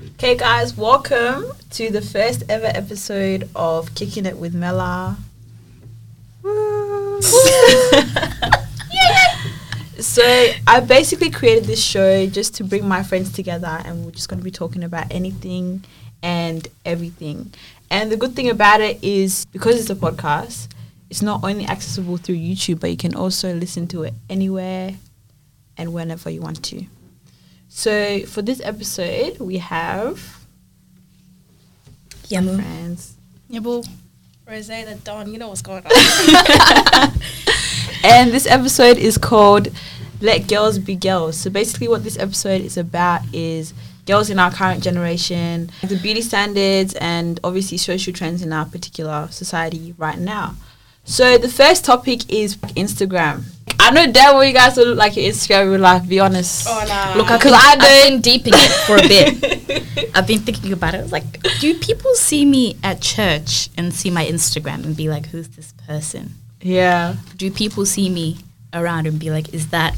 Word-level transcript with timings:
Okay, 0.00 0.34
guys, 0.34 0.76
welcome 0.78 1.44
to 1.70 1.90
the 1.90 2.00
first 2.00 2.44
ever 2.48 2.66
episode 2.66 3.50
of 3.54 3.94
Kicking 3.94 4.24
It 4.24 4.38
with 4.38 4.54
Mela. 4.54 5.18
Woo. 6.42 7.20
so, 9.98 10.22
I 10.66 10.80
basically 10.80 11.30
created 11.30 11.64
this 11.64 11.82
show 11.82 12.26
just 12.26 12.54
to 12.56 12.64
bring 12.64 12.88
my 12.88 13.02
friends 13.02 13.30
together, 13.32 13.82
and 13.84 14.04
we're 14.04 14.12
just 14.12 14.30
going 14.30 14.40
to 14.40 14.44
be 14.44 14.50
talking 14.50 14.84
about 14.84 15.06
anything 15.10 15.84
and 16.22 16.66
everything. 16.86 17.52
And 17.90 18.10
the 18.10 18.16
good 18.16 18.34
thing 18.34 18.48
about 18.48 18.80
it 18.80 19.02
is 19.04 19.44
because 19.46 19.78
it's 19.78 19.90
a 19.90 19.94
podcast, 19.94 20.68
it's 21.10 21.20
not 21.20 21.44
only 21.44 21.66
accessible 21.66 22.16
through 22.16 22.36
YouTube, 22.36 22.80
but 22.80 22.90
you 22.90 22.96
can 22.96 23.14
also 23.14 23.52
listen 23.54 23.86
to 23.88 24.04
it 24.04 24.14
anywhere 24.30 24.94
and 25.76 25.92
whenever 25.92 26.30
you 26.30 26.40
want 26.40 26.62
to. 26.64 26.86
So 27.72 28.20
for 28.26 28.42
this 28.42 28.60
episode, 28.62 29.38
we 29.38 29.58
have 29.58 30.44
Yamu. 32.24 32.56
friends, 32.56 33.14
Yabu, 33.48 33.86
Rose, 34.46 34.66
the 34.66 34.98
Don, 35.04 35.32
you 35.32 35.38
know 35.38 35.48
what's 35.48 35.62
going 35.62 35.84
on. 35.86 35.92
and 38.04 38.32
this 38.32 38.46
episode 38.48 38.98
is 38.98 39.16
called 39.16 39.68
"Let 40.20 40.48
Girls 40.48 40.80
Be 40.80 40.96
Girls." 40.96 41.36
So 41.36 41.48
basically, 41.48 41.86
what 41.86 42.02
this 42.02 42.18
episode 42.18 42.60
is 42.60 42.76
about 42.76 43.22
is 43.32 43.72
girls 44.04 44.30
in 44.30 44.40
our 44.40 44.50
current 44.50 44.82
generation, 44.82 45.70
the 45.82 45.96
beauty 45.96 46.22
standards, 46.22 46.94
and 46.94 47.38
obviously 47.44 47.78
social 47.78 48.12
trends 48.12 48.42
in 48.42 48.52
our 48.52 48.64
particular 48.66 49.28
society 49.30 49.94
right 49.96 50.18
now. 50.18 50.56
So 51.04 51.38
the 51.38 51.48
first 51.48 51.84
topic 51.84 52.28
is 52.32 52.56
Instagram. 52.56 53.44
I 53.82 53.90
know 53.92 54.10
that 54.12 54.34
what 54.34 54.46
you 54.46 54.52
guys 54.54 54.76
will 54.76 54.86
look 54.88 54.98
like 54.98 55.16
your 55.16 55.30
Instagram 55.30 55.62
in 55.62 55.68
real 55.70 55.80
life. 55.80 56.06
Be 56.08 56.20
honest. 56.20 56.66
oh, 56.68 56.84
nah. 56.86 57.14
Look, 57.16 57.30
I've 57.30 57.40
'Cause 57.40 57.52
been, 57.52 57.60
I 57.60 57.72
I've 57.72 58.10
been 58.10 58.20
deep 58.20 58.46
in 58.46 58.52
it 58.54 58.70
for 58.86 58.96
a 58.96 59.02
bit. 59.02 60.10
I've 60.16 60.26
been 60.26 60.40
thinking 60.40 60.72
about 60.72 60.94
it. 60.94 60.98
I 60.98 61.02
was 61.02 61.12
like, 61.12 61.42
do 61.60 61.74
people 61.78 62.14
see 62.14 62.44
me 62.44 62.76
at 62.82 63.00
church 63.00 63.68
and 63.76 63.92
see 63.94 64.10
my 64.10 64.24
Instagram 64.26 64.84
and 64.84 64.96
be 64.96 65.08
like, 65.08 65.26
who's 65.26 65.48
this 65.48 65.72
person? 65.86 66.34
Yeah. 66.60 67.16
Do 67.36 67.50
people 67.50 67.86
see 67.86 68.08
me 68.10 68.38
around 68.74 69.06
and 69.06 69.18
be 69.18 69.30
like, 69.30 69.52
is 69.54 69.68
that 69.70 69.96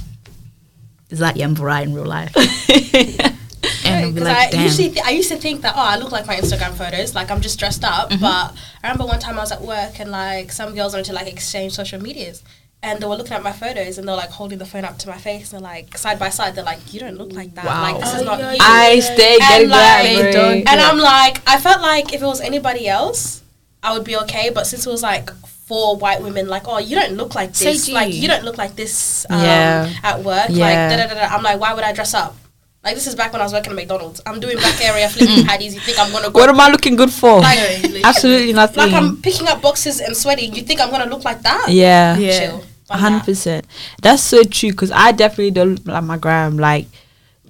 is 1.11 1.19
that 1.19 1.35
Yambura 1.35 1.83
in 1.83 1.93
real 1.95 2.07
life? 2.07 2.35
and 3.85 4.05
I'll 4.05 4.09
be 4.09 4.15
Because 4.15 4.29
like, 4.29 4.55
I 4.55 4.63
usually 4.63 4.89
th- 4.91 5.05
I 5.07 5.11
used 5.11 5.29
to 5.31 5.37
think 5.37 5.63
that 5.63 5.75
oh 5.77 5.81
I 5.81 5.97
look 5.99 6.11
like 6.13 6.27
my 6.27 6.37
Instagram 6.37 6.73
photos 6.73 7.15
like 7.15 7.31
I'm 7.31 7.41
just 7.41 7.59
dressed 7.59 7.85
up 7.85 8.11
Mm-hmm. 8.11 8.21
but 8.23 8.55
I 8.83 8.89
remember 8.89 9.05
one 9.07 9.21
time 9.21 9.37
I 9.37 9.41
was 9.43 9.53
at 9.53 9.61
work 9.63 10.01
and 10.01 10.11
like 10.11 10.51
some 10.53 10.75
girls 10.75 10.93
wanted 10.95 11.07
to 11.07 11.13
like 11.13 11.27
exchange 11.27 11.73
social 11.75 12.01
medias 12.01 12.43
and 12.85 13.01
they 13.01 13.07
were 13.07 13.15
looking 13.17 13.33
at 13.33 13.43
my 13.43 13.53
photos 13.53 13.97
and 13.99 14.09
they're 14.09 14.17
like 14.17 14.31
holding 14.31 14.59
the 14.59 14.67
phone 14.67 14.85
up 14.85 14.99
to 14.99 15.09
my 15.09 15.17
face 15.17 15.53
and 15.53 15.63
like 15.63 15.97
side 15.97 16.19
by 16.19 16.29
side 16.29 16.55
they're 16.55 16.65
like 16.65 16.93
you 16.93 16.99
don't 17.01 17.17
look 17.17 17.33
like 17.33 17.55
that 17.55 17.65
Wow. 17.65 17.83
like 17.83 18.01
this 18.01 18.15
is 18.15 18.23
Oh, 18.23 18.25
not 18.25 18.39
yeah, 18.41 18.53
you 18.53 18.59
I 18.61 18.99
stay 19.01 19.39
getting 19.39 19.69
like, 19.69 19.79
that. 19.79 20.33
don't- 20.33 20.69
and 20.69 20.81
I'm 20.81 20.99
like 20.99 21.41
I 21.49 21.59
felt 21.61 21.81
like 21.81 22.13
if 22.13 22.23
it 22.23 22.27
was 22.27 22.41
anybody 22.41 22.89
else 22.89 23.43
I 23.83 23.93
would 23.93 24.05
be 24.05 24.17
okay 24.25 24.51
but 24.51 24.67
since 24.67 24.87
it 24.87 24.91
was 24.91 25.03
like 25.03 25.31
four 25.47 25.97
white 25.97 26.21
women 26.23 26.49
like 26.49 26.65
oh 26.67 26.79
you 26.79 26.97
don't 26.97 27.13
look 27.13 27.35
like 27.37 27.53
this 27.55 27.87
G. 27.87 27.93
like 27.95 28.13
you 28.13 28.27
don't 28.29 28.45
look 28.45 28.59
like 28.59 28.75
this 28.75 29.27
um, 29.31 29.41
Yeah. 29.43 29.89
at 30.03 30.23
work 30.25 30.47
Yeah. 30.51 30.67
like 30.67 30.75
da, 30.91 30.97
da, 30.97 31.07
da, 31.15 31.29
da. 31.29 31.35
I'm 31.37 31.43
like 31.45 31.61
why 31.61 31.75
would 31.75 31.85
I 31.85 31.93
dress 31.93 32.15
up 32.15 32.37
like 32.85 32.97
this 32.97 33.07
is 33.07 33.15
back 33.15 33.33
when 33.33 33.41
I 33.41 33.45
was 33.45 33.53
working 33.53 33.71
at 33.71 33.77
McDonald's. 33.77 34.21
I'm 34.27 34.41
doing 34.41 34.57
back 34.57 34.85
area 34.85 35.09
flipping 35.09 35.45
patties. 35.47 35.73
You 35.73 35.79
think 35.81 36.01
I'm 36.01 36.11
gonna 36.11 36.31
go 36.31 36.41
What 36.41 36.49
am 36.49 36.59
I 36.59 36.69
looking 36.69 36.97
good 36.97 37.13
for? 37.13 37.39
like 37.39 37.61
Absolutely 38.03 38.53
nothing. 38.53 38.79
like 38.83 38.93
I'm 38.93 39.19
picking 39.23 39.47
up 39.47 39.63
boxes 39.63 40.01
and 40.01 40.17
sweating. 40.17 40.53
You 40.53 40.63
think 40.63 40.81
I'm 40.81 40.91
gonna 40.91 41.07
look 41.09 41.25
like 41.25 41.43
that? 41.43 41.67
yeah. 41.69 42.17
Yeah. 42.17 42.39
Chill. 42.41 42.65
But 42.93 43.01
hundred 43.01 43.19
nah. 43.19 43.25
percent. 43.25 43.67
That's 44.03 44.23
so 44.23 44.43
true 44.45 44.71
because 44.71 44.91
I 44.93 45.13
definitely 45.13 45.51
don't 45.53 45.85
like 45.87 46.05
my 46.05 46.19
gram. 46.19 46.59
Like, 46.59 46.87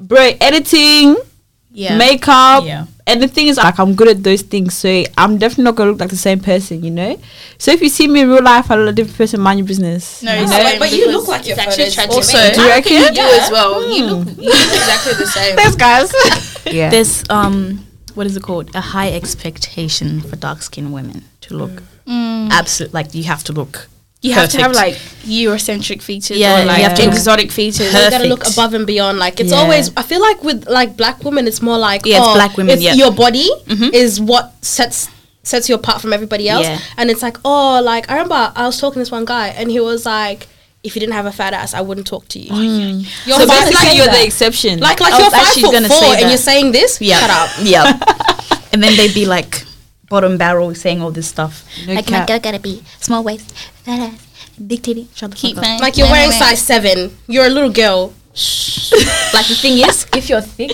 bro, 0.00 0.30
editing, 0.40 1.16
yeah. 1.72 1.96
makeup, 1.96 2.64
Yeah. 2.64 2.86
and 3.06 3.22
the 3.22 3.28
thing 3.28 3.48
is, 3.48 3.56
like, 3.56 3.78
I'm 3.80 3.94
good 3.94 4.08
at 4.08 4.22
those 4.22 4.42
things, 4.42 4.74
so 4.74 5.02
I'm 5.18 5.38
definitely 5.38 5.64
not 5.64 5.74
gonna 5.74 5.90
look 5.92 6.00
like 6.00 6.10
the 6.10 6.16
same 6.16 6.40
person, 6.40 6.84
you 6.84 6.90
know. 6.90 7.18
So 7.58 7.70
if 7.72 7.80
you 7.82 7.88
see 7.88 8.06
me 8.08 8.20
in 8.20 8.28
real 8.30 8.42
life, 8.42 8.70
I 8.70 8.76
look 8.76 8.86
like 8.86 8.92
a 8.92 8.96
different 8.96 9.16
person. 9.18 9.40
Mind 9.40 9.58
your 9.58 9.66
business. 9.68 10.22
No, 10.22 10.34
you 10.34 10.46
know? 10.46 10.50
like- 10.50 10.78
but 10.78 10.92
you 10.92 11.10
look 11.10 11.28
like 11.28 11.46
your 11.46 11.56
it's 11.58 11.66
actually 11.66 11.84
photos. 11.90 11.94
tragic. 11.94 12.14
Also, 12.16 12.38
Also, 12.38 12.54
Do 12.54 12.62
you 12.62 12.70
I 12.70 12.80
think 12.80 13.00
reckon? 13.00 13.14
you 13.16 13.22
do 13.22 13.26
Yeah. 13.36 13.42
as 13.42 13.50
well. 13.50 13.72
You 13.96 14.04
look, 14.06 14.28
you 14.38 14.48
look 14.50 14.72
exactly 14.80 15.14
the 15.14 15.26
same. 15.26 15.56
Thanks, 15.56 15.76
guys. 15.76 16.12
yeah. 16.66 16.90
There's 16.90 17.24
um, 17.30 17.84
what 18.14 18.26
is 18.26 18.36
it 18.36 18.42
called? 18.42 18.74
A 18.74 18.80
high 18.80 19.10
expectation 19.12 20.20
for 20.20 20.36
dark 20.36 20.62
skinned 20.62 20.92
women 20.92 21.24
to 21.42 21.54
look 21.54 21.82
Mm. 22.06 22.50
absolute. 22.50 22.92
Like 22.92 23.14
you 23.14 23.24
have 23.24 23.42
to 23.44 23.52
look. 23.52 23.88
You 24.22 24.32
have 24.34 24.48
to 24.50 24.58
have 24.62 24.72
like 24.72 24.94
Eurocentric 25.24 26.00
features 26.00 26.38
Yeah, 26.38 26.62
or 26.62 26.64
like 26.64 26.78
you 26.78 26.84
have 26.84 26.94
to- 26.96 27.06
exotic 27.06 27.50
features. 27.50 27.92
You 27.92 28.10
gotta 28.10 28.28
look 28.28 28.46
above 28.48 28.72
and 28.74 28.86
beyond. 28.86 29.18
Like 29.18 29.40
it's 29.40 29.50
Yeah. 29.50 29.58
always. 29.58 29.90
I 29.96 30.02
feel 30.02 30.20
like 30.20 30.42
with 30.44 30.68
like 30.68 30.96
black 30.96 31.24
women, 31.24 31.46
it's 31.48 31.60
more 31.60 31.76
like 31.78 32.02
Yeah, 32.06 32.18
it's 32.18 32.26
oh, 32.28 32.34
black 32.34 32.56
women, 32.56 32.80
yeah. 32.80 32.94
your 32.94 33.10
body 33.10 33.50
Mhm. 33.68 33.92
is 33.92 34.20
what 34.20 34.52
sets 34.62 35.08
sets 35.42 35.68
you 35.68 35.74
apart 35.74 36.00
from 36.00 36.12
everybody 36.12 36.48
else. 36.48 36.66
Yeah. 36.66 36.78
And 36.96 37.10
it's 37.10 37.20
like 37.22 37.36
oh, 37.44 37.80
like 37.82 38.08
I 38.08 38.14
remember 38.14 38.52
I 38.54 38.64
was 38.66 38.78
talking 38.80 38.94
to 38.94 38.98
this 39.00 39.10
one 39.10 39.24
guy 39.24 39.48
and 39.48 39.70
he 39.72 39.80
was 39.80 40.06
like, 40.06 40.46
if 40.84 40.94
you 40.94 41.00
didn't 41.00 41.14
have 41.14 41.26
a 41.26 41.32
fat 41.32 41.52
ass, 41.52 41.74
I 41.74 41.80
wouldn't 41.80 42.06
talk 42.06 42.28
to 42.28 42.38
you. 42.38 42.50
Mm. 42.52 43.06
You're 43.26 43.38
so 43.38 43.46
basically, 43.46 43.74
like 43.74 43.96
you're 43.96 44.06
that. 44.06 44.18
the 44.18 44.24
exception. 44.24 44.78
Like 44.78 45.00
like 45.00 45.18
you're 45.18 45.30
five 45.30 45.48
foot 45.54 45.86
four 45.86 46.14
and 46.14 46.28
you're 46.28 46.38
saying 46.38 46.70
this. 46.70 47.00
Yeah. 47.00 47.18
Shut 47.18 47.30
up. 47.30 47.50
Yeah. 47.62 47.98
and 48.72 48.80
then 48.82 48.96
they'd 48.96 49.14
be 49.14 49.26
like 49.26 49.64
bottom 50.12 50.36
barrel 50.36 50.74
saying 50.74 51.00
all 51.00 51.10
this 51.10 51.28
stuff. 51.34 51.64
No 51.88 51.94
like 51.94 52.06
cap. 52.06 52.20
my 52.20 52.26
girl 52.28 52.38
gotta 52.46 52.60
be 52.60 52.84
small 53.00 53.24
waist, 53.24 53.48
fat 53.84 54.00
ass, 54.12 54.20
big 54.60 54.82
titty. 54.82 55.08
Shut 55.14 55.30
the 55.32 55.36
Keep 55.36 55.56
fuck 55.56 55.64
up. 55.64 55.80
Like 55.80 55.96
you're 55.96 56.10
wearing 56.10 56.30
size 56.30 56.60
seven. 56.60 57.16
You're 57.26 57.46
a 57.46 57.54
little 57.56 57.72
girl. 57.72 58.12
Like 59.36 59.48
the 59.48 59.56
thing 59.64 59.78
is, 59.88 60.06
if 60.20 60.28
you're 60.28 60.42
thick, 60.42 60.72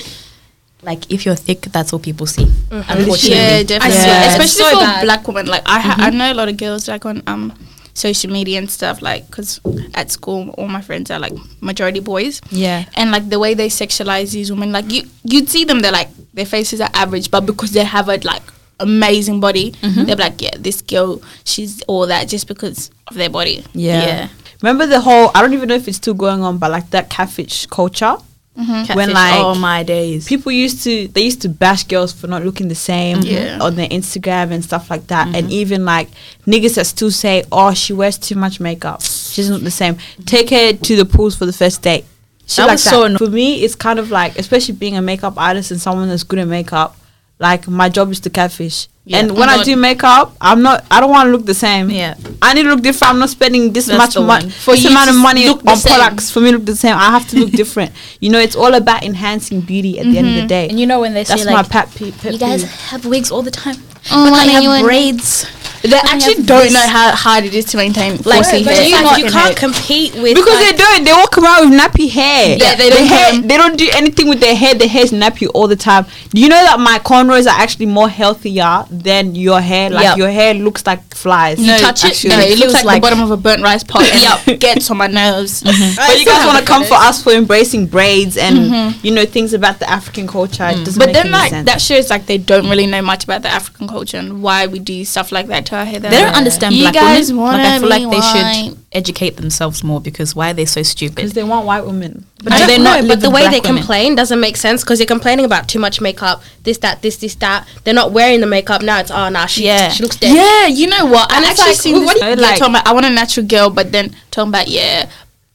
like 0.83 1.11
if 1.11 1.25
you're 1.25 1.37
thick, 1.37 1.61
that's 1.77 1.93
all 1.93 1.99
people 2.01 2.27
see. 2.27 2.47
Unfortunately. 2.71 3.31
Yeah, 3.31 3.63
definitely. 3.63 3.97
Yeah. 3.97 4.29
Especially 4.33 4.65
so 4.65 4.79
for 4.79 4.85
bad. 4.85 5.05
black 5.05 5.29
women. 5.29 5.47
Like 5.47 5.63
I, 5.67 5.79
ha- 5.81 5.97
I 5.99 6.11
know 6.11 6.33
a 6.33 6.35
lot 6.35 6.49
of 6.49 6.57
girls 6.57 6.89
like 6.89 7.07
on 7.07 7.23
um 7.27 7.53
social 7.95 8.31
media 8.33 8.59
and 8.59 8.71
stuff. 8.71 9.03
Like 9.03 9.27
because 9.29 9.61
at 9.95 10.11
school, 10.11 10.51
all 10.59 10.69
my 10.69 10.81
friends 10.83 11.11
are 11.13 11.19
like 11.21 11.33
majority 11.61 12.01
boys. 12.01 12.41
yeah. 12.51 12.85
and 12.95 13.11
like 13.13 13.29
the 13.29 13.39
way 13.39 13.55
they 13.55 13.69
sexualize 13.69 14.33
these 14.33 14.51
women, 14.51 14.73
like 14.73 14.91
you 14.93 15.03
you'd 15.25 15.49
see 15.49 15.65
them, 15.65 15.81
they're 15.81 15.93
like 15.93 16.11
their 16.35 16.47
faces 16.47 16.81
are 16.81 16.91
average, 16.95 17.31
but 17.31 17.43
because 17.47 17.71
they 17.73 17.85
have 17.85 18.09
a 18.09 18.19
like 18.19 18.43
amazing 18.81 19.41
body, 19.41 19.73
mm-hmm. 19.73 20.05
they're 20.05 20.17
like, 20.17 20.41
yeah, 20.41 20.57
this 20.59 20.83
girl, 20.83 21.23
she's 21.45 21.83
all 21.83 22.07
that 22.07 22.29
just 22.29 22.49
because 22.49 22.91
of 23.07 23.17
their 23.17 23.31
body. 23.31 23.65
Yeah. 23.73 24.29
Remember 24.63 24.87
the 24.87 25.01
whole? 25.01 25.31
I 25.35 25.43
don't 25.43 25.53
even 25.53 25.69
know 25.69 25.77
if 25.77 25.87
it's 25.87 25.99
still 25.99 26.15
going 26.15 26.43
on, 26.43 26.59
but 26.59 26.71
like 26.71 26.91
that 26.91 27.11
catfish 27.11 27.67
culture. 27.67 28.17
Mhm. 28.59 28.97
When 28.97 29.13
like 29.13 29.37
oh 29.37 29.55
my 29.55 29.85
days. 29.85 30.27
people 30.27 30.51
used 30.51 30.83
to 30.83 31.07
they 31.09 31.23
used 31.23 31.43
to 31.43 31.49
bash 31.49 31.85
girls 31.85 32.13
for 32.13 32.27
not 32.27 32.45
looking 32.45 32.67
the 32.67 32.75
same 32.75 33.21
Yeah. 33.21 33.53
Mm-hmm. 33.53 33.63
on 33.63 33.77
their 33.77 33.87
Instagram 33.87 34.51
and 34.51 34.65
stuff 34.65 34.91
like 34.91 35.07
that 35.07 35.29
and 35.29 35.47
mm-hmm. 35.47 35.53
even 35.63 35.85
like 35.85 36.09
niggas 36.45 36.75
that 36.75 36.87
still 36.87 37.13
say 37.13 37.45
oh 37.53 37.73
she 37.73 37.93
wears 37.93 38.19
too 38.19 38.35
much 38.35 38.59
makeup 38.59 39.01
she 39.03 39.43
doesn't 39.43 39.55
look 39.55 39.63
the 39.63 39.71
same 39.71 39.97
take 40.27 40.51
her 40.51 40.73
to 40.73 40.97
the 40.97 41.05
pools 41.05 41.37
for 41.37 41.47
the 41.47 41.53
first 41.53 41.83
date 41.83 42.05
Shit 42.49 42.57
That 42.57 42.63
like 42.67 42.73
was 42.73 42.83
so 42.83 43.05
anno- 43.05 43.19
for 43.19 43.29
me 43.29 43.63
it's 43.63 43.77
kind 43.77 44.01
of 44.01 44.11
like 44.11 44.37
especially 44.37 44.75
being 44.75 44.97
a 44.97 45.03
makeup 45.03 45.35
artist 45.37 45.71
and 45.71 45.81
someone 45.81 46.09
that's 46.09 46.25
good 46.25 46.41
at 46.41 46.49
makeup 46.49 46.97
like 47.39 47.69
my 47.69 47.89
job 47.89 48.11
is 48.11 48.21
to 48.21 48.31
catfish 48.31 48.89
Yeah. 49.05 49.19
and 49.19 49.31
Oh 49.31 49.35
when 49.35 49.49
I 49.49 49.63
do 49.63 49.77
makeup 49.77 50.37
I'm 50.41 50.61
not 50.63 50.85
I 50.91 51.01
don't 51.01 51.11
want 51.11 51.27
to 51.29 51.33
look 51.33 51.47
the 51.47 51.55
same 51.55 51.91
Yeah. 51.91 52.15
I 52.43 52.55
need 52.55 52.65
to 52.65 52.71
look 52.71 52.83
different. 52.83 53.13
I'm 53.15 53.19
not 53.21 53.31
spending 53.31 53.73
this 53.73 53.87
That's 53.87 54.17
much 54.17 54.27
money 54.27 54.51
for 54.51 54.75
this 54.75 54.85
amount 54.85 55.11
of 55.11 55.17
money 55.17 55.49
on 55.49 55.81
products 55.81 56.31
for 56.31 56.41
me 56.41 56.51
to 56.51 56.57
look 56.59 56.67
the 56.67 56.77
same. 56.77 56.95
I 56.97 57.11
have 57.11 57.27
to 57.29 57.39
look 57.41 57.51
different. 57.63 57.93
You 58.21 58.31
know, 58.31 58.39
it's 58.39 58.57
all 58.57 58.75
about 58.75 59.03
enhancing 59.03 59.61
beauty 59.63 59.99
at 59.99 60.05
the 60.07 60.19
end 60.19 60.29
of 60.29 60.35
the 60.35 60.41
mm-hmm. 60.41 60.47
day. 60.49 60.69
And 60.69 60.79
you 60.79 60.87
know 60.87 61.01
when 61.01 61.15
they 61.15 61.25
That's 61.25 61.43
say 61.43 61.51
my 61.51 61.63
like, 61.63 61.71
pet, 61.71 61.91
pe- 61.95 62.13
pet 62.13 62.33
you 62.33 62.39
guys 62.39 62.63
peeve. 62.63 62.73
have 62.91 63.07
wigs 63.07 63.31
all 63.31 63.43
the 63.43 63.51
time. 63.51 63.77
Oh, 64.11 64.25
but 64.25 64.31
my 64.31 64.39
I 64.39 64.47
God, 64.47 64.63
you 64.63 64.71
have 64.71 64.85
braids. 64.85 65.47
They 65.83 65.97
actually 65.97 66.43
don't 66.43 66.73
know 66.73 66.87
how 66.89 67.15
hard 67.15 67.45
it 67.45 67.55
is 67.55 67.65
to 67.67 67.77
maintain 67.77 68.17
Like, 68.25 68.45
fussy 68.45 68.63
hair. 68.63 68.83
You, 68.83 69.01
not 69.01 69.19
you 69.19 69.31
can't 69.31 69.57
compete 69.57 70.13
with 70.15 70.35
Because 70.35 70.55
like, 70.59 70.77
they 70.77 70.77
don't. 70.77 71.05
They 71.05 71.13
walk 71.13 71.39
around 71.39 71.71
with 71.71 71.79
nappy 71.79 72.11
hair. 72.11 72.57
Yeah, 72.59 72.75
they 72.75 72.91
don't 72.91 73.07
hair- 73.07 73.41
They 73.41 73.57
don't 73.57 73.79
do 73.79 73.89
anything 73.95 74.29
with 74.29 74.41
their 74.41 74.57
hair. 74.57 74.75
Their 74.75 74.89
hair's 74.89 75.13
nappy 75.13 75.49
all 75.55 75.69
the 75.69 75.77
time. 75.77 76.07
Do 76.31 76.41
you 76.41 76.49
know 76.49 76.61
that 76.63 76.81
my 76.81 76.99
cornrows 76.99 77.47
are 77.47 77.61
actually 77.61 77.87
more 77.87 78.09
healthier 78.09 78.85
than 78.91 79.35
your 79.35 79.61
hair? 79.61 79.91
Like 79.91 80.05
Yep. 80.05 80.17
your 80.19 80.31
hair 80.31 80.55
looks 80.55 80.85
like 80.85 81.15
flies. 81.15 81.59
no, 81.59 81.79
touch 81.79 82.05
it, 82.05 82.11
actually. 82.11 82.31
no, 82.31 82.41
it 82.41 82.51
it 82.53 82.59
looks 82.59 82.73
feels 82.73 82.75
like, 82.75 82.85
like- 82.85 83.03
the 83.03 83.07
bottom 83.07 83.21
of 83.23 83.31
a 83.31 83.37
burnt 83.37 83.63
rice 83.63 83.85
pot. 83.85 84.03
and 84.03 84.47
Yep. 84.47 84.61
gets 84.61 84.91
on 84.91 84.97
my 84.97 85.07
nerves. 85.07 85.63
Mm-hmm. 85.69 85.97
But 85.97 86.19
you 86.19 86.25
guys 86.25 86.47
want 86.47 86.59
to 86.59 86.65
come 86.65 86.83
for 86.85 86.95
us 86.95 87.23
for 87.23 87.31
embracing 87.33 87.87
braids 87.87 88.37
and 88.39 88.57
mm-hmm. 88.57 89.07
you 89.07 89.13
know 89.13 89.27
things 89.27 89.53
about 89.53 89.79
the 89.79 89.89
African 89.89 90.27
culture. 90.27 90.65
It 90.65 90.77
mm. 90.79 90.85
doesn't 90.85 90.99
But 90.99 91.07
make 91.07 91.15
then, 91.15 91.27
any 91.27 91.33
like 91.33 91.51
sense. 91.51 91.67
that 91.67 91.81
shows 91.81 92.09
like 92.11 92.25
they 92.27 92.39
don't 92.39 92.69
really 92.71 92.87
know 92.87 93.03
much 93.03 93.25
about 93.25 93.43
the 93.43 93.49
African 93.49 93.87
culture 93.87 93.98
and 94.15 94.43
why 94.43 94.67
we 94.67 94.79
do 94.79 95.05
stuff 95.05 95.31
like 95.33 95.47
that 95.49 95.67
to 95.67 95.77
our 95.77 95.85
hair. 95.85 96.01
They 96.01 96.11
don't 96.11 96.35
understand 96.35 96.75
You 96.75 96.85
black 96.85 96.95
guys 96.95 97.33
women. 97.33 97.43
wanna 97.45 97.59
Like 97.59 97.73
I 97.73 97.79
feel 97.81 97.89
like 97.89 98.01
they 98.03 98.07
white. 98.19 98.65
should 98.67 98.79
educate 98.93 99.37
themselves 99.37 99.83
more 99.85 100.01
because 100.01 100.35
why 100.35 100.51
are 100.51 100.55
they 100.55 100.65
so 100.65 100.83
stupid? 100.83 101.17
because 101.17 101.33
they 101.35 101.43
want 101.45 101.67
white 101.67 101.85
women. 101.85 102.25
But 102.43 102.53
I 102.53 102.57
do 102.59 102.61
don't 102.61 102.69
they 102.69 102.79
know, 102.85 103.01
not 103.01 103.09
but 103.09 103.21
the 103.21 103.31
way 103.31 103.43
they 103.49 103.61
women? 103.61 103.77
complain 103.79 104.15
doesn't 104.15 104.41
make 104.41 104.57
sense 104.57 104.83
because 104.83 104.99
you're 105.01 105.07
complaining 105.07 105.45
about 105.45 105.69
too 105.69 105.79
much 105.79 106.01
makeup, 106.01 106.43
this, 106.63 106.79
that, 106.79 107.03
this, 107.03 107.17
this, 107.17 107.35
that. 107.37 107.67
They're 107.85 107.93
not 107.95 108.13
wearing 108.13 108.41
the 108.41 108.47
makeup 108.47 108.81
now. 108.83 109.01
It's 109.01 109.11
oh, 109.11 109.29
nah, 109.29 109.47
she, 109.47 109.65
Yeah. 109.67 109.89
she 109.91 110.03
looks 110.05 110.17
dead. 110.17 110.35
Yeah, 110.35 110.67
you 110.69 110.87
know 110.87 111.05
what? 111.07 111.33
And 111.33 111.45
I 111.45 111.51
it's 111.51 111.61
actually 111.61 111.73
like, 111.73 111.81
seen 111.81 111.95
wh- 111.97 111.99
this. 112.01 112.07
what 112.07 112.21
do 112.23 112.29
you- 112.31 112.37
like- 112.37 112.59
talking 112.59 112.75
about, 112.75 112.87
I 112.87 112.93
want 112.93 113.07
a 113.07 113.11
natural 113.11 113.47
girl, 113.47 113.71
but 113.71 113.91
then 113.93 114.15
talking 114.31 114.51
about 114.51 114.69
yeah, 114.69 115.09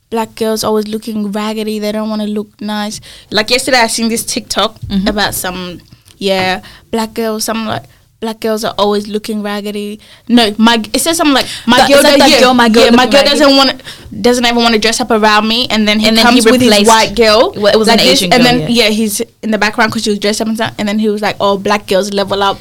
black 0.10 0.36
girls 0.36 0.64
always 0.64 0.88
looking 0.88 1.32
raggedy. 1.32 1.80
They 1.80 1.92
don't 1.92 2.10
want 2.10 2.22
to 2.22 2.28
look 2.28 2.60
nice. 2.62 3.00
Like 3.32 3.50
yesterday, 3.50 3.78
I 3.80 3.88
seen 3.88 4.10
this 4.10 4.24
TikTok 4.26 4.80
Mm-hmm. 4.82 5.08
about 5.08 5.34
some 5.34 5.82
yeah, 6.20 6.62
black 6.92 7.14
girls. 7.16 7.46
Something 7.46 7.66
like 7.66 7.84
black 8.24 8.40
girls 8.40 8.64
are 8.68 8.74
always 8.84 9.06
looking 9.16 9.44
raggedy. 9.44 10.00
No, 10.30 10.44
my 10.58 10.76
it 10.94 11.00
says 11.06 11.18
something 11.20 11.34
like 11.40 11.48
my 11.68 11.78
That- 11.78 11.90
girl. 11.90 11.98
is 11.98 12.04
that 12.08 12.20
that 12.24 12.30
yeah, 12.32 12.40
girl, 12.40 12.54
my 12.54 12.70
girl 12.70 12.86
yeah, 12.86 12.92
my 13.02 13.06
girl 13.06 13.22
raggedy? 13.24 13.40
doesn't 13.40 13.56
want 13.60 13.84
doesn't 14.28 14.46
ever 14.52 14.60
want 14.66 14.74
to 14.76 14.80
dress 14.86 15.00
up 15.04 15.12
around 15.12 15.48
me, 15.54 15.68
and 15.70 15.88
then 15.88 16.00
he 16.00 16.08
And 16.08 16.16
then 16.18 16.24
comes 16.26 16.44
he 16.46 16.52
with 16.52 16.62
his 16.62 16.88
white 16.88 17.14
girl. 17.16 17.52
Well, 17.58 17.74
it 17.76 17.78
was 17.84 17.90
an 17.90 17.98
this, 17.98 18.12
Asian 18.24 18.32
and 18.34 18.42
girl, 18.44 18.52
then 18.52 18.72
yeah. 18.72 18.84
yeah. 18.86 18.90
he's 19.00 19.20
in 19.46 19.52
the 19.52 19.58
background 19.66 19.92
because 19.92 20.04
she 20.08 20.10
was 20.16 20.20
dressed 20.20 20.40
up 20.42 20.48
and 20.48 20.56
stuff. 20.58 20.74
And 20.80 20.88
then 20.88 21.00
he 21.00 21.10
was 21.10 21.22
like, 21.22 21.36
"Oh, 21.42 21.58
black 21.58 21.86
girls 21.92 22.14
level 22.14 22.42
up." 22.42 22.58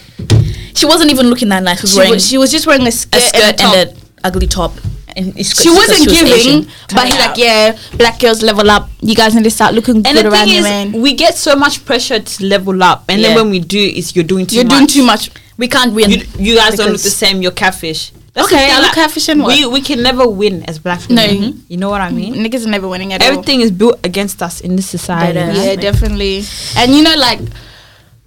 She 0.74 0.86
wasn't 0.86 1.10
even 1.14 1.26
looking 1.30 1.48
that 1.50 1.62
nice. 1.62 1.78
She 1.78 1.84
was 1.84 1.92
She 1.92 1.98
wearing 1.98 2.12
was, 2.18 2.28
she 2.30 2.38
was 2.38 2.50
just 2.50 2.66
wearing 2.66 2.86
a 2.86 2.90
skirt, 2.92 3.22
a 3.22 3.26
skirt 3.30 3.60
and, 3.60 3.60
a 3.60 3.78
and, 3.78 3.90
an 3.90 3.96
ugly 4.24 4.46
top. 4.48 4.72
And 5.14 5.26
she 5.46 5.68
wasn't 5.68 6.08
was 6.08 6.14
giving, 6.16 6.32
Asian. 6.32 6.66
but 6.96 7.04
he's 7.04 7.18
like, 7.20 7.36
yeah, 7.36 7.76
black 8.00 8.18
girls 8.18 8.40
level 8.42 8.70
up. 8.70 8.88
You 9.02 9.14
guys 9.14 9.34
need 9.34 9.44
to 9.44 9.50
start 9.50 9.74
looking 9.74 9.96
And 9.96 10.16
good 10.16 10.24
the 10.24 10.30
around 10.32 10.46
thing 10.48 10.56
is, 10.56 10.64
man. 10.64 10.92
we 11.04 11.12
get 11.12 11.34
so 11.36 11.54
much 11.54 11.84
pressure 11.84 12.18
to 12.18 12.46
level 12.46 12.82
up, 12.82 13.04
and 13.10 13.22
then 13.22 13.36
when 13.36 13.50
we 13.50 13.60
do, 13.60 13.78
it's 13.78 14.16
you're 14.16 14.24
doing 14.24 14.46
too 14.46 14.56
You're 14.56 14.64
much. 14.64 14.72
doing 14.72 14.86
too 14.88 15.04
much. 15.04 15.30
We 15.62 15.68
can't 15.68 15.94
win. 15.94 16.10
You, 16.10 16.20
you 16.38 16.54
guys 16.56 16.74
don't 16.74 16.90
look 16.90 17.00
the 17.02 17.16
same. 17.24 17.40
You're 17.40 17.52
catfish. 17.64 18.10
That's 18.34 18.46
Okay, 18.48 18.66
thing, 18.66 18.74
I 18.76 18.80
look 18.80 18.94
catfish 18.94 19.28
and 19.28 19.42
what? 19.42 19.56
We 19.56 19.64
we 19.76 19.80
can 19.80 20.02
never 20.02 20.26
win 20.26 20.64
as 20.64 20.80
black 20.80 21.00
people. 21.00 21.14
No. 21.16 21.26
women. 21.26 21.52
Mm-hmm. 21.52 21.72
You 21.72 21.76
know 21.82 21.90
what 21.94 22.00
I 22.00 22.10
mean? 22.10 22.34
Niggas 22.44 22.66
are 22.66 22.70
never 22.76 22.88
winning 22.88 23.12
at 23.12 23.22
all. 23.22 23.28
Everything 23.28 23.60
is 23.60 23.70
built 23.70 24.04
against 24.04 24.42
us 24.42 24.60
in 24.60 24.74
this 24.74 24.88
society. 24.96 25.34
Dead 25.34 25.54
Yeah, 25.54 25.76
definitely. 25.88 26.42
And 26.76 26.96
you 26.96 27.02
know, 27.04 27.14
like, 27.14 27.38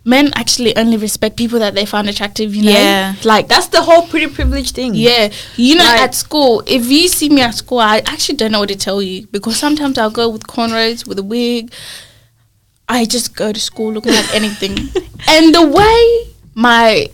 men 0.06 0.32
actually 0.36 0.78
only 0.78 0.96
respect 0.96 1.36
people 1.36 1.60
that 1.60 1.74
they 1.76 1.86
find 1.86 2.08
attractive. 2.08 2.56
You 2.56 2.64
know, 2.68 2.72
Yeah. 2.72 3.16
like 3.26 3.50
That's 3.50 3.68
the 3.68 3.82
whole 3.82 4.04
pretty 4.08 4.28
privilege 4.28 4.72
thing. 4.72 4.96
Yeah, 4.96 5.30
you 5.58 5.76
know, 5.76 5.84
Like- 5.84 6.02
at 6.08 6.16
school, 6.16 6.64
if 6.68 6.84
you 6.90 7.10
see 7.10 7.28
me 7.28 7.42
at 7.42 7.56
school, 7.56 7.80
I 7.80 7.98
actually 8.14 8.38
don't 8.38 8.52
know 8.54 8.62
what 8.62 8.70
to 8.70 8.78
tell 8.78 9.02
you 9.02 9.28
because 9.36 9.58
sometimes 9.58 9.98
I'll 9.98 10.18
go 10.22 10.30
with 10.30 10.44
cornrows, 10.48 11.06
with 11.06 11.20
a 11.20 11.28
wig. 11.36 11.74
I 12.88 13.04
just 13.04 13.36
go 13.36 13.52
to 13.52 13.60
school 13.60 13.92
looking 13.92 14.14
like 14.14 14.32
anything, 14.34 14.74
and 15.28 15.54
the 15.54 15.66
way 15.66 16.32
my 16.54 17.10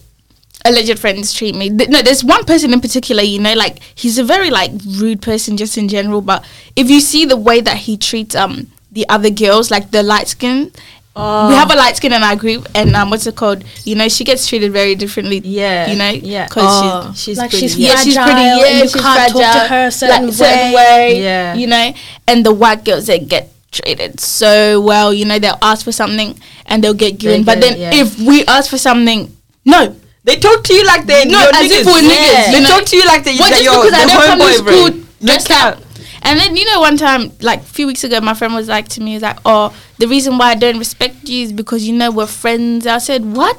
alleged 0.65 0.99
friends 0.99 1.33
treat 1.33 1.55
me. 1.55 1.69
Th- 1.69 1.89
no, 1.89 2.01
there's 2.01 2.23
one 2.23 2.45
person 2.45 2.73
in 2.73 2.81
particular. 2.81 3.23
You 3.23 3.39
know, 3.39 3.53
like 3.53 3.79
he's 3.95 4.17
a 4.17 4.23
very 4.23 4.49
like 4.49 4.71
rude 4.99 5.21
person 5.21 5.57
just 5.57 5.77
in 5.77 5.87
general. 5.87 6.21
But 6.21 6.45
if 6.75 6.89
you 6.89 6.99
see 7.01 7.25
the 7.25 7.37
way 7.37 7.61
that 7.61 7.77
he 7.77 7.97
treats 7.97 8.35
um 8.35 8.67
the 8.91 9.07
other 9.09 9.29
girls, 9.29 9.71
like 9.71 9.91
the 9.91 10.03
light 10.03 10.27
skin. 10.27 10.71
We 11.13 11.21
have 11.21 11.69
a 11.69 11.75
light 11.75 11.97
skin 11.97 12.13
in 12.13 12.23
our 12.23 12.37
group, 12.37 12.69
and 12.73 12.95
um, 12.95 13.09
what's 13.09 13.27
it 13.27 13.35
called? 13.35 13.65
You 13.83 13.95
know, 13.95 14.07
she 14.07 14.23
gets 14.23 14.47
treated 14.47 14.71
very 14.71 14.95
differently. 14.95 15.39
Yeah, 15.43 15.87
you 15.91 15.97
know, 15.97 16.09
yeah. 16.09 16.47
because 16.47 16.63
Oh. 16.65 17.11
she's 17.11 17.21
She's 17.21 17.37
Like 17.37 17.49
pretty. 17.49 17.67
she's 17.67 17.77
yeah. 17.77 17.89
yeah, 17.89 17.95
she's 18.01 18.13
fragile 18.15 18.33
pretty. 18.33 18.49
and 18.49 18.59
Yeah, 18.61 18.83
you 18.83 18.89
she's 18.89 19.01
can't 19.01 19.31
talk 19.33 19.41
to 19.41 19.67
her 19.67 19.85
a 19.87 19.91
certain 19.91 20.25
like, 20.27 20.33
certain 20.33 20.71
way. 20.71 20.73
way. 20.75 21.21
Yeah. 21.21 21.53
you 21.55 21.67
know. 21.67 21.93
And 22.27 22.45
the 22.45 22.53
white 22.53 22.85
girls 22.85 23.07
they 23.07 23.19
get 23.19 23.51
treated 23.73 24.21
so 24.21 24.79
well, 24.79 25.13
you 25.13 25.25
know, 25.25 25.37
they'll 25.37 25.59
ask 25.61 25.83
for 25.83 25.91
something 25.91 26.39
and 26.65 26.81
they'll 26.81 26.93
get 26.93 27.17
given. 27.19 27.43
but 27.43 27.59
get 27.59 27.75
then 27.75 27.79
yeah. 27.79 28.01
if 28.01 28.17
we 28.17 28.45
ask 28.45 28.69
for 28.69 28.77
something, 28.77 29.35
no. 29.65 29.93
They 30.23 30.38
talk 30.38 30.63
to 30.65 30.73
you 30.73 30.85
like 30.85 31.06
they 31.07 31.25
No, 31.25 31.39
you're 31.39 31.56
as 31.56 31.71
niggas. 31.71 31.79
if 31.81 31.85
we're 31.88 32.01
niggas, 32.01 32.51
They 32.51 32.62
know. 32.62 32.68
talk 32.69 32.85
to 32.85 32.95
you 32.97 33.06
like 33.06 33.23
they, 33.23 33.35
Well, 33.39 33.50
just 33.50 33.63
you're 33.63 33.83
because 33.85 33.94
I 33.94 34.06
don't 34.06 34.27
come 34.27 34.39
to 34.39 34.53
school 34.53 35.03
dressed 35.25 35.51
up. 35.51 35.79
And 36.23 36.39
then 36.39 36.56
you 36.56 36.65
know, 36.65 36.79
one 36.79 36.97
time, 36.97 37.31
like 37.41 37.62
a 37.62 37.63
few 37.63 37.88
weeks 37.88 38.03
ago, 38.03 38.21
my 38.21 38.35
friend 38.35 38.53
was 38.53 38.68
like 38.68 38.88
to 38.89 39.01
me, 39.01 39.15
"Is 39.15 39.23
like, 39.23 39.39
oh, 39.44 39.75
the 39.97 40.07
reason 40.07 40.38
why 40.38 40.51
I 40.51 40.56
don't 40.56 40.77
respect 40.77 41.27
you 41.27 41.44
is 41.45 41.51
because 41.51 41.88
you 41.88 41.95
know 41.95 42.12
we're 42.12 42.27
friends." 42.27 42.85
I 42.85 43.00
said, 43.00 43.25
"What? 43.25 43.57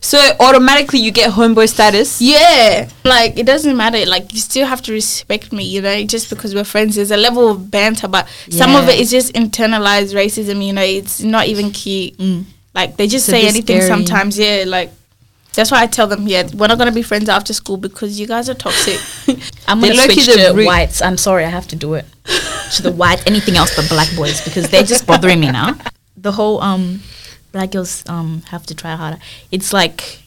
So 0.00 0.18
automatically 0.40 1.00
you 1.00 1.10
get 1.10 1.32
homeboy 1.32 1.68
status. 1.68 2.20
Yeah, 2.22 2.88
like 3.04 3.36
it 3.36 3.44
doesn't 3.44 3.76
matter. 3.76 4.06
Like 4.06 4.32
you 4.32 4.38
still 4.38 4.66
have 4.66 4.80
to 4.82 4.92
respect 4.92 5.52
me, 5.52 5.64
you 5.64 5.82
know, 5.82 6.02
just 6.04 6.30
because 6.30 6.54
we're 6.54 6.64
friends. 6.64 6.94
There's 6.96 7.10
a 7.10 7.16
level 7.16 7.50
of 7.50 7.70
banter, 7.72 8.06
but 8.08 8.28
some 8.48 8.74
of 8.76 8.88
it 8.88 8.98
is 9.00 9.10
just 9.10 9.34
internalized 9.34 10.14
racism. 10.14 10.64
You 10.64 10.72
know, 10.72 10.82
it's 10.82 11.20
not 11.22 11.46
even 11.48 11.72
cute. 11.72 12.16
Mm. 12.18 12.44
Like 12.74 12.96
they 12.96 13.06
just 13.08 13.26
a 13.28 13.32
say 13.32 13.42
anything 13.48 13.80
scary. 13.80 13.86
sometimes. 13.88 14.38
Yeah, 14.38 14.64
like 14.66 14.92
that's 15.54 15.70
why 15.70 15.82
I 15.82 15.86
tell 15.86 16.06
them, 16.06 16.26
yeah, 16.28 16.48
we're 16.54 16.68
not 16.68 16.78
gonna 16.78 16.92
be 16.92 17.02
friends 17.02 17.28
after 17.28 17.52
school 17.52 17.76
because 17.76 18.18
you 18.20 18.26
guys 18.26 18.48
are 18.48 18.54
toxic. 18.54 18.98
I'm 19.68 19.80
They 19.80 19.88
gonna 19.88 20.00
low-key 20.02 20.20
switch 20.20 20.36
the 20.36 20.48
to 20.48 20.54
root. 20.54 20.66
whites. 20.66 21.02
I'm 21.02 21.16
sorry, 21.16 21.44
I 21.44 21.48
have 21.48 21.66
to 21.68 21.76
do 21.76 21.94
it. 21.94 22.04
to 22.76 22.82
the 22.82 22.92
white, 22.92 23.26
anything 23.26 23.56
else 23.56 23.74
but 23.74 23.88
black 23.88 24.08
boys 24.16 24.40
because 24.44 24.68
they're 24.70 24.84
just 24.84 25.06
bothering 25.06 25.40
me 25.40 25.50
now. 25.50 25.74
The 26.16 26.32
whole 26.32 26.60
um, 26.60 27.00
black 27.50 27.70
girls 27.70 28.04
um 28.06 28.42
have 28.50 28.66
to 28.66 28.74
try 28.74 28.94
harder. 28.94 29.18
It's 29.50 29.72
like 29.72 30.18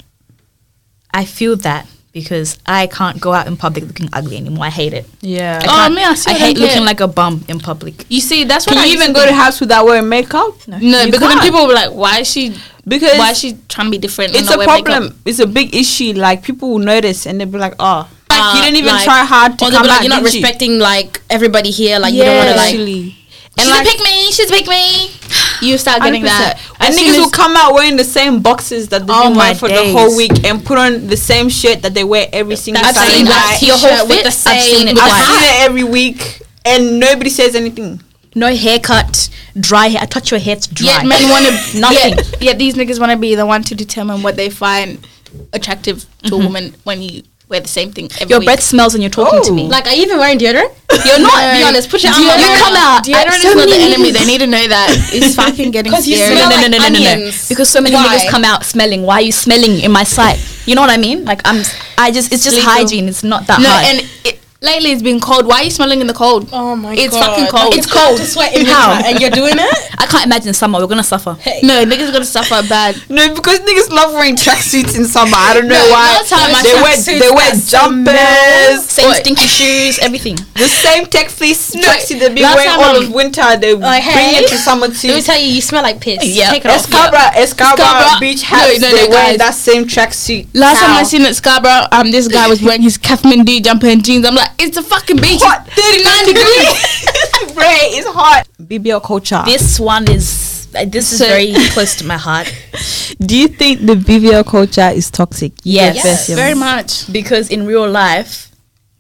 I 1.14 1.24
feel 1.24 1.56
that 1.58 1.86
because 2.14 2.58
I 2.66 2.88
can't 2.88 3.20
go 3.20 3.34
out 3.34 3.48
in 3.48 3.58
public 3.58 3.86
looking 3.86 4.08
ugly 4.14 4.38
anymore. 4.38 4.66
I 4.66 4.70
hate 4.70 4.94
it. 4.94 5.06
Yeah. 5.22 5.60
I 5.62 5.66
Oh, 5.66 5.70
can't- 5.70 5.94
me, 5.96 6.04
I 6.04 6.14
still 6.14 6.36
I 6.36 6.38
hate 6.38 6.58
care. 6.58 6.68
looking 6.68 6.86
like 6.86 7.00
a 7.02 7.08
bum 7.08 7.44
in 7.48 7.60
public. 7.60 8.06
you 8.10 8.22
see, 8.22 8.44
that's 8.44 8.66
what 8.68 8.74
Can 8.74 8.84
I 8.84 8.86
you 8.86 8.92
used 8.94 9.04
even 9.04 9.14
go 9.14 9.24
to 9.26 9.30
do. 9.32 9.36
house 9.36 9.60
without 9.60 9.86
wearing 9.86 10.08
makeup? 10.08 10.54
No. 10.68 10.78
No, 10.78 11.06
because 11.06 11.20
then 11.22 11.32
can't. 11.32 11.42
people 11.42 11.66
were 11.68 11.74
like, 11.74 11.92
"Why 11.92 12.20
is 12.20 12.30
she? 12.32 12.56
Because 12.88 13.18
Why 13.18 13.32
is 13.32 13.40
she 13.40 13.58
trying 13.68 13.88
to 13.88 13.92
be 13.92 13.98
different?" 13.98 14.36
it's 14.36 14.50
a 14.54 14.58
wear 14.58 14.68
makeup? 14.68 14.86
problem. 14.86 15.20
It's 15.26 15.40
a 15.40 15.48
big 15.48 15.74
issue. 15.76 16.14
Like 16.14 16.44
people 16.44 16.70
will 16.72 16.80
notice 16.86 17.26
and 17.26 17.40
they'll 17.40 17.48
be 17.48 17.58
like, 17.58 17.76
"Oh, 17.80 18.08
like, 18.30 18.40
Uh, 18.40 18.54
you 18.56 18.62
didn't 18.62 18.78
even 18.78 18.94
like- 18.94 19.04
try 19.04 19.26
hard 19.26 19.58
to 19.60 19.66
Or 19.66 19.72
come 19.72 19.88
like, 19.88 19.98
out, 19.98 20.02
you're 20.04 20.10
not 20.10 20.24
did 20.24 20.34
you?" 20.34 20.40
respecting 20.42 20.80
like 20.80 21.20
everybody 21.30 21.72
here. 21.72 21.98
Like 22.00 22.14
you 22.14 22.24
don't 22.24 22.38
want 22.38 22.50
to 22.50 22.56
like. 22.56 22.74
Actually. 22.78 23.16
And 23.58 23.62
And 23.62 23.68
she's 23.68 23.70
like, 23.78 23.88
a 23.88 23.90
pick 23.92 24.00
me. 24.02 24.32
She's 24.32 24.50
a 24.50 24.54
pick 24.54 24.68
me. 24.68 25.12
You 25.64 25.78
start 25.78 26.02
getting 26.02 26.24
100%. 26.24 26.26
that. 26.26 26.60
And 26.80 26.96
niggas 26.96 27.18
will 27.18 27.30
come 27.30 27.56
out 27.56 27.74
wearing 27.74 27.98
the 27.98 28.04
same 28.04 28.42
boxes 28.42 28.90
that 28.90 29.08
they've 29.08 29.16
Oh 29.16 29.30
been 29.30 29.38
wearing 29.38 29.56
for 29.56 29.68
the 29.70 29.92
whole 29.92 30.16
week 30.16 30.44
and 30.44 30.64
put 30.64 30.78
on 30.78 31.08
the 31.08 31.18
same 31.18 31.50
shirt 31.50 31.82
that 31.82 31.94
they 31.94 32.04
wear 32.04 32.28
every 32.32 32.56
single 32.56 32.84
I've 32.84 32.96
Saturday 32.96 33.18
seen 33.18 33.26
night. 33.26 33.32
that 33.32 33.60
your 33.62 33.78
whole 33.78 33.90
t-shirt 33.90 34.08
with 34.08 34.18
fit, 34.18 34.24
the 34.24 34.50
I've 34.50 34.62
seen 34.62 34.88
it 34.88 34.94
with 34.94 34.96
the 34.96 35.02
twice. 35.02 35.14
I've 35.14 35.42
seen 35.42 35.44
it 35.44 35.70
every 35.70 35.84
week 35.84 36.42
and 36.66 37.00
nobody 37.00 37.30
says 37.30 37.56
anything. 37.56 38.02
No 38.36 38.54
haircut, 38.54 39.30
dry 39.60 39.88
hair. 39.88 40.02
I 40.02 40.06
touch 40.06 40.32
your 40.32 40.40
hair, 40.40 40.56
it's 40.56 40.68
dry. 40.68 40.88
Yet 40.88 41.06
men 41.06 41.30
want 41.30 41.46
to 41.46 41.52
Nothing. 41.80 42.18
Yet, 42.18 42.42
yet 42.42 42.60
these 42.60 42.76
niggas 42.76 43.00
want 43.00 43.12
to 43.12 43.18
be 43.18 43.36
the 43.36 43.46
one 43.46 43.64
to 43.64 43.76
determine 43.76 44.24
what 44.24 44.36
they 44.36 44.50
find 44.50 45.06
attractive 45.52 46.02
to 46.02 46.08
a 46.08 46.38
mm-hmm. 46.38 46.44
woman 46.46 46.76
when 46.84 47.02
you 47.02 47.24
wear 47.54 47.62
the 47.62 47.70
same 47.70 47.92
thing 47.94 48.10
every 48.20 48.30
Your 48.34 48.40
week. 48.42 48.48
breath 48.50 48.64
smells 48.66 48.94
when 48.94 49.02
you're 49.06 49.14
talking 49.14 49.42
to 49.46 49.52
Oh. 49.52 49.56
me. 49.56 49.68
Like, 49.70 49.86
are 49.88 49.94
you 49.94 50.04
even 50.10 50.18
wearing 50.18 50.38
deodorant? 50.42 50.74
you're 51.08 51.22
not. 51.22 51.38
Be 51.54 51.64
honest. 51.64 51.90
Put 51.90 52.04
your 52.04 52.12
Deodorant, 52.12 52.34
on 52.34 52.40
You 52.42 52.58
come 52.66 52.76
out. 52.76 53.04
Deodorant 53.06 53.30
I- 53.30 53.36
is 53.38 53.42
so 53.44 53.54
not 53.54 53.68
the 53.70 53.80
enemy. 53.88 54.10
They 54.12 54.26
need 54.26 54.40
to 54.42 54.48
know 54.48 54.66
that. 54.68 54.88
It's 55.14 55.36
fucking 55.42 55.72
getting 55.72 55.94
scary. 55.94 56.36
no, 56.36 56.50
no, 56.50 56.56
like 56.56 56.72
no, 56.72 56.78
no, 56.78 56.90
no, 56.90 56.90
no, 56.90 57.16
no. 57.30 57.32
Because 57.50 57.70
so 57.70 57.80
many 57.82 57.96
Why? 57.96 58.04
niggas 58.18 58.30
come 58.30 58.44
out 58.44 58.66
smelling. 58.66 59.04
Why 59.04 59.16
are 59.16 59.28
you 59.30 59.32
smelling 59.32 59.80
in 59.80 59.92
my 59.92 60.04
sight? 60.04 60.38
You 60.66 60.76
know 60.76 60.82
what 60.82 60.90
I 60.90 60.98
mean? 60.98 61.24
Like 61.26 61.42
I'm. 61.46 61.64
I 61.98 62.12
just. 62.12 62.34
It's 62.34 62.44
just 62.44 62.60
hygiene. 62.60 63.08
It's 63.08 63.24
not 63.24 63.48
that 63.48 63.62
no, 63.62 63.70
hard. 63.70 63.86
and 63.86 63.98
it, 64.26 64.40
lately 64.64 64.92
it's 64.92 65.02
been 65.04 65.20
cold. 65.20 65.46
Why 65.46 65.60
are 65.62 65.64
you 65.66 65.72
smelling 65.72 66.02
in 66.02 66.08
the 66.08 66.14
cold? 66.14 66.50
Oh 66.52 66.76
my 66.76 66.94
It's 66.94 67.14
god. 67.14 67.18
It's 67.18 67.18
fucking 67.28 67.48
cold. 67.48 67.74
It's 67.76 67.92
cold. 67.92 68.18
To 68.18 68.26
sweat 68.26 68.56
in 68.56 68.66
How? 68.66 69.00
and 69.06 69.20
you're 69.20 69.30
doing 69.30 69.54
it. 69.56 69.76
I 70.00 70.06
can't 70.08 70.26
imagine 70.26 70.54
summer. 70.54 70.80
We're 70.80 70.88
gonna 70.88 71.04
suffer. 71.04 71.34
Hey. 71.40 71.60
No, 71.64 71.84
niggas 71.86 72.10
are 72.10 72.14
gonna 72.14 72.26
suffer 72.26 72.62
bad. 72.68 72.96
No, 73.14 73.34
because 73.36 73.60
niggas 73.60 73.90
love 73.92 74.14
wearing 74.14 74.36
tracksuits 74.36 74.98
in 74.98 75.06
summer. 75.06 75.36
I 75.38 75.54
don't 75.54 75.68
know 75.68 75.76
No, 75.76 75.92
why. 75.92 76.18
last 76.18 76.30
time 76.30 76.50
they 76.64 76.74
wear 76.82 76.98
they 76.98 77.30
wear 77.32 77.52
jumpers. 77.54 78.90
Same 78.90 79.08
What? 79.08 79.18
stinky 79.18 79.48
shoes. 79.48 80.00
Everything. 80.00 80.38
The 80.64 80.70
same 80.70 81.06
tech 81.08 81.30
fleece 81.30 81.76
tracksuit 81.76 82.20
they've 82.20 82.34
been 82.34 82.44
last 82.44 82.56
wearing 82.56 82.70
time 82.72 82.80
all 82.80 82.96
I'm- 82.96 83.04
of 83.08 83.14
winter. 83.14 83.58
They 83.58 83.74
Like, 83.76 84.04
bring 84.04 84.36
it 84.44 84.48
to 84.50 84.58
summer 84.58 84.88
too. 84.88 85.10
Let 85.10 85.16
me 85.18 85.22
tell 85.22 85.40
you, 85.40 85.48
you 85.48 85.62
smell 85.62 85.84
like 85.84 86.00
piss. 86.00 86.24
Yeah. 86.26 86.52
Take 86.52 86.64
it 86.66 86.72
off. 86.72 86.86
Escabra, 86.88 87.32
Escabra, 87.36 87.76
Escabra- 87.84 88.20
beach 88.20 88.42
No, 88.44 88.58
hats. 88.58 88.80
no, 88.80 88.90
they 88.92 89.04
no, 89.04 89.10
wear 89.10 89.30
guys. 89.32 89.38
that 89.40 89.54
same 89.56 89.86
tracksuit. 89.86 90.48
Last 90.54 90.80
time 90.80 90.92
I 90.96 91.04
seen 91.04 91.24
at 91.24 91.36
Scarborough, 91.36 91.88
um, 91.92 92.12
this 92.12 92.28
guy 92.28 92.48
was 92.48 92.62
wearing 92.62 92.82
his 92.82 92.98
Kathmandu 92.98 93.64
jumper 93.64 93.88
and 93.88 94.04
jeans. 94.06 94.26
I'm 94.26 94.36
like, 94.36 94.50
it's 94.60 94.78
a 94.78 94.84
fucking 94.84 95.18
beach. 95.18 95.42
hot, 95.42 95.68
39 95.68 96.26
degrees. 96.26 97.56
Ray, 97.58 97.98
it's 97.98 98.08
hot. 98.08 98.48
BBL 98.62 99.04
culture. 99.04 99.42
This 99.46 99.80
one 99.80 100.10
is. 100.12 100.68
uh, 100.76 100.86
This 100.86 101.12
is 101.12 101.20
So- 101.20 101.28
very 101.28 101.54
close 101.72 101.96
to 101.98 102.06
my 102.06 102.18
heart 102.18 102.52
Do 103.20 103.38
you 103.38 103.48
think 103.48 103.86
the 103.86 103.94
BBL 103.96 104.46
culture 104.46 104.90
is 104.90 105.12
toxic? 105.12 105.54
Yes. 105.64 105.96
Yes, 105.98 106.30
yes. 106.30 106.38
Very 106.38 106.56
much. 106.56 107.12
because 107.12 107.50
in 107.50 107.66
real 107.66 107.90
life, 107.90 108.50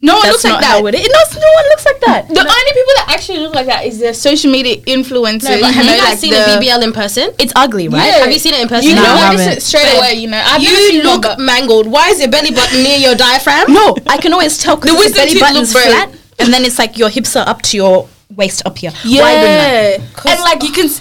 No 0.03 0.15
one 0.15 0.23
that's 0.23 0.33
looks 0.33 0.43
like 0.43 0.53
not 0.53 0.61
that. 0.61 0.79
how 0.81 0.85
it 0.87 0.95
is. 0.95 1.07
No, 1.07 1.39
no 1.39 1.51
one 1.55 1.65
looks 1.71 1.85
like 1.85 1.99
that. 2.01 2.27
The 2.27 2.39
only 2.43 2.71
people 2.75 2.93
that 2.99 3.07
actually 3.15 3.39
look 3.39 3.55
like 3.55 3.67
that 3.67 3.85
is 3.85 3.99
the 3.99 4.13
social 4.13 4.51
media 4.51 4.75
influencers. 4.83 5.61
No, 5.61 5.71
have 5.71 5.85
you 5.85 5.91
you 5.91 5.97
guys 5.97 6.09
like 6.09 6.17
seen 6.19 6.33
the, 6.33 6.43
a 6.43 6.59
BBL 6.59 6.83
in 6.83 6.91
person? 6.91 7.31
It's 7.39 7.53
ugly, 7.55 7.87
right? 7.87 8.05
Yeah. 8.05 8.19
Have 8.27 8.31
you 8.31 8.37
seen 8.39 8.53
it 8.53 8.61
in 8.61 8.67
person? 8.67 8.89
You 8.89 8.95
No, 8.95 9.03
know, 9.03 9.15
I 9.15 9.31
notice 9.31 9.41
haven't. 9.47 9.57
it 9.57 9.61
straight 9.63 9.83
Babe, 9.87 9.97
away. 9.97 10.13
You 10.15 10.27
know, 10.27 10.43
I've 10.45 10.61
you 10.61 10.75
seen 10.75 11.05
one, 11.05 11.13
look 11.15 11.21
but- 11.23 11.39
mangled. 11.39 11.87
Why 11.87 12.09
is 12.09 12.19
your 12.19 12.29
belly 12.29 12.51
button 12.51 12.83
near 12.83 12.97
your 12.97 13.15
diaphragm? 13.15 13.71
No, 13.71 13.95
I 14.07 14.17
can 14.17 14.33
always 14.33 14.57
tell 14.57 14.75
because 14.75 14.91
the 14.91 14.97
wisdom 14.99 15.23
belly 15.23 15.31
teeth 15.31 15.39
button's 15.41 15.73
look 15.73 15.83
flat, 15.83 16.11
and 16.39 16.51
then 16.53 16.65
it's 16.65 16.77
like 16.77 16.97
your 16.97 17.09
hips 17.09 17.35
are 17.37 17.47
up 17.47 17.61
to 17.71 17.77
your 17.77 18.09
waist 18.35 18.61
up 18.65 18.77
here. 18.77 18.91
Yeah, 19.05 19.21
Why 19.23 19.33
that? 19.39 19.99
and 20.27 20.39
like 20.41 20.63
you 20.63 20.71
can, 20.73 20.85
s- 20.87 20.99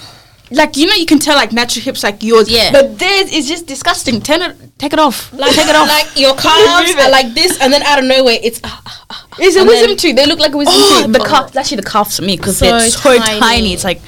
like 0.53 0.77
you 0.77 0.85
know, 0.87 0.93
you 0.95 1.05
can 1.05 1.19
tell 1.19 1.35
like 1.35 1.51
natural 1.51 1.83
hips 1.83 2.03
like 2.03 2.21
yours. 2.23 2.49
Yeah. 2.49 2.71
but 2.71 2.97
theirs 2.99 3.31
is 3.33 3.47
just 3.47 3.65
disgusting. 3.67 4.21
Turn 4.21 4.41
it, 4.41 4.55
take 4.77 4.93
it 4.93 4.99
off. 4.99 5.31
Like, 5.33 5.53
take 5.53 5.67
it 5.67 5.75
off. 5.81 5.87
Like 5.87 6.17
your 6.17 6.35
calves 6.43 6.93
are 6.95 7.09
like 7.11 7.33
this, 7.33 7.59
and 7.61 7.71
then 7.73 7.81
out 7.83 7.99
of 7.99 8.05
nowhere, 8.05 8.37
it's. 8.41 8.59
ah, 8.63 8.81
ah. 9.09 9.27
it's 9.39 9.55
a 9.55 9.65
wisdom 9.65 9.95
tooth. 9.97 10.15
They 10.15 10.25
look 10.25 10.39
like 10.39 10.53
a 10.53 10.57
wisdom 10.57 10.75
Oh, 10.77 11.03
tooth. 11.05 11.13
the 11.13 11.19
calf. 11.19 11.55
Actually, 11.55 11.77
the 11.77 11.89
calves 11.89 12.17
for 12.17 12.23
me 12.23 12.37
because 12.37 12.57
So 12.57 12.65
they're 12.65 12.89
so 12.89 13.17
tiny. 13.17 13.39
tiny. 13.39 13.73
It's 13.73 13.83
like, 13.83 14.01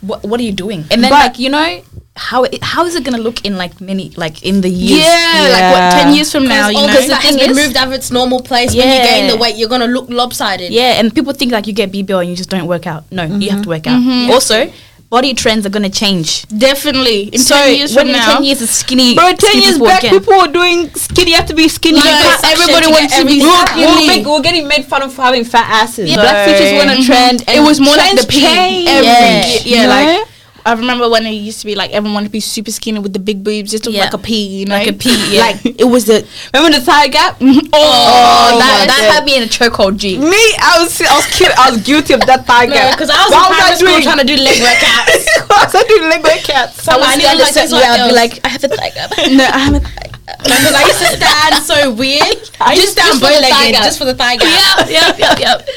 what 0.00 0.22
what 0.24 0.40
are 0.40 0.44
you 0.44 0.52
doing? 0.52 0.84
And 0.90 1.02
then 1.02 1.10
But- 1.10 1.26
like 1.26 1.38
you 1.38 1.48
know 1.50 1.82
how 2.14 2.44
it, 2.44 2.62
how 2.62 2.84
is 2.84 2.94
it 2.94 3.04
gonna 3.04 3.16
look 3.26 3.42
in 3.46 3.56
like 3.56 3.80
many 3.80 4.10
like 4.16 4.42
in 4.42 4.60
the 4.60 4.68
years? 4.68 5.00
Yeah, 5.00 5.48
like 5.48 5.68
what 5.72 6.02
ten 6.02 6.12
years 6.14 6.30
from 6.30 6.44
now, 6.46 6.68
Because 6.68 6.82
you 6.82 6.86
know. 6.88 6.92
this 6.92 7.06
fat 7.10 7.22
has 7.22 7.36
thing 7.36 7.46
been 7.46 7.56
moved 7.56 7.76
out 7.76 7.88
of 7.88 7.94
its 7.94 8.10
normal 8.10 8.40
place. 8.42 8.74
yeah. 8.74 8.84
When 8.84 8.92
you 8.96 9.02
gain 9.08 9.26
the 9.32 9.36
weight, 9.38 9.56
you're 9.56 9.70
gonna 9.70 9.86
look 9.86 10.10
lopsided. 10.10 10.70
Yeah, 10.72 11.00
and 11.00 11.14
people 11.14 11.32
think 11.32 11.52
like 11.52 11.66
you 11.66 11.72
get 11.72 11.90
BBL 11.90 12.20
and 12.20 12.28
you 12.28 12.36
just 12.36 12.50
don't 12.50 12.66
work 12.66 12.86
out. 12.86 13.04
No, 13.10 13.24
you 13.24 13.48
have 13.50 13.62
to 13.62 13.68
work 13.70 13.86
out. 13.86 13.98
Mhm. 13.98 14.28
Also, 14.30 14.70
body 15.12 15.34
trends 15.34 15.66
are 15.66 15.68
gonna 15.68 15.90
change. 15.90 16.48
Definitely. 16.48 17.28
In 17.36 17.38
so 17.38 17.54
ten 17.54 17.76
years 17.76 17.94
when 17.94 18.06
from 18.06 18.12
now, 18.16 18.32
ten 18.32 18.44
years, 18.44 18.62
it's 18.62 18.72
skinny. 18.72 19.14
Bro, 19.14 19.36
ten 19.36 19.52
skinny 19.52 19.60
years 19.64 19.74
people 19.74 19.86
back, 19.86 20.02
again. 20.02 20.18
people 20.18 20.38
were 20.38 20.48
doing 20.48 20.88
skinny. 20.94 21.30
You 21.32 21.36
have 21.36 21.46
to 21.52 21.54
be 21.54 21.68
skinny. 21.68 21.98
No, 21.98 22.04
because 22.04 22.34
it's 22.34 22.44
actually 22.44 22.72
everybody 22.72 22.86
to 22.86 22.92
wants 22.96 23.16
to 23.20 23.24
be. 23.26 23.40
everything 23.42 23.46
We're, 23.46 23.66
skinny. 23.66 23.86
we're, 23.92 24.06
make- 24.08 24.26
we're 24.26 24.40
getting 24.48 24.66
made 24.66 24.84
fun 24.86 25.02
of 25.02 25.12
for 25.12 25.20
having 25.20 25.44
fat 25.44 25.68
asses. 25.84 26.08
Yeah. 26.08 26.16
Black 26.16 26.48
features 26.48 26.72
were 26.72 26.88
a 26.88 26.96
mm-hmm. 26.96 27.04
trend. 27.04 27.44
it 27.46 27.60
was 27.60 27.78
more 27.78 27.94
like 27.94 28.16
the 28.18 28.26
P. 28.26 28.40
change. 28.40 28.88
Every, 28.88 29.04
Yeah. 29.04 29.44
yeah, 29.44 29.60
You 29.68 29.82
know? 29.84 29.92
like 29.92 30.31
I 30.64 30.72
remember 30.74 31.08
when 31.10 31.26
it 31.26 31.30
used 31.32 31.60
to 31.60 31.66
be 31.66 31.74
like 31.74 31.90
everyone 31.90 32.14
wanted 32.14 32.26
to 32.28 32.32
be 32.32 32.40
super 32.40 32.70
skinny 32.70 32.98
with 33.00 33.12
the 33.12 33.18
big 33.18 33.42
boobs, 33.42 33.70
just 33.72 33.84
look 33.84 33.94
Yeah. 33.94 34.04
like 34.04 34.14
a 34.14 34.18
P, 34.18 34.46
you 34.46 34.66
know, 34.66 34.76
Like 34.78 34.88
a 34.88 34.92
P, 34.92 35.10
yeah. 35.34 35.40
Like 35.40 35.64
it 35.66 35.84
was 35.90 36.04
the 36.06 36.26
Remember 36.54 36.78
the 36.78 36.84
thigh 36.84 37.08
gap? 37.08 37.36
Oh, 37.42 37.60
oh, 37.74 38.50
Oh, 38.54 38.58
that, 38.58 38.86
that 38.86 39.00
God. 39.08 39.14
had 39.14 39.24
me 39.24 39.36
in 39.36 39.42
a 39.42 39.46
chokehold, 39.46 39.96
G. 39.96 40.18
Me, 40.18 40.30
I 40.62 40.78
was, 40.78 41.00
I 41.02 41.14
was 41.16 41.26
cute. 41.34 41.50
I 41.58 41.70
was 41.70 41.82
guilty 41.82 42.14
of 42.14 42.20
that 42.26 42.46
thigh 42.46 42.66
No, 42.66 42.74
gap. 42.74 42.94
because 42.96 43.10
I 43.10 43.18
was 43.24 43.30
What 43.32 43.50
in 43.50 43.56
primary 43.56 43.76
school 43.76 43.88
doing? 43.88 44.02
trying 44.02 44.22
to 44.22 44.28
do 44.28 44.36
leg 44.36 44.58
workouts. 44.62 45.26
Why 45.50 45.64
was 45.66 45.74
I 45.74 45.82
doing 45.84 46.02
leg 46.10 46.22
workouts? 46.22 46.72
So 46.80 46.92
I 46.92 47.12
I 47.12 47.16
knew 47.16 47.26
like 47.26 47.54
this 47.54 47.72
yeah, 47.72 47.96
I'd 47.98 48.08
be 48.08 48.14
like, 48.14 48.32
I 48.44 48.48
have 48.54 48.64
a 48.64 48.68
thigh 48.68 48.90
gap. 48.94 49.10
no, 49.32 49.44
I 49.44 49.58
haven't. 49.58 49.82
because 49.82 50.74
I 50.74 50.82
used 50.86 51.02
to 51.02 51.10
stand 51.18 51.54
so 51.64 51.92
weird. 51.92 52.38
I 52.60 52.72
used 52.78 52.94
just 52.94 52.96
to 52.96 53.02
stand 53.02 53.18
just 53.18 53.20
for 53.20 53.26
the 53.26 53.42
bow 53.42 53.48
thigh 53.50 53.66
legged, 53.66 53.82
just 53.82 53.98
for 53.98 54.04
the 54.06 54.14
thigh 54.14 54.36
gap. 54.36 54.86
yep, 54.88 54.88
yep, 54.88 55.18
yep, 55.18 55.38
yep. 55.42 55.68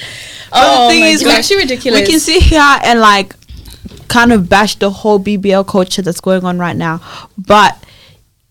Oh 0.57 0.87
the 0.87 0.93
thing 0.93 1.03
oh 1.03 1.05
my 1.05 1.11
is, 1.11 1.23
we, 1.23 1.29
It's 1.29 1.39
actually 1.39 1.57
ridiculous. 1.57 1.99
we 2.01 2.07
can 2.07 2.19
sit 2.19 2.41
here 2.43 2.61
and 2.83 2.99
like 3.01 3.34
kind 4.07 4.31
of 4.31 4.47
bash 4.49 4.75
the 4.75 4.89
whole 4.89 5.19
BBL 5.19 5.67
culture 5.67 6.01
that's 6.01 6.21
going 6.21 6.43
on 6.45 6.57
right 6.59 6.75
now, 6.75 7.01
but 7.37 7.77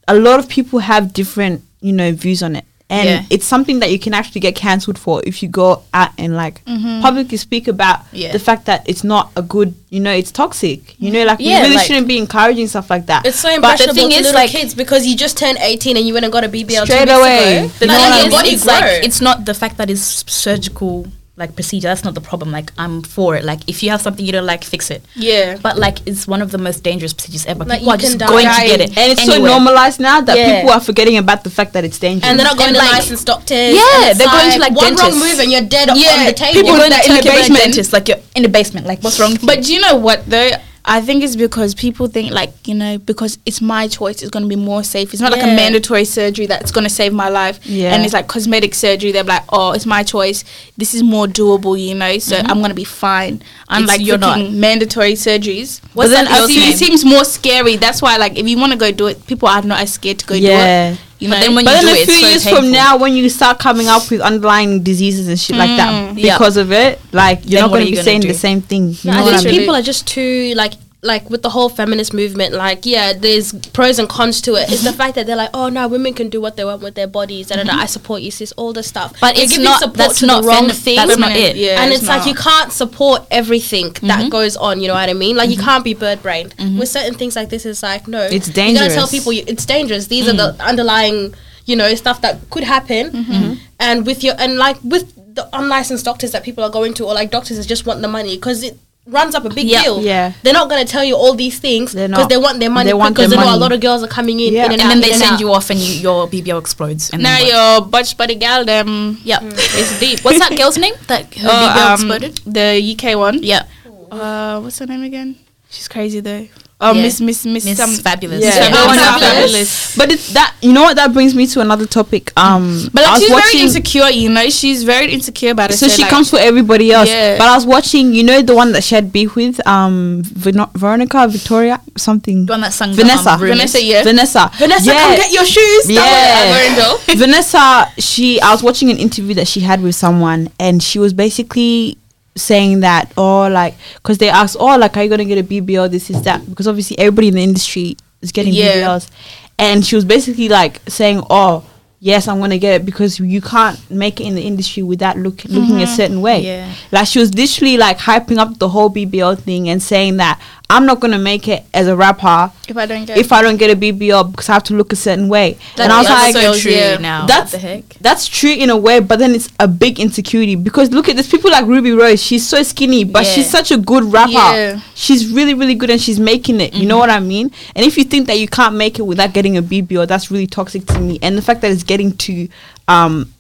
a 0.08 0.14
lot 0.14 0.38
of 0.38 0.48
people 0.48 0.80
have 0.80 1.12
different, 1.12 1.62
you 1.80 1.92
know, 1.92 2.12
views 2.12 2.42
on 2.42 2.56
it. 2.56 2.64
And 2.90 3.08
Yeah. 3.08 3.22
it's 3.30 3.46
something 3.46 3.80
that 3.80 3.90
you 3.90 3.98
can 3.98 4.12
actually 4.12 4.42
get 4.42 4.54
cancelled 4.54 4.98
for 4.98 5.22
if 5.26 5.42
you 5.42 5.48
go 5.48 5.82
out 5.94 6.10
and 6.18 6.36
like 6.36 6.62
mm-hmm. 6.66 7.00
publicly 7.00 7.38
speak 7.38 7.66
about 7.66 8.00
Yeah. 8.12 8.30
the 8.32 8.38
fact 8.38 8.66
that 8.66 8.82
it's 8.86 9.02
not 9.02 9.32
a 9.36 9.42
good, 9.42 9.74
you 9.88 10.00
know, 10.00 10.12
it's 10.12 10.30
toxic. 10.30 10.94
You 11.00 11.10
know, 11.10 11.24
like 11.24 11.38
Yeah, 11.40 11.60
we 11.60 11.62
really 11.62 11.76
like- 11.76 11.86
shouldn't 11.86 12.06
be 12.06 12.18
encouraging 12.18 12.68
stuff 12.68 12.90
like 12.90 13.06
that. 13.06 13.24
It's 13.24 13.40
so 13.40 13.58
But 13.58 13.78
the 13.78 13.94
thing 13.94 14.10
to 14.10 14.14
is, 14.14 14.26
little 14.26 14.34
like- 14.34 14.50
kids 14.50 14.74
because 14.74 15.06
you 15.06 15.16
just 15.16 15.38
turned 15.38 15.58
18 15.62 15.96
and 15.96 16.06
you 16.06 16.12
went 16.12 16.24
and 16.24 16.32
got 16.32 16.44
a 16.44 16.48
BBL 16.48 16.84
Straight 16.84 17.08
away. 17.08 17.58
ago. 17.64 17.68
The 17.78 17.86
thing 17.88 18.32
is, 18.32 18.52
it's 18.52 18.66
like 18.66 18.84
it's 19.02 19.20
not 19.22 19.46
the 19.46 19.54
fact 19.54 19.78
that 19.78 19.88
it's 19.88 20.22
surgical 20.30 21.06
like 21.36 21.54
procedure. 21.56 21.88
That's 21.88 22.04
not 22.04 22.14
the 22.14 22.20
problem. 22.20 22.52
Like 22.52 22.70
I'm 22.78 23.02
for 23.02 23.34
it. 23.34 23.44
Like 23.44 23.68
if 23.68 23.82
you 23.82 23.90
have 23.90 24.00
something 24.00 24.24
you 24.24 24.30
don't 24.30 24.46
like, 24.46 24.62
fix 24.62 24.88
it. 24.90 25.02
Yeah. 25.16 25.56
But 25.60 25.76
like 25.78 25.98
it's 26.06 26.28
one 26.28 26.40
of 26.42 26.50
the 26.52 26.58
most 26.58 26.84
dangerous 26.84 27.12
procedures 27.12 27.44
ever. 27.46 27.64
Like, 27.64 27.80
people 27.80 27.86
you 27.86 27.94
are 27.94 27.96
just 27.98 28.18
can 28.18 28.18
die. 28.20 28.26
going 28.28 28.46
to 28.46 28.66
get 28.66 28.80
it, 28.80 28.96
and 28.96 29.12
it's 29.12 29.24
so 29.24 29.32
anywhere. 29.32 29.50
normalized 29.50 29.98
now 29.98 30.20
that 30.20 30.36
Yeah. 30.36 30.60
people 30.60 30.70
are 30.74 30.80
forgetting 30.80 31.16
about 31.16 31.42
the 31.42 31.50
fact 31.50 31.72
that 31.72 31.82
it's 31.84 31.98
dangerous. 31.98 32.28
and 32.30 32.38
they're 32.38 32.46
not 32.46 32.56
going 32.56 32.68
And 32.68 32.76
to 32.76 32.82
like- 32.82 32.92
licensed 32.92 33.26
doctors. 33.26 33.74
Yeah, 33.74 34.10
and 34.10 34.18
they're 34.20 34.28
going 34.28 34.52
to, 34.52 34.58
like, 34.60 34.76
one 34.76 34.94
wrong 34.94 35.18
move 35.18 35.38
and 35.40 35.50
you're 35.50 35.62
dead 35.62 35.88
Yeah, 35.96 36.10
on 36.20 36.24
the 36.26 36.32
table. 36.32 36.52
people 36.54 36.68
You're 36.70 36.78
going 36.78 36.90
that 36.90 37.02
to 37.04 37.10
in 37.10 37.16
the 37.16 37.22
basement. 37.22 37.60
dentist, 37.62 37.92
like 37.92 38.06
you're 38.08 38.18
in 38.36 38.42
the 38.44 38.48
basement. 38.48 38.86
Like 38.86 39.02
what's 39.02 39.18
wrong? 39.18 39.32
With 39.32 39.44
But 39.46 39.62
do 39.64 39.74
you 39.74 39.80
know 39.80 39.96
what 39.96 40.24
though? 40.30 40.50
I 40.86 41.00
think 41.00 41.24
it's 41.24 41.34
because 41.34 41.74
people 41.74 42.08
think 42.08 42.30
like 42.30 42.68
you 42.68 42.74
know 42.74 42.98
because 42.98 43.38
it's 43.46 43.62
my 43.62 43.88
choice. 43.88 44.20
It's 44.20 44.30
going 44.30 44.42
to 44.42 44.48
be 44.48 44.56
more 44.56 44.84
safe. 44.84 45.14
It's 45.14 45.22
not 45.22 45.32
like 45.32 45.42
a 45.42 45.46
mandatory 45.46 46.04
surgery 46.04 46.44
that's 46.44 46.70
going 46.70 46.84
to 46.84 46.90
save 46.90 47.14
my 47.14 47.30
life. 47.30 47.58
Yeah. 47.64 47.94
And 47.94 48.04
it's 48.04 48.12
like 48.12 48.28
cosmetic 48.28 48.74
surgery. 48.74 49.10
They're 49.10 49.24
like, 49.24 49.44
oh, 49.48 49.72
it's 49.72 49.86
my 49.86 50.02
choice. 50.02 50.44
This 50.76 50.92
is 50.92 51.02
more 51.02 51.26
doable, 51.26 51.80
you 51.80 51.94
know. 51.94 52.18
So 52.18 52.36
mm-hmm. 52.36 52.50
I'm 52.50 52.58
going 52.58 52.68
to 52.68 52.74
be 52.74 52.84
fine. 52.84 53.42
Unlike 53.70 54.02
you're 54.02 54.18
not. 54.18 54.50
mandatory 54.50 55.14
surgeries. 55.14 55.80
What's 55.94 56.10
but 56.10 56.16
then 56.16 56.24
that 56.26 56.42
I 56.42 56.46
see 56.46 56.68
it 56.68 56.76
seems 56.76 57.02
more 57.02 57.24
scary. 57.24 57.76
That's 57.76 58.02
why 58.02 58.18
like 58.18 58.36
if 58.36 58.46
you 58.46 58.58
want 58.58 58.72
to 58.72 58.78
go 58.78 58.92
do 58.92 59.06
it, 59.06 59.26
people 59.26 59.48
are 59.48 59.62
not 59.62 59.80
as 59.80 59.94
scared 59.94 60.18
to 60.18 60.26
go 60.26 60.34
do 60.34 60.42
Yeah. 60.42 60.92
it. 60.92 60.98
You 61.24 61.30
know. 61.30 61.36
But 61.36 61.40
then 61.44 61.54
when 61.56 61.64
But 61.64 61.70
you 61.74 61.86
then 61.86 61.94
do 61.94 61.98
a 62.00 62.02
it, 62.02 62.04
few 62.06 62.14
it's 62.14 62.20
so 62.20 62.28
years 62.28 62.44
painful. 62.44 62.62
from 62.62 62.70
now, 62.72 62.96
when 62.98 63.14
you 63.14 63.28
start 63.28 63.58
coming 63.58 63.88
up 63.88 64.10
with 64.10 64.20
underlying 64.20 64.82
diseases 64.82 65.26
and 65.28 65.38
shit 65.40 65.56
like 65.56 65.74
that 65.80 65.90
Mm. 65.94 66.18
Yeah. 66.18 66.34
because 66.34 66.56
of 66.56 66.70
it, 66.72 67.00
like 67.12 67.40
you're 67.44 67.60
Then 67.60 67.62
not 67.62 67.68
going 67.70 67.80
to 67.84 67.86
you 67.86 67.92
be 67.92 67.96
gonna 67.96 68.04
saying 68.04 68.20
do? 68.20 68.28
the 68.28 68.34
same 68.34 68.60
thing. 68.62 68.90
You 69.02 69.10
No, 69.10 69.24
know 69.24 69.30
I 69.30 69.38
think 69.38 69.48
people 69.58 69.74
are 69.74 69.82
just 69.82 70.06
too 70.06 70.52
like 70.54 70.74
like 71.04 71.28
with 71.30 71.42
the 71.42 71.50
whole 71.50 71.68
feminist 71.68 72.12
movement. 72.14 72.54
Like, 72.54 72.84
yeah, 72.86 73.12
there's 73.12 73.52
pros 73.72 73.98
and 73.98 74.08
cons 74.08 74.40
to 74.42 74.54
it. 74.54 74.70
It's 74.72 74.82
the 74.84 74.92
fact 74.92 75.14
that 75.16 75.26
they're 75.26 75.36
like, 75.36 75.50
oh 75.54 75.68
no, 75.68 75.86
women 75.86 76.14
can 76.14 76.30
do 76.30 76.40
what 76.40 76.56
they 76.56 76.64
want 76.64 76.82
with 76.82 76.94
their 76.94 77.06
bodies. 77.06 77.48
Da, 77.48 77.56
da, 77.56 77.64
da, 77.64 77.74
I 77.74 77.86
support 77.86 78.22
you, 78.22 78.30
sis. 78.30 78.52
All 78.52 78.72
this 78.72 78.88
stuff, 78.88 79.12
But 79.20 79.36
You're 79.36 79.44
it's 79.44 79.58
not- 79.58 79.94
that's 79.94 80.22
not 80.22 80.42
the 80.42 80.48
wrong 80.48 80.66
fem- 80.68 80.76
thing. 80.76 80.96
that's 80.96 81.18
not 81.18 81.32
it. 81.32 81.56
Yeah, 81.56 81.82
and 81.82 81.92
it's 81.92 82.00
it's, 82.02 82.08
like 82.08 82.26
you 82.26 82.34
can't 82.34 82.72
support 82.72 83.22
everything 83.30 83.92
that 84.02 84.20
Mm-hmm. 84.20 84.28
goes 84.30 84.56
on. 84.56 84.80
You 84.80 84.88
know 84.88 84.94
what 84.94 85.08
I 85.08 85.12
mean? 85.14 85.36
Like 85.36 85.50
you 85.50 85.58
can't 85.58 85.84
be 85.84 85.94
bird 85.94 86.22
brained 86.22 86.54
with 86.78 86.88
certain 86.88 87.14
things 87.14 87.36
like 87.36 87.50
this. 87.50 87.64
It's 87.66 87.82
like 87.82 88.08
no, 88.08 88.22
It's 88.22 88.48
dangerous. 88.48 88.82
You 88.82 88.88
gotta 88.88 88.94
tell 88.94 89.08
people 89.08 89.32
you, 89.32 89.44
it's 89.46 89.66
dangerous. 89.66 90.06
These 90.08 90.26
Mm. 90.26 90.32
are 90.32 90.36
the 90.52 90.64
underlying, 90.64 91.34
you 91.66 91.76
know, 91.76 91.94
stuff 91.94 92.20
that 92.22 92.48
could 92.50 92.64
happen. 92.64 93.10
Mm-hmm. 93.10 93.52
And 93.80 94.06
with 94.06 94.24
your 94.24 94.34
and 94.38 94.56
like 94.56 94.78
with 94.82 95.12
the 95.34 95.48
unlicensed 95.52 96.04
doctors 96.04 96.30
that 96.30 96.44
people 96.44 96.62
are 96.62 96.70
going 96.70 96.94
to, 96.94 97.04
or 97.04 97.12
like 97.14 97.30
doctors 97.30 97.56
that 97.58 97.66
just 97.66 97.84
want 97.86 98.00
the 98.02 98.08
money 98.08 98.36
because 98.36 98.62
it 98.62 98.78
runs 99.06 99.34
up 99.34 99.44
a 99.44 99.50
big 99.50 99.66
Yeah. 99.66 99.82
deal. 99.82 100.00
Yeah. 100.00 100.32
they're 100.42 100.52
not 100.54 100.68
gonna 100.70 100.84
tell 100.84 101.04
you 101.04 101.14
all 101.14 101.34
these 101.34 101.58
things 101.58 101.94
because 101.94 102.28
they 102.28 102.36
want 102.38 102.58
their 102.60 102.70
money. 102.70 102.88
They 102.90 102.94
want 102.94 103.14
because 103.14 103.30
their 103.30 103.38
they 103.38 103.44
know 103.44 103.54
a 103.54 103.58
lot 103.58 103.72
of 103.72 103.80
girls 103.80 104.02
are 104.02 104.08
coming 104.08 104.40
in, 104.40 104.54
Yeah. 104.54 104.64
in 104.66 104.72
and, 104.72 104.80
and 104.80 104.82
out, 104.82 104.88
then 104.88 105.00
they 105.00 105.10
and 105.12 105.20
send 105.20 105.32
out. 105.34 105.40
you 105.40 105.52
off, 105.52 105.68
and 105.70 105.78
you, 105.78 105.94
your 106.00 106.26
BBL 106.26 106.58
explodes. 106.58 107.10
And 107.10 107.22
now 107.22 107.36
then 107.38 107.42
what? 107.48 107.52
your 107.52 107.86
butch 107.88 108.16
buddy 108.16 108.34
gal 108.34 108.64
them. 108.64 109.18
Yep. 109.24 109.42
It's 109.44 110.00
deep. 110.00 110.20
What's 110.24 110.38
that 110.38 110.56
girl's 110.56 110.78
name? 110.78 110.94
That 111.08 111.34
her 111.34 111.48
Oh, 111.48 111.52
BBL 111.52 111.86
um, 111.86 111.92
exploded. 111.94 112.40
The 112.46 112.96
UK 112.96 113.16
one. 113.18 113.42
Yeah. 113.42 113.64
Uh, 114.10 114.60
what's 114.60 114.78
her 114.78 114.86
name 114.86 115.02
again? 115.02 115.36
She's 115.70 115.88
crazy 115.88 116.20
though. 116.20 116.46
Oh, 116.80 116.92
Yeah. 116.92 117.02
Miss 117.02 117.20
Miss 117.20 117.46
Miss 117.46 117.64
Miss 117.64 117.78
some 117.78 117.94
Fabulous. 117.94 118.42
Yeah. 118.44 118.50
Yeah, 118.56 118.64
Yeah. 118.64 118.70
that 118.70 119.20
Fabulous. 119.20 119.32
fabulous. 119.32 119.96
But 119.96 120.12
it's 120.12 120.32
that 120.32 120.54
you 120.60 120.72
know 120.72 120.82
what 120.82 120.96
that 120.96 121.12
brings 121.14 121.34
me 121.34 121.46
to 121.46 121.60
another 121.60 121.86
topic. 121.86 122.32
Um, 122.36 122.90
But 122.92 123.04
like 123.04 123.20
she's 123.22 123.30
watching- 123.30 123.50
very 123.52 123.62
insecure, 123.64 124.10
you 124.10 124.28
know. 124.28 124.50
She's 124.50 124.82
very 124.82 125.12
insecure 125.12 125.52
about 125.52 125.70
it. 125.70 125.78
So 125.78 125.88
she 125.88 126.02
like, 126.02 126.10
comes 126.10 126.28
for 126.30 126.38
everybody 126.38 126.92
else. 126.92 127.08
Yeah. 127.08 127.38
But 127.38 127.46
I 127.48 127.54
was 127.54 127.64
watching, 127.64 128.12
you 128.12 128.22
know, 128.24 128.42
the 128.42 128.54
one 128.56 128.72
that 128.72 128.82
she 128.82 128.94
had 128.96 129.12
beef 129.12 129.34
with, 129.36 129.64
um, 129.66 130.22
Veno- 130.26 130.70
Veronica, 130.74 131.26
Victoria, 131.28 131.80
something. 131.96 132.46
The 132.46 132.52
one 132.52 132.60
that 132.62 132.72
sung 132.74 132.92
Vanessa. 132.92 133.22
The, 133.24 133.30
um, 133.30 133.40
Rumors. 133.40 133.56
Vanessa, 133.58 133.82
yeah. 133.84 134.02
Vanessa. 134.02 134.50
Vanessa, 134.58 134.84
Yeah. 134.86 134.98
come 135.00 135.16
get 135.16 135.32
your 135.32 135.44
shoes. 135.44 135.84
Yeah. 135.90 136.96
Vanessa, 137.14 137.88
she 137.98 138.40
I 138.40 138.50
was 138.52 138.62
watching 138.62 138.90
an 138.90 138.98
interview 138.98 139.34
that 139.34 139.46
she 139.48 139.60
had 139.60 139.80
with 139.82 139.94
someone 139.94 140.48
and 140.58 140.82
she 140.82 140.98
was 140.98 141.12
basically 141.12 141.98
saying 142.36 142.80
that 142.80 143.12
oh 143.16 143.48
like 143.48 143.74
because 143.94 144.18
they 144.18 144.28
asked 144.28 144.56
oh 144.58 144.76
like 144.76 144.96
are 144.96 145.04
you 145.04 145.08
gonna 145.08 145.24
get 145.24 145.38
a 145.38 145.44
BBL 145.44 145.90
this 145.90 146.10
is 146.10 146.22
that. 146.22 146.44
Because 146.48 146.66
obviously 146.66 146.98
everybody 146.98 147.28
in 147.28 147.34
the 147.34 147.42
industry 147.42 147.96
is 148.20 148.32
getting 148.32 148.52
Yeah. 148.52 148.76
BBLs 148.76 149.10
and 149.58 149.84
she 149.84 149.94
was 149.94 150.04
basically 150.04 150.48
like 150.48 150.80
saying 150.88 151.22
oh 151.30 151.64
yes 152.00 152.26
I'm 152.26 152.40
gonna 152.40 152.58
get 152.58 152.80
it 152.80 152.84
because 152.84 153.20
you 153.20 153.40
can't 153.40 153.78
make 153.90 154.20
it 154.20 154.24
in 154.24 154.34
the 154.34 154.42
industry 154.42 154.82
without 154.82 155.16
look 155.16 155.44
looking 155.44 155.76
a 155.76 155.84
mm-hmm. 155.84 155.94
certain 155.94 156.20
way. 156.20 156.40
Yeah. 156.40 156.72
like 156.90 157.06
she 157.06 157.18
was 157.18 157.34
literally 157.34 157.76
like 157.76 157.98
hyping 157.98 158.38
up 158.38 158.58
the 158.58 158.68
whole 158.68 158.90
BBL 158.90 159.38
thing 159.38 159.68
and 159.68 159.82
saying 159.82 160.16
that 160.16 160.40
I'm 160.70 160.86
not 160.86 160.98
gonna 160.98 161.18
make 161.18 161.46
it 161.46 161.62
as 161.74 161.86
a 161.88 161.94
rapper 161.94 162.50
If 162.68 162.76
I 162.78 162.86
don't 162.86 163.04
get 163.04 163.18
if 163.18 163.32
I 163.32 163.42
don't 163.42 163.58
get 163.58 163.70
a 163.70 163.76
BBL 163.76 164.30
because 164.30 164.48
I 164.48 164.54
have 164.54 164.64
to 164.64 164.74
look 164.74 164.92
a 164.92 164.96
certain 164.96 165.28
way 165.28 165.58
That- 165.76 165.84
and 165.84 165.92
I 165.92 165.98
was 165.98 166.06
that's 166.08 166.34
like 166.34 166.42
so 166.42 166.52
so 166.54 166.58
true 166.58 166.72
yeah. 166.72 166.96
now. 166.96 167.26
that's 167.26 167.52
the 167.52 167.58
heck. 167.58 167.84
that's 168.00 168.26
true 168.26 168.50
in 168.52 168.70
a 168.70 168.76
way, 168.76 169.00
but 169.00 169.18
then 169.18 169.34
it's 169.34 169.50
a 169.60 169.68
big 169.68 170.00
insecurity 170.00 170.56
because 170.56 170.90
look 170.90 171.08
at 171.08 171.16
this 171.16 171.30
people 171.30 171.50
like 171.50 171.66
Rubi 171.66 171.92
Rose. 171.92 172.22
She's 172.22 172.46
so 172.48 172.62
skinny, 172.62 173.04
but 173.04 173.24
Yeah. 173.24 173.30
she's 173.32 173.50
such 173.50 173.70
a 173.72 173.76
good 173.76 174.04
rapper. 174.10 174.32
Yeah. 174.32 174.80
She's 174.94 175.30
really, 175.30 175.52
really 175.54 175.74
good, 175.74 175.90
and 175.90 176.00
she's 176.00 176.18
making 176.18 176.60
it. 176.60 176.72
You 176.74 176.86
know 176.86 176.96
what 176.98 177.10
I 177.10 177.20
mean? 177.20 177.50
And 177.76 177.84
if 177.84 177.98
you 177.98 178.04
think 178.04 178.26
that 178.28 178.38
you 178.38 178.48
can't 178.48 178.74
make 178.74 178.98
it 178.98 179.02
without 179.02 179.32
getting 179.34 179.56
a 179.58 179.62
BBL, 179.62 180.06
that's 180.08 180.30
really 180.30 180.46
toxic 180.46 180.86
to 180.86 180.98
me. 180.98 181.18
And 181.22 181.36
the 181.36 181.42
fact 181.42 181.60
that 181.60 181.70
it's 181.72 181.82
getting 181.84 182.16
to 182.16 182.48
um 182.88 183.32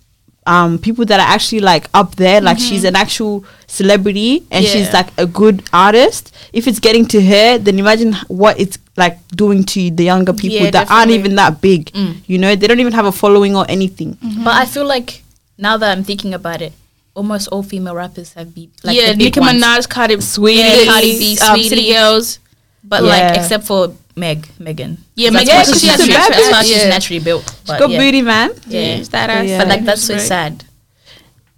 um 0.46 0.78
people 0.78 1.04
that 1.06 1.18
are 1.20 1.26
actually 1.34 1.60
like 1.60 1.88
up 1.94 2.16
there, 2.16 2.40
like 2.40 2.58
she's 2.58 2.84
an 2.84 2.94
actual 2.96 3.44
celebrity 3.66 4.44
and 4.50 4.64
she's 4.64 4.92
like 4.92 5.08
a 5.18 5.26
good 5.26 5.62
artist. 5.72 6.34
If 6.52 6.66
it's 6.68 6.78
getting 6.78 7.06
to 7.06 7.22
her, 7.22 7.58
then 7.58 7.78
imagine 7.78 8.12
what 8.28 8.58
it's 8.60 8.78
like 8.96 9.18
doing 9.28 9.64
to 9.64 9.90
the 9.90 10.04
younger 10.04 10.32
people 10.32 10.58
Yeah, 10.66 10.70
that 10.70 10.90
aren't 10.90 11.10
even 11.10 11.34
that 11.36 11.60
big. 11.60 11.86
Mm. 11.92 12.16
You 12.26 12.38
know, 12.38 12.54
they 12.54 12.66
don't 12.66 12.78
even 12.80 12.92
have 12.92 13.06
a 13.06 13.12
following 13.12 13.56
or 13.56 13.64
anything. 13.68 14.18
But 14.44 14.54
I 14.54 14.66
feel 14.66 14.86
like 14.86 15.22
now 15.58 15.76
that 15.78 15.96
I'm 15.96 16.04
thinking 16.04 16.34
about 16.34 16.60
it, 16.62 16.72
almost 17.14 17.48
all 17.48 17.62
female 17.62 17.94
rappers 17.94 18.34
have 18.34 18.54
be 18.54 18.68
like 18.82 18.96
yeah, 18.96 19.12
the 19.12 19.16
big 19.18 19.36
Nicki 19.36 19.40
ones. 19.40 19.62
Minaj, 19.62 19.88
Cardi, 19.88 20.16
Saweetie. 20.16 20.56
yeah, 20.58 20.84
Cardi 20.84 21.18
B, 21.18 21.38
um, 21.40 21.58
Saweetie. 21.58 21.68
City 21.68 21.92
Girls. 21.92 22.38
but 22.84 23.02
Yeah. 23.02 23.08
like 23.08 23.38
except 23.38 23.64
for 23.66 23.94
Meg, 24.16 24.46
Megan. 24.58 24.98
Yeah, 25.16 25.30
That's 25.30 25.44
Megan, 25.46 25.56
why 25.56 25.64
because 25.64 25.80
she's, 25.80 25.90
she's 25.90 25.98
naturally, 26.08 26.12
that's 26.42 26.52
why 26.52 26.62
she's 26.62 26.76
Yeah. 26.82 26.88
naturally 26.88 27.20
built. 27.24 27.42
She's 27.50 27.60
But 27.66 27.78
got 27.80 27.90
yeah. 27.90 27.98
booty, 27.98 28.22
man. 28.22 28.50
Yeah. 28.68 28.96
she's 28.96 29.08
that 29.10 29.30
ass. 29.30 29.46
Yeah. 29.46 29.58
But 29.58 29.68
like 29.68 29.84
that's 29.84 30.02
so 30.04 30.14
Right. 30.14 30.22
sad, 30.22 30.64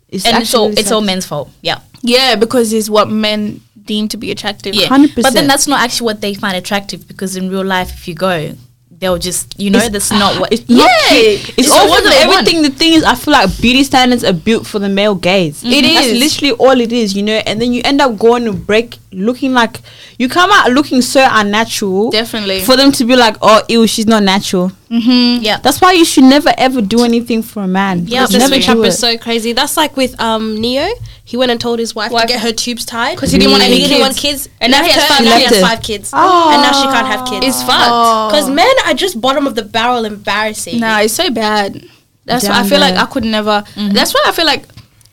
It's 0.09 0.25
and 0.25 0.43
it's 0.43 0.55
all 0.55 0.69
actually 0.69 0.81
it's 0.81 0.93
all 0.93 1.01
men's 1.03 1.27
fault. 1.27 1.51
Yeah, 1.63 1.79
Yeah, 2.03 2.37
because 2.37 2.73
it's 2.73 2.89
what 2.89 3.11
men 3.11 3.61
deem 3.85 4.09
to 4.09 4.17
be 4.17 4.31
attractive. 4.31 4.75
yeah. 4.75 4.89
100%. 4.89 5.23
But 5.23 5.35
then 5.35 5.47
that's 5.47 5.67
not 5.67 5.81
actually 5.81 6.07
what 6.07 6.21
they 6.21 6.35
find 6.35 6.57
attractive 6.57 7.07
because 7.07 7.37
in 7.37 7.51
real 7.51 7.65
life, 7.65 7.91
if 7.93 8.09
you 8.09 8.15
go, 8.15 8.55
they'll 8.99 9.19
just 9.19 9.55
you 9.61 9.69
know 9.69 9.79
It's- 9.79 9.93
that's 9.93 10.11
not 10.11 10.41
what. 10.41 10.51
It's 10.53 10.67
not 10.71 10.89
Yeah, 10.89 11.09
cute. 11.11 11.49
It's 11.51 11.59
it's 11.59 11.71
all 11.71 11.95
for 11.95 12.09
they 12.09 12.23
everything. 12.23 12.63
The 12.63 12.71
thing 12.71 12.95
is, 12.95 13.05
I 13.05 13.15
feel 13.15 13.33
like 13.33 13.61
beauty 13.61 13.85
standards 13.85 14.25
are 14.25 14.33
built 14.33 14.67
for 14.67 14.79
the 14.79 14.89
male 14.89 15.15
gaze. 15.15 15.61
It 15.63 15.83
That's 15.83 16.13
literally 16.19 16.53
all 16.53 16.81
it 16.81 16.93
is, 16.93 17.15
you 17.15 17.23
know. 17.23 17.41
And 17.47 17.61
then 17.61 17.75
you 17.75 17.83
end 17.85 18.01
up 18.01 18.17
going 18.19 18.45
to 18.47 18.53
break, 18.53 18.97
looking 19.17 19.55
like 19.55 19.81
you 20.19 20.29
come 20.29 20.51
out 20.53 20.71
looking 20.73 21.01
so 21.03 21.27
unnatural. 21.31 22.11
Definitely. 22.11 22.61
For 22.61 22.77
them 22.77 22.93
to 22.93 23.05
be 23.05 23.17
like, 23.17 23.37
oh, 23.41 23.63
ew, 23.69 23.87
she's 23.87 24.07
not 24.07 24.23
natural. 24.23 24.71
mm-hmm. 24.91 25.43
yeah, 25.43 25.57
That's 25.59 25.81
why 25.81 25.93
you 25.93 26.05
should 26.05 26.25
never 26.25 26.53
ever 26.59 26.81
do 26.83 27.03
anything 27.03 27.43
for 27.43 27.63
a 27.63 27.67
man. 27.67 28.07
Yeah, 28.07 28.21
Just 28.21 28.33
This 28.33 28.41
never 28.43 28.55
switch 28.55 28.67
do 28.67 28.73
up 28.73 28.85
it. 28.85 28.89
is 28.89 28.99
so 28.99 29.17
crazy. 29.19 29.53
That's 29.53 29.77
like 29.77 29.97
with 29.97 30.21
um 30.21 30.61
Neo. 30.61 30.87
he 31.25 31.37
went 31.37 31.51
and 31.51 31.61
told 31.61 31.79
his 31.79 31.95
wife, 31.95 32.13
Wife. 32.13 32.23
to 32.27 32.29
get 32.35 32.41
her 32.43 32.53
tubes 32.53 32.85
tied 32.85 33.15
because 33.17 33.33
he 33.33 33.39
didn't 33.39 33.53
want 33.53 33.65
any 33.65 33.79
he 33.81 33.89
didn't 33.89 34.01
want 34.01 34.17
kids. 34.17 34.45
kids. 34.45 34.55
And 34.61 34.71
now 34.71 34.83
he 34.85 34.91
has 34.91 35.05
five 35.07 35.25
now 35.25 35.37
he 35.39 35.43
kids. 35.45 35.57
has 35.57 35.69
five 35.69 35.83
kids, 35.83 36.11
Oh. 36.13 36.51
and 36.53 36.63
now 36.63 36.73
she 36.73 36.87
can't 36.95 37.07
have 37.09 37.27
kids. 37.27 37.47
It's 37.47 37.63
fucked. 37.63 38.31
Because 38.33 38.51
men 38.51 38.75
are 38.87 38.95
just 38.95 39.21
bottom 39.21 39.47
of 39.47 39.55
the 39.55 39.63
barrel, 39.65 40.05
embarrassing. 40.05 40.79
Nah, 40.81 41.01
it's 41.01 41.15
so 41.15 41.31
bad. 41.31 41.83
That's 42.27 42.45
why 42.49 42.55
I 42.57 42.61
Down 42.63 42.69
feel 42.69 42.81
like. 42.81 42.95
I 42.97 43.07
could 43.07 43.25
never. 43.25 43.65
That's 43.77 44.13
why 44.13 44.23
I 44.27 44.33
feel 44.33 44.47
like 44.47 44.65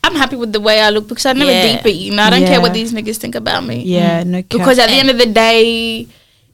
I'm 0.03 0.15
happy 0.15 0.35
with 0.35 0.51
the 0.51 0.59
way 0.59 0.81
I 0.81 0.89
look 0.89 1.07
because 1.07 1.25
I 1.25 1.33
never 1.33 1.51
Yeah. 1.51 1.77
deep 1.77 1.85
it. 1.85 1.95
You 1.95 2.13
know, 2.13 2.23
I 2.23 2.29
don't 2.29 2.45
care 2.45 2.59
what 2.61 2.73
these 2.73 2.91
niggas 2.93 3.17
think 3.17 3.35
about 3.35 3.63
me. 3.65 3.83
Yeah, 3.83 4.21
mm. 4.23 4.27
no 4.27 4.37
cap. 4.41 4.49
Because 4.49 4.77
at 4.79 4.89
the 4.89 4.95
end 4.95 5.09
of 5.09 5.17
the 5.17 5.25
day, 5.27 6.07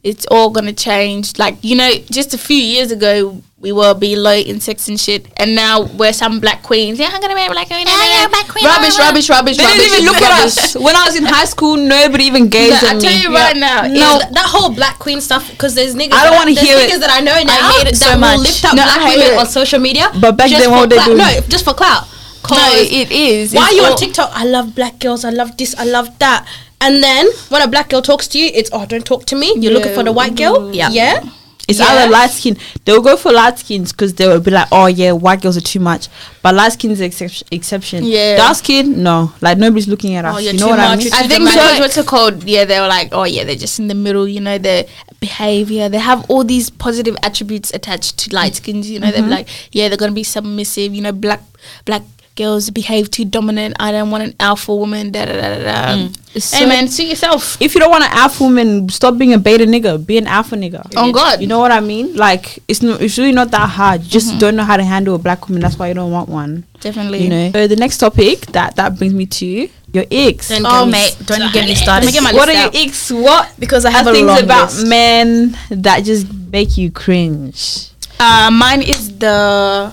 it's 0.04 0.26
all 0.28 0.50
gonna 0.52 0.72
change. 0.74 1.38
Like 1.38 1.58
you 1.62 1.76
know, 1.76 1.92
just 2.12 2.34
a 2.34 2.38
few 2.38 2.56
years 2.62 2.92
ago, 2.92 3.42
we 3.60 3.72
were 3.74 3.94
below 3.94 4.32
in 4.32 4.62
sex 4.62 4.88
and 4.88 4.98
shit, 5.00 5.26
and 5.36 5.56
now 5.56 5.82
we're 6.00 6.14
some 6.14 6.40
black 6.40 6.62
queens. 6.64 7.00
Yeah, 7.00 7.10
I'm 7.12 7.20
gonna 7.20 7.36
be 7.36 7.44
a 7.44 7.50
black 7.50 7.68
queen. 7.68 7.86
Yeah, 7.86 8.22
you're 8.22 8.30
black 8.30 8.48
queen, 8.48 8.64
Rubbish, 8.64 8.96
blah, 8.96 8.98
blah, 8.98 9.06
rubbish, 9.12 9.30
rubbish. 9.30 9.58
they 9.58 9.64
rubbish, 9.66 9.78
didn't 9.82 10.04
even 10.04 10.06
look 10.14 10.22
at 10.22 10.46
us. 10.46 10.76
When 10.76 10.96
I 10.96 11.04
was 11.04 11.18
in 11.18 11.26
high 11.26 11.44
school, 11.46 11.76
nobody 11.76 12.26
even 12.26 12.48
gazed 12.48 12.82
Nah, 12.84 12.90
at 12.92 12.96
I 12.96 13.00
tell 13.00 13.12
you 13.20 13.34
right 13.36 13.58
now, 13.58 13.82
No, 13.92 14.16
it's- 14.16 14.32
that 14.32 14.46
whole 14.46 14.70
black 14.70 15.00
queen 15.00 15.20
stuff 15.20 15.50
because 15.52 15.74
there's 15.76 15.96
niggas. 15.96 16.14
I 16.14 16.24
don't 16.30 16.36
wanna 16.36 16.54
there's 16.54 16.66
hear 16.68 16.78
it. 16.78 16.88
niggas 16.90 17.00
that 17.02 17.10
I 17.12 17.20
know 17.20 17.36
now 17.44 17.72
hate 17.76 17.88
it 17.88 17.96
that 18.00 18.08
so 18.08 18.12
will 18.14 18.20
much. 18.22 18.40
lift 18.40 18.64
up 18.64 18.76
No, 18.76 18.84
I 18.84 18.86
black 18.86 19.02
hate 19.10 19.18
women 19.18 19.34
it. 19.34 19.40
on 19.40 19.46
social 19.48 19.80
media. 19.80 20.12
But 20.22 20.38
back 20.38 20.50
then, 20.52 20.72
what 20.72 20.82
would 20.82 20.90
they 20.92 20.96
clout. 20.96 21.08
do? 21.10 21.18
No, 21.18 21.40
just 21.50 21.66
for 21.66 21.74
clout. 21.74 22.08
No, 22.44 22.50
'Cause 22.50 22.92
it 22.92 23.12
is. 23.12 23.54
why 23.54 23.64
are 23.64 23.74
you 23.74 23.84
all- 23.84 23.92
on 23.92 23.98
TikTok? 23.98 24.32
I 24.34 24.46
love 24.46 24.76
black 24.76 25.00
girls. 25.00 25.24
I 25.26 25.30
love 25.30 25.58
this. 25.58 25.76
I 25.78 25.86
love 25.86 26.18
that. 26.20 26.46
And 26.82 27.04
then 27.04 27.28
when 27.50 27.62
a 27.62 27.68
black 27.68 27.90
girl 27.90 28.02
talks 28.02 28.28
to 28.30 28.40
you, 28.40 28.50
it's 28.54 28.70
oh, 28.72 28.86
don't 28.86 29.06
talk 29.06 29.26
to 29.26 29.36
me. 29.36 29.54
You're 29.58 29.74
looking 29.74 29.94
for 29.94 30.04
the 30.04 30.12
white 30.14 30.36
girl. 30.36 30.74
Yeah. 30.74 30.90
yeah. 30.90 31.24
It's 31.68 31.78
Yeah. 31.78 31.86
either 31.86 32.12
light 32.12 32.32
skin. 32.32 32.58
They'll 32.84 33.02
go 33.02 33.16
for 33.16 33.32
light 33.32 33.60
skins 33.60 33.92
because 33.92 34.16
they 34.16 34.28
will 34.28 34.40
be 34.40 34.50
like, 34.50 34.68
oh 34.72 34.88
yeah, 34.88 35.12
white 35.12 35.42
girls 35.42 35.56
are 35.56 35.62
too 35.62 35.80
much. 35.80 36.08
But 36.42 36.56
light 36.56 36.72
skin 36.74 36.90
is 36.90 37.00
exception. 37.00 37.48
exception. 37.52 38.06
Yeah. 38.06 38.38
Dark 38.38 38.58
skin, 38.58 39.04
no. 39.04 39.34
Like 39.40 39.60
nobody's 39.60 39.88
looking 39.88 40.16
at 40.16 40.26
oh, 40.26 40.30
us. 40.30 40.36
Oh, 40.36 40.40
you're 40.40 40.54
you 40.54 40.60
know 40.60 40.66
too 40.66 40.72
what 40.72 40.80
I 40.80 40.88
much, 40.90 40.98
mean? 41.00 41.08
you're 41.08 41.16
I 41.16 41.22
too 41.22 41.28
think 41.28 41.40
dramatic. 41.44 41.62
because 41.62 41.80
what's 41.80 41.98
it 41.98 42.08
called? 42.08 42.44
Yeah, 42.46 42.66
they 42.66 42.80
were 42.80 42.88
like, 42.88 43.10
oh 43.12 43.26
yeah, 43.26 43.44
they're 43.44 43.56
just 43.56 43.78
in 43.78 43.88
the 43.88 43.94
middle. 43.94 44.28
You 44.28 44.40
know, 44.42 44.58
their 44.58 44.86
behavior. 45.20 45.90
They 45.90 46.00
have 46.00 46.26
all 46.28 46.44
these 46.44 46.72
positive 46.72 47.16
attributes 47.22 47.72
attached 47.72 48.18
to 48.20 48.34
light 48.34 48.56
skins. 48.56 48.90
You 48.90 49.00
know, 49.00 49.12
they're 49.12 49.22
mm-hmm. 49.22 49.30
like, 49.30 49.48
yeah, 49.72 49.90
they're 49.90 49.98
gonna 49.98 50.14
be 50.14 50.24
submissive. 50.24 50.96
You 50.96 51.04
know, 51.04 51.12
black 51.12 51.42
black 51.86 52.02
girls 52.36 52.70
behave 52.70 53.12
too 53.12 53.26
dominant. 53.26 53.76
I 53.80 53.92
don't 53.92 54.12
want 54.12 54.24
an 54.24 54.34
alpha 54.40 54.74
woman. 54.76 55.12
Da 55.12 55.26
da 55.26 55.34
da 55.34 55.58
da. 55.58 55.64
da. 55.96 56.10
It's 56.34 56.54
Hey 56.54 56.66
man, 56.66 56.88
suit 56.88 57.08
yourself. 57.08 57.58
If 57.62 57.74
you 57.74 57.82
don't 57.82 57.90
want 57.92 58.04
an 58.06 58.12
alpha 58.14 58.44
woman, 58.44 58.88
stop 58.90 59.18
being 59.18 59.34
a 59.34 59.38
beta 59.38 59.66
nigga. 59.66 60.06
Be 60.06 60.18
an 60.18 60.28
alpha 60.28 60.56
nigga. 60.56 60.96
On 60.96 61.12
God. 61.12 61.42
You 61.42 61.48
know 61.48 61.60
what 61.60 61.72
I 61.72 61.80
mean? 61.80 62.16
Like 62.16 62.60
it's 62.68 62.82
no, 62.82 62.94
it's 62.96 63.18
really 63.18 63.32
not 63.34 63.52
that 63.52 63.68
hard. 63.70 64.04
You 64.04 64.10
just 64.10 64.30
Mm-hmm. 64.30 64.40
don't 64.40 64.56
know 64.56 64.64
how 64.64 64.78
to 64.78 64.84
handle 64.84 65.16
a 65.16 65.20
black 65.20 65.48
woman. 65.48 65.62
That's 65.62 65.78
why 65.78 65.88
you 65.90 65.94
don't 65.94 66.12
want 66.12 66.30
one. 66.30 66.66
Definitely. 66.80 67.24
You 67.24 67.30
know. 67.30 67.52
So 67.52 67.68
the 67.68 67.76
next 67.76 67.98
topic 67.98 68.46
that 68.48 68.76
that 68.78 68.98
brings 68.98 69.14
me 69.14 69.26
to 69.26 69.70
your 69.92 70.06
icks. 70.12 70.48
Then 70.50 70.64
Oh, 70.66 70.86
me 70.86 70.92
mate, 70.94 71.18
don't 71.26 71.42
you 71.42 71.52
get 71.52 71.66
me 71.66 71.76
started. 71.76 72.06
started. 72.06 72.06
Let 72.06 72.06
me 72.06 72.12
get 72.14 72.24
my 72.24 72.34
what 72.34 72.48
are 72.48 72.54
list 72.54 72.74
your 72.76 72.82
out. 72.82 72.88
icks? 72.88 73.12
What 73.12 73.54
Because 73.60 73.86
I 73.86 73.90
have 73.92 74.08
a 74.08 74.12
things 74.14 74.40
about 74.44 74.72
list. 74.72 74.88
men 74.88 75.58
that 75.72 76.04
just 76.06 76.32
make 76.32 76.78
you 76.78 76.92
cringe? 76.92 77.90
Uh, 78.20 78.52
mine 78.54 78.82
is 78.84 79.18
the 79.18 79.92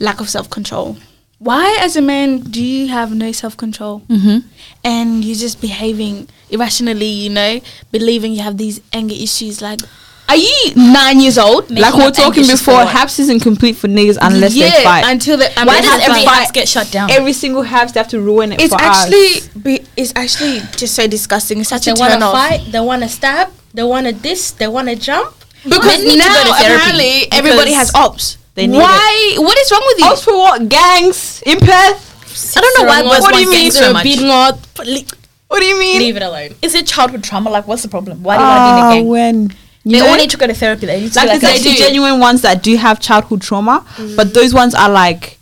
lack 0.00 0.20
of 0.20 0.28
self 0.28 0.50
control. 0.50 0.96
Why, 1.42 1.76
as 1.80 1.96
a 1.96 2.00
man, 2.02 2.38
do 2.38 2.62
you 2.62 2.86
have 2.88 3.12
no 3.14 3.32
self 3.32 3.56
control? 3.56 4.02
Mm-hmm. 4.08 4.46
and 4.84 5.24
you're 5.24 5.34
just 5.36 5.60
behaving 5.60 6.28
irrationally, 6.50 7.06
you 7.24 7.30
know, 7.30 7.60
believing 7.90 8.32
you 8.32 8.42
have 8.42 8.58
these 8.58 8.80
anger 8.92 9.14
issues. 9.14 9.60
Like, 9.60 9.80
are 10.28 10.36
you 10.36 10.72
nine 10.76 11.18
years 11.20 11.38
old? 11.38 11.68
Making 11.68 11.82
like 11.82 11.94
we 11.94 12.04
were 12.04 12.10
talking 12.12 12.46
before, 12.46 12.74
for 12.74 12.84
what? 12.84 12.88
Haps 12.88 13.18
isn't 13.18 13.40
complete 13.40 13.74
for 13.76 13.88
niggas 13.88 14.18
unless 14.22 14.54
yeah, 14.54 14.70
they 14.70 14.84
fight. 14.84 15.04
until 15.04 15.36
the 15.36 15.46
I 15.58 15.64
Why 15.64 15.74
mean, 15.80 15.82
does 15.82 16.08
every 16.08 16.24
fight. 16.24 16.38
house 16.38 16.50
get 16.52 16.68
shut 16.68 16.90
down? 16.92 17.10
Every 17.10 17.32
single 17.32 17.62
Haps 17.62 17.90
they 17.92 17.98
have 18.00 18.08
to 18.10 18.20
ruin 18.20 18.52
it 18.52 18.60
It's 18.60 18.72
for 18.72 18.80
actually 18.80 19.26
us. 19.42 19.48
be, 19.48 19.80
it's 19.96 20.12
actually 20.14 20.60
just 20.76 20.94
so 20.94 21.08
disgusting. 21.08 21.58
It's 21.58 21.70
such 21.70 21.86
They 21.86 21.90
a 21.90 21.94
wanna 21.98 22.24
off. 22.24 22.32
fight. 22.34 22.70
They 22.70 22.80
want 22.80 23.02
to 23.02 23.08
stab. 23.08 23.50
They 23.74 23.82
want 23.82 24.06
to 24.06 24.12
this. 24.12 24.52
They 24.52 24.68
want 24.68 24.88
to 24.88 24.94
jump. 24.96 25.34
Because 25.64 25.84
Men 25.84 26.04
need 26.04 26.12
to 26.12 26.18
now 26.18 26.34
go 26.44 26.44
to 26.44 26.50
apparently 26.60 27.32
everybody 27.32 27.72
has 27.72 27.92
ops. 27.94 28.38
They 28.54 28.66
need 28.66 28.78
Why? 28.78 29.34
What 29.38 29.56
is 29.58 29.70
wrong 29.72 29.82
with 29.86 29.98
you? 30.00 30.06
Ops 30.06 30.24
for 30.24 30.34
what? 30.36 30.68
Gangs 30.68 31.42
in 31.46 31.58
Perth? 31.58 32.56
I 32.56 32.60
don't 32.60 32.78
know 32.80 32.86
why 32.88 33.02
What 33.02 33.20
boys 33.32 33.32
do 33.32 33.40
you 33.44 33.50
mean? 33.50 33.70
so 33.70 33.92
much. 33.92 34.04
Beating 34.04 34.28
out. 34.30 34.58
Leave 34.86 35.08
What 35.48 35.60
do 35.60 35.66
you 35.66 35.78
mean? 35.78 35.98
Leave 36.00 36.16
it 36.16 36.22
alone. 36.22 36.54
Is 36.62 36.74
it 36.74 36.86
childhood 36.86 37.22
trauma? 37.24 37.50
Like, 37.50 37.66
what's 37.68 37.82
the 37.82 37.88
problem? 37.88 38.22
Why 38.22 38.36
do 38.36 38.42
you 38.42 38.48
want 38.48 38.58
to 38.58 38.64
be 38.64 38.70
in 38.70 38.84
Ah, 38.84 38.90
a 38.90 38.94
gang? 38.94 39.08
when 39.08 39.42
you 39.84 39.92
They 39.92 39.98
know? 39.98 40.08
all 40.08 40.16
need 40.16 40.30
to 40.30 40.36
go 40.36 40.46
to 40.46 40.54
therapy. 40.54 40.86
They 40.86 41.00
need 41.00 41.12
to 41.12 41.18
like, 41.18 41.28
like, 41.28 41.40
there's 41.40 41.52
like, 41.52 41.60
actually 41.60 41.76
genuine 41.76 42.20
ones 42.20 42.40
that 42.42 42.62
do 42.62 42.76
have 42.76 43.00
childhood 43.00 43.42
trauma, 43.42 43.84
but 44.16 44.32
those 44.34 44.54
ones 44.54 44.74
are 44.74 44.88
like 44.90 45.38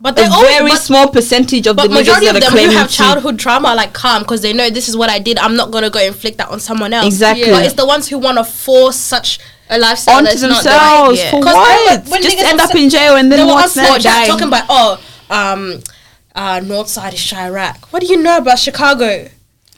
But 0.00 0.12
a 0.18 0.22
they 0.22 0.26
all 0.28 0.42
very 0.42 0.70
but, 0.70 0.78
small 0.80 1.08
percentage 1.08 1.66
of 1.66 1.76
the 1.76 1.82
but 1.82 1.90
niggas 1.90 1.94
majority 1.94 2.26
that 2.26 2.30
of 2.30 2.36
are 2.36 2.40
them 2.40 2.50
who 2.50 2.56
claiming 2.56 2.76
have 2.76 2.88
to- 2.90 2.96
childhood 2.96 3.38
trauma 3.38 3.74
like 3.74 3.92
calm 3.92 4.22
because 4.22 4.40
they 4.40 4.52
know 4.52 4.68
this 4.70 4.88
is 4.88 4.96
what 4.96 5.10
I 5.10 5.18
did. 5.20 5.38
I'm 5.38 5.54
not 5.56 5.70
gonna 5.70 5.90
go 5.90 6.00
inflict 6.00 6.38
that 6.38 6.48
on 6.48 6.58
someone 6.58 6.92
else. 6.92 7.06
Exactly. 7.06 7.50
But 7.50 7.64
it's 7.66 7.74
the 7.74 7.86
ones 7.86 8.08
who 8.08 8.18
want 8.18 8.38
to 8.38 8.44
force 8.44 8.96
such 8.96 9.38
a 9.68 9.78
lifestyle 9.78 10.16
onto 10.16 10.30
that's 10.30 10.42
not 10.42 10.48
themselves 10.64 11.20
the 11.20 11.24
right, 11.26 11.30
for 11.94 11.98
yeah. 11.98 12.00
'Cause 12.00 12.10
what? 12.10 12.10
remember 12.10 12.10
when 12.10 12.22
Just 12.22 12.38
end 12.38 12.60
up 12.60 12.74
in 12.74 12.90
jail 12.90 13.16
and 13.16 13.30
They 13.32 13.36
then 13.36 13.46
were 13.46 13.52
on 13.52 13.58
what's 13.60 13.76
next? 13.76 14.04
Talking 14.28 14.48
about 14.48 14.64
oh 14.68 15.00
um 15.30 15.80
uh 16.34 16.60
North 16.60 16.88
Side 16.88 17.14
is 17.14 17.20
Chiraq. 17.20 17.76
What 17.90 18.00
do 18.00 18.06
you 18.06 18.16
know 18.22 18.36
about 18.38 18.58
Chicago? 18.58 19.28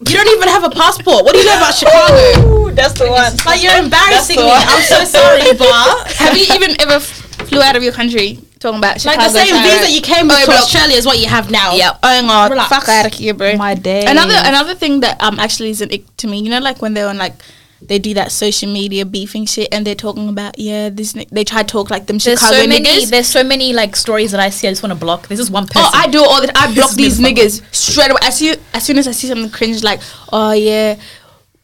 You 0.05 0.17
don't 0.17 0.29
even 0.37 0.49
have 0.49 0.65
a 0.65 0.71
passport. 0.71 1.25
What 1.25 1.33
do 1.33 1.39
you 1.39 1.45
know 1.47 1.57
about 1.59 1.75
Chicago? 1.75 2.49
Ooh, 2.67 2.71
that's 2.73 2.95
the 2.99 3.09
one. 3.09 3.33
Like 3.47 3.63
you're 3.63 3.77
embarrassing 3.77 4.37
me. 4.37 4.51
I'm 4.51 4.83
so 4.83 5.05
sorry, 5.05 5.43
but 5.59 6.13
Have 6.19 6.37
you 6.37 6.47
even 6.55 6.75
ever 6.81 6.95
f- 6.95 7.07
flew 7.49 7.61
out 7.63 7.77
of 7.77 7.85
your 7.85 7.93
country 7.93 8.41
talking 8.59 8.79
about 8.79 9.05
like 9.05 9.19
the 9.21 9.29
same 9.29 9.55
Chiraq? 9.55 9.63
visa 9.87 9.93
you 9.93 10.01
came 10.03 10.27
with 10.27 10.39
Oh, 10.43 10.47
to. 10.47 10.53
Australia 10.53 10.97
is 10.97 11.07
what 11.07 11.19
you 11.21 11.29
have 11.29 11.51
now. 11.53 11.75
Yeah. 11.77 11.93
Oh 12.03 12.23
god, 12.27 12.51
Relax. 12.51 12.69
fuck 12.69 12.89
out 12.89 13.07
of 13.07 13.15
here, 13.15 13.33
bro. 13.33 13.55
My 13.57 13.75
day. 13.75 14.05
Another 14.05 14.35
another 14.39 14.75
thing 14.75 15.01
that 15.01 15.23
um 15.23 15.39
actually 15.39 15.71
is 15.71 15.81
an 15.81 15.91
ick 15.93 16.03
to 16.17 16.27
me, 16.27 16.41
you 16.41 16.51
know, 16.51 16.59
like 16.59 16.83
when 16.83 16.95
they're 16.95 17.09
on 17.09 17.17
like 17.19 17.35
they 17.89 17.99
do 17.99 18.15
that 18.15 18.33
social 18.33 18.73
media 18.73 19.05
beefing 19.05 19.47
shit 19.47 19.69
and 19.73 19.87
they're 19.87 19.95
talking 19.95 20.29
about 20.29 20.59
yeah 20.59 20.89
this 20.89 21.15
ni- 21.15 21.27
they 21.31 21.45
try 21.45 21.63
to 21.63 21.69
talk 21.69 21.91
like 21.91 22.07
them 22.07 22.19
There's 22.19 22.39
Chicago 22.39 22.63
so 22.63 22.67
many. 22.67 22.85
niggas. 22.85 23.11
There's 23.11 23.27
so 23.27 23.45
many 23.45 23.73
like 23.73 23.97
stories 23.97 24.31
that 24.33 24.41
I 24.41 24.51
see. 24.51 24.69
I 24.69 24.71
just 24.71 24.83
want 24.83 24.93
to 24.93 24.99
block. 24.99 25.29
This 25.29 25.41
is 25.41 25.51
one 25.51 25.65
oh, 25.65 25.67
person. 25.67 25.83
Oh, 25.85 25.91
I 25.93 26.09
do 26.09 26.23
all 26.23 26.41
the 26.41 26.53
I 26.57 26.73
block 26.75 26.93
these 26.93 27.19
niggas 27.19 27.63
straight 27.75 28.11
away. 28.11 28.21
As 28.23 28.39
soon 28.39 28.57
as 28.73 28.85
soon 28.85 28.99
as 28.99 29.09
I 29.09 29.13
see 29.13 29.29
something 29.29 29.51
cringe, 29.51 29.83
like 29.83 30.01
oh 30.33 30.53
yeah, 30.53 30.97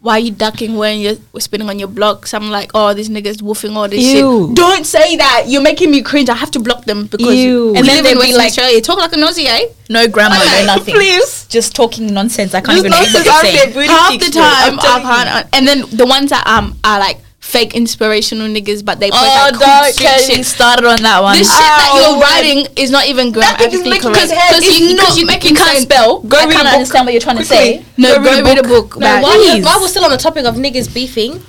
why 0.08 0.14
are 0.14 0.24
you 0.24 0.32
ducking 0.32 0.76
when 0.76 1.00
you're 1.00 1.16
spinning 1.38 1.68
on 1.68 1.78
your 1.78 1.88
blocks? 1.88 2.32
I'm 2.32 2.50
like 2.50 2.70
oh 2.74 2.94
these 2.94 3.10
niggas 3.10 3.42
woofing 3.42 3.76
all 3.76 3.88
this 3.88 4.00
Ew. 4.02 4.48
shit. 4.48 4.56
Don't 4.56 4.86
say 4.86 5.16
that. 5.16 5.44
You're 5.48 5.62
making 5.62 5.90
me 5.90 6.00
cringe. 6.00 6.30
I 6.30 6.34
have 6.34 6.50
to 6.52 6.60
block 6.60 6.86
them 6.86 7.06
because 7.06 7.34
Ew. 7.34 7.74
and 7.76 7.86
then 7.86 8.02
they 8.02 8.14
they'll 8.14 8.22
be 8.22 8.32
be 8.32 8.36
like 8.36 8.48
Australia, 8.52 8.80
talk 8.80 8.98
like 8.98 9.12
a 9.12 9.18
nosy, 9.18 9.46
eh? 9.46 9.68
no 9.90 10.08
grammar, 10.08 10.36
no 10.36 10.64
nothing. 10.66 10.94
Please. 10.94 11.46
Just 11.48 11.76
talking 11.76 12.06
nonsense. 12.12 12.54
I 12.54 12.62
can't 12.62 12.78
even 12.78 12.92
read 12.92 12.98
nonsense, 13.12 13.24
you're 13.26 13.34
I 13.34 13.42
don't 13.42 13.52
saying. 13.52 13.72
get 13.74 13.90
half 13.90 14.18
the 14.18 14.26
I'm 14.40 14.78
time 14.78 14.78
I 14.78 14.82
telling 14.82 15.02
can't, 15.04 15.48
and 15.52 15.68
then 15.68 15.78
the 15.96 16.06
ones 16.06 16.30
that 16.30 16.46
um 16.46 16.78
are 16.84 16.98
like 16.98 17.18
fake 17.48 17.72
inspirational 17.74 18.46
niggas, 18.46 18.84
but 18.84 19.00
they 19.00 19.08
put 19.08 19.16
Oh, 19.16 19.24
like 19.24 19.54
cool 19.56 19.64
don't 19.64 19.92
street 19.96 20.36
shit. 20.36 20.44
started 20.44 20.84
on 20.84 21.00
that 21.00 21.22
one. 21.24 21.32
This 21.40 21.48
shit 21.48 21.56
that 21.80 21.90
you're 21.96 22.20
writing 22.20 22.68
is 22.76 22.90
not 22.92 23.08
even 23.08 23.32
That 23.32 23.56
thing 23.56 23.72
is 23.72 23.80
grammatically 23.80 24.04
correct 24.04 24.28
Because 24.36 24.68
you, 24.68 24.96
not 24.96 25.06
cause 25.08 25.16
you, 25.16 25.24
you 25.24 25.56
can't 25.56 25.80
sense. 25.80 25.88
spell. 25.88 26.20
Go 26.20 26.36
I 26.36 26.44
read 26.44 26.52
can't 26.52 26.68
understand 26.68 27.06
what 27.08 27.12
you're 27.16 27.24
trying 27.24 27.40
to 27.40 27.48
say. 27.48 27.84
No, 27.96 28.20
Go 28.20 28.24
go 28.24 28.30
read 28.30 28.40
a 28.40 28.44
read 28.44 28.58
a 28.60 28.62
book. 28.68 28.90
book. 28.92 29.00
No, 29.00 29.08
man. 29.08 29.22
while, 29.24 29.32
Please. 29.40 29.64
while 29.64 29.80
we're 29.80 29.88
still 29.88 30.04
on 30.04 30.10
the 30.12 30.20
topic 30.20 30.44
of 30.44 30.56
niggas 30.60 30.92
beefing, 30.92 31.40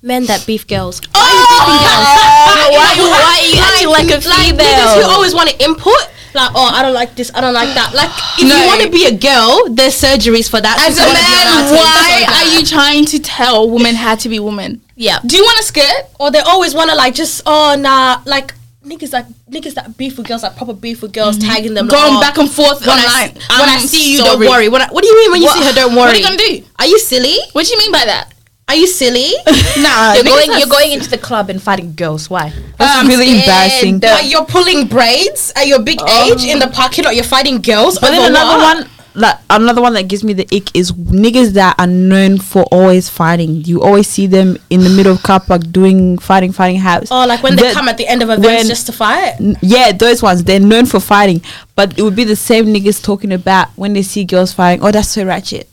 men 0.00 0.24
that 0.26 0.46
beef 0.48 0.64
girls. 0.66 1.00
Oh! 1.12 1.20
why, 1.20 2.72
why, 2.72 2.96
why 2.96 3.20
are 3.36 3.44
you 3.44 3.60
acting 3.60 3.88
like 3.92 4.08
a 4.08 4.18
Like 4.28 4.56
niggas 4.56 4.92
who 4.96 5.04
always 5.12 5.34
want 5.34 5.50
to 5.50 5.56
input. 5.62 6.00
Like, 6.34 6.50
oh, 6.54 6.70
I 6.72 6.82
don't 6.82 6.94
like 6.94 7.14
this, 7.14 7.30
I 7.34 7.40
don't 7.40 7.52
like 7.54 7.74
that. 7.74 7.92
Like, 7.94 8.10
if 8.38 8.48
No. 8.48 8.56
you 8.56 8.66
want 8.66 8.80
to 8.82 8.90
be 8.90 9.04
a 9.06 9.12
girl, 9.16 9.68
there's 9.70 9.94
surgeries 10.00 10.48
for 10.48 10.60
that. 10.60 10.78
As 10.80 10.96
a 10.98 11.00
you 11.00 11.06
wanna 11.06 11.18
be 11.18 11.34
allowed 11.42 11.70
man, 11.70 11.74
why 11.76 12.24
are 12.36 12.48
you 12.58 12.64
trying 12.64 13.04
to 13.06 13.18
tell 13.18 13.68
women 13.68 13.94
how 13.94 14.14
to 14.16 14.28
be 14.28 14.38
women? 14.40 14.80
yeah. 14.96 15.18
Do 15.26 15.36
you 15.36 15.42
want 15.44 15.58
a 15.60 15.62
skirt? 15.62 16.06
Or 16.20 16.30
they 16.30 16.40
always 16.40 16.74
want 16.74 16.90
to 16.90 16.96
like 16.96 17.14
just, 17.14 17.42
oh 17.46 17.76
nah, 17.78 18.22
like 18.24 18.54
niggas 18.86 19.12
like 19.12 19.26
niggas 19.50 19.74
that 19.74 19.96
beef 19.96 20.16
with 20.18 20.26
girls, 20.26 20.42
like 20.42 20.56
proper 20.56 20.72
beef 20.74 21.02
with 21.02 21.12
girls, 21.12 21.36
mm-hmm. 21.38 21.48
tagging 21.50 21.74
them, 21.74 21.86
Going 21.86 22.14
like, 22.14 22.18
oh, 22.18 22.20
back 22.20 22.38
and 22.38 22.50
forth 22.50 22.80
when 22.86 22.98
I, 22.98 23.04
online. 23.04 23.36
s- 23.36 23.48
when 23.60 23.68
I 23.68 23.74
I'm 23.74 23.86
see 23.86 24.12
you, 24.12 24.18
sorry. 24.18 24.40
don't 24.46 24.50
worry. 24.50 24.66
I, 24.66 24.88
what 24.90 25.02
do 25.02 25.08
you 25.08 25.16
mean 25.18 25.30
when 25.32 25.40
you 25.42 25.48
What- 25.48 25.58
see 25.58 25.64
her, 25.64 25.72
don't 25.72 25.94
worry? 25.94 26.00
What 26.08 26.14
are 26.14 26.18
you 26.18 26.24
gonna 26.24 26.36
do? 26.36 26.64
Are 26.78 26.86
you 26.86 26.98
silly? 26.98 27.36
What 27.52 27.66
do 27.66 27.72
you 27.72 27.78
mean 27.78 27.92
by 27.92 28.04
that? 28.06 28.31
Are 28.72 28.74
you 28.74 28.86
silly? 28.86 29.28
Nah, 29.82 30.14
You're 30.14 30.24
going. 30.24 30.50
You're 30.58 30.68
going 30.68 30.92
into 30.92 31.10
the 31.10 31.18
club 31.18 31.50
and 31.50 31.60
fighting 31.60 31.92
girls. 31.94 32.30
Why? 32.30 32.52
That's 32.78 33.00
I'm 33.00 33.06
really 33.06 33.38
embarrassing. 33.40 34.00
like 34.00 34.30
you're 34.30 34.46
pulling 34.46 34.86
braids 34.86 35.52
at 35.56 35.66
your 35.66 35.82
big 35.82 35.98
oh. 36.00 36.32
age 36.32 36.44
in 36.44 36.58
the 36.58 36.68
parking 36.68 37.04
lot. 37.04 37.14
You're 37.14 37.24
fighting 37.24 37.60
girls. 37.60 37.98
But 37.98 38.12
then 38.12 38.30
another 38.30 38.58
what? 38.58 38.76
one, 38.78 38.90
like 39.14 39.36
another 39.50 39.82
one 39.82 39.92
that 39.94 40.08
gives 40.08 40.24
me 40.24 40.32
the 40.32 40.46
ick 40.54 40.74
is 40.74 40.92
niggas 40.92 41.52
that 41.52 41.74
are 41.78 41.86
known 41.86 42.38
for 42.38 42.62
always 42.72 43.10
fighting. 43.10 43.64
You 43.64 43.82
always 43.82 44.08
see 44.08 44.26
them 44.26 44.56
in 44.70 44.80
the 44.80 44.90
middle 44.90 45.12
of 45.12 45.22
car 45.22 45.40
park 45.40 45.62
doing 45.70 46.16
fighting, 46.18 46.52
fighting 46.52 46.80
house. 46.80 47.08
Oh, 47.10 47.26
like 47.26 47.42
when 47.42 47.56
they 47.56 47.68
The- 47.68 47.74
come 47.74 47.88
at 47.88 47.98
the 47.98 48.06
end 48.08 48.22
of 48.22 48.30
events 48.30 48.46
when- 48.46 48.66
just 48.68 48.86
to 48.86 48.92
fight. 48.92 49.34
N- 49.38 49.58
Yeah, 49.60 49.92
those 49.92 50.22
ones 50.22 50.44
they're 50.44 50.60
known 50.60 50.86
for 50.86 51.00
fighting, 51.00 51.42
but 51.76 51.98
it 51.98 52.02
would 52.02 52.16
be 52.16 52.24
the 52.24 52.36
same 52.36 52.66
niggas 52.66 53.02
talking 53.02 53.32
about 53.32 53.68
when 53.76 53.92
they 53.92 54.02
see 54.02 54.24
girls 54.24 54.52
fighting. 54.52 54.82
Oh, 54.84 54.90
that's 54.90 55.08
so 55.08 55.24
ratchet. 55.24 55.68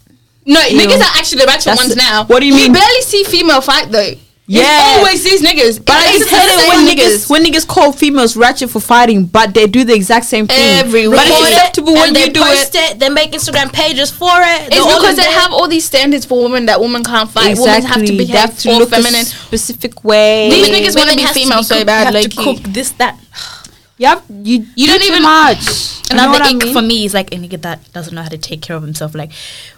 No, 0.45 0.62
Ew. 0.65 0.80
niggas 0.80 0.99
are 0.99 1.17
actually 1.17 1.41
the 1.41 1.47
ratchet 1.47 1.75
ones 1.75 1.95
now. 1.95 2.25
what 2.25 2.39
do 2.39 2.45
you 2.47 2.54
mean? 2.56 2.67
You 2.67 2.73
barely 2.73 3.02
see 3.02 3.23
female 3.23 3.62
fight 3.62 3.91
though. 3.91 3.99
It's 4.52 4.67
Yeah. 4.67 4.95
always 4.97 5.23
these 5.23 5.43
niggas. 5.43 5.78
But 5.86 5.97
I 5.97 6.06
It's 6.10 6.17
just 6.25 6.32
the 6.32 6.38
hate 6.38 6.49
it 6.63 6.67
when 6.69 6.88
niggas 6.88 7.30
when 7.30 7.45
niggas 7.45 7.67
call 7.67 7.91
females 7.91 8.36
ratchet 8.36 8.71
for 8.71 8.80
fighting, 8.80 9.25
but 9.25 9.54
they 9.54 9.67
do 9.67 9.84
the 9.84 9.93
exact 9.93 10.25
same 10.25 10.47
thing. 10.47 10.80
Everywhere. 10.80 11.17
But 11.17 11.28
it's 11.28 11.39
it, 11.39 11.54
acceptable 11.54 11.93
when 11.93 12.15
you 12.15 12.21
they 12.25 12.30
do 12.30 12.41
post 12.41 12.73
it. 12.73 12.93
it. 12.93 12.99
They 12.99 13.10
make 13.10 13.32
Instagram 13.32 13.71
pages 13.71 14.10
for 14.10 14.32
it. 14.34 14.69
It's 14.73 14.86
because 14.95 15.17
they 15.17 15.32
have 15.39 15.54
all 15.54 15.67
these 15.67 15.86
standards 15.86 16.25
for 16.25 16.41
women 16.41 16.65
that 16.65 16.82
women 16.82 17.04
can't 17.04 17.30
fight. 17.30 17.60
Women 17.60 17.84
have 17.86 18.04
to 18.04 18.12
behave 18.17 18.30
have 18.30 18.58
to 18.60 18.71
more 18.73 18.86
feminine. 18.88 19.25
specific 19.25 20.04
way. 20.04 20.49
These 20.49 20.69
niggas 20.69 20.95
wanna 20.97 21.15
be 21.15 21.28
female 21.28 21.62
so 21.62 21.86
bad, 21.86 21.99
You 21.99 22.06
have 22.06 22.13
low 22.15 22.21
to 22.23 22.30
cook 22.62 22.73
this 22.73 22.89
that. 22.97 23.19
You 23.99 24.07
have 24.07 24.23
you. 24.29 24.65
You 24.75 24.88
do 24.88 24.93
don't 24.93 25.01
too 25.01 25.07
even- 25.12 25.23
much. 25.23 25.59
You 26.09 26.15
know 26.15 26.23
Another 26.23 26.39
what 26.39 26.49
I 26.49 26.53
mean? 26.55 26.73
for 26.73 26.81
me 26.81 27.05
is 27.05 27.13
like 27.13 27.31
a 27.31 27.38
nigga 27.38 27.62
that 27.62 27.93
doesn't 27.93 28.15
know 28.15 28.23
how 28.23 28.29
to 28.29 28.38
take 28.39 28.62
care 28.63 28.75
of 28.75 28.81
himself. 28.81 29.13
Like, 29.13 29.31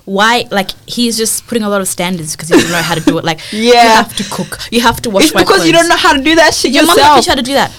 why? 0.06 0.46
Like, 0.50 0.70
he's 0.88 1.18
just 1.18 1.46
putting 1.48 1.64
a 1.64 1.70
lot 1.70 1.82
of 1.82 1.90
standards 1.90 2.36
because 2.38 2.48
he 2.48 2.56
doesn't 2.56 2.72
know 2.72 2.82
how 2.82 2.96
to 2.96 3.02
do 3.02 3.18
it. 3.18 3.26
Like, 3.26 3.40
yeah, 3.52 3.84
you 3.84 3.90
have 3.90 4.16
to 4.16 4.24
cook. 4.32 4.60
You 4.72 4.80
have 4.80 5.02
to 5.02 5.10
wash. 5.10 5.24
It's 5.26 5.34
because 5.34 5.66
you 5.68 5.74
don't 5.74 5.90
know 5.90 5.98
how 5.98 6.14
to 6.14 6.24
do 6.24 6.36
that 6.36 6.54
shit 6.54 6.72
Your 6.72 6.86
mom 6.86 6.96
yourself. 6.98 7.18
teach 7.18 7.26
you 7.28 7.32
how 7.32 7.36
to 7.36 7.42
do 7.42 7.54
that. 7.56 7.72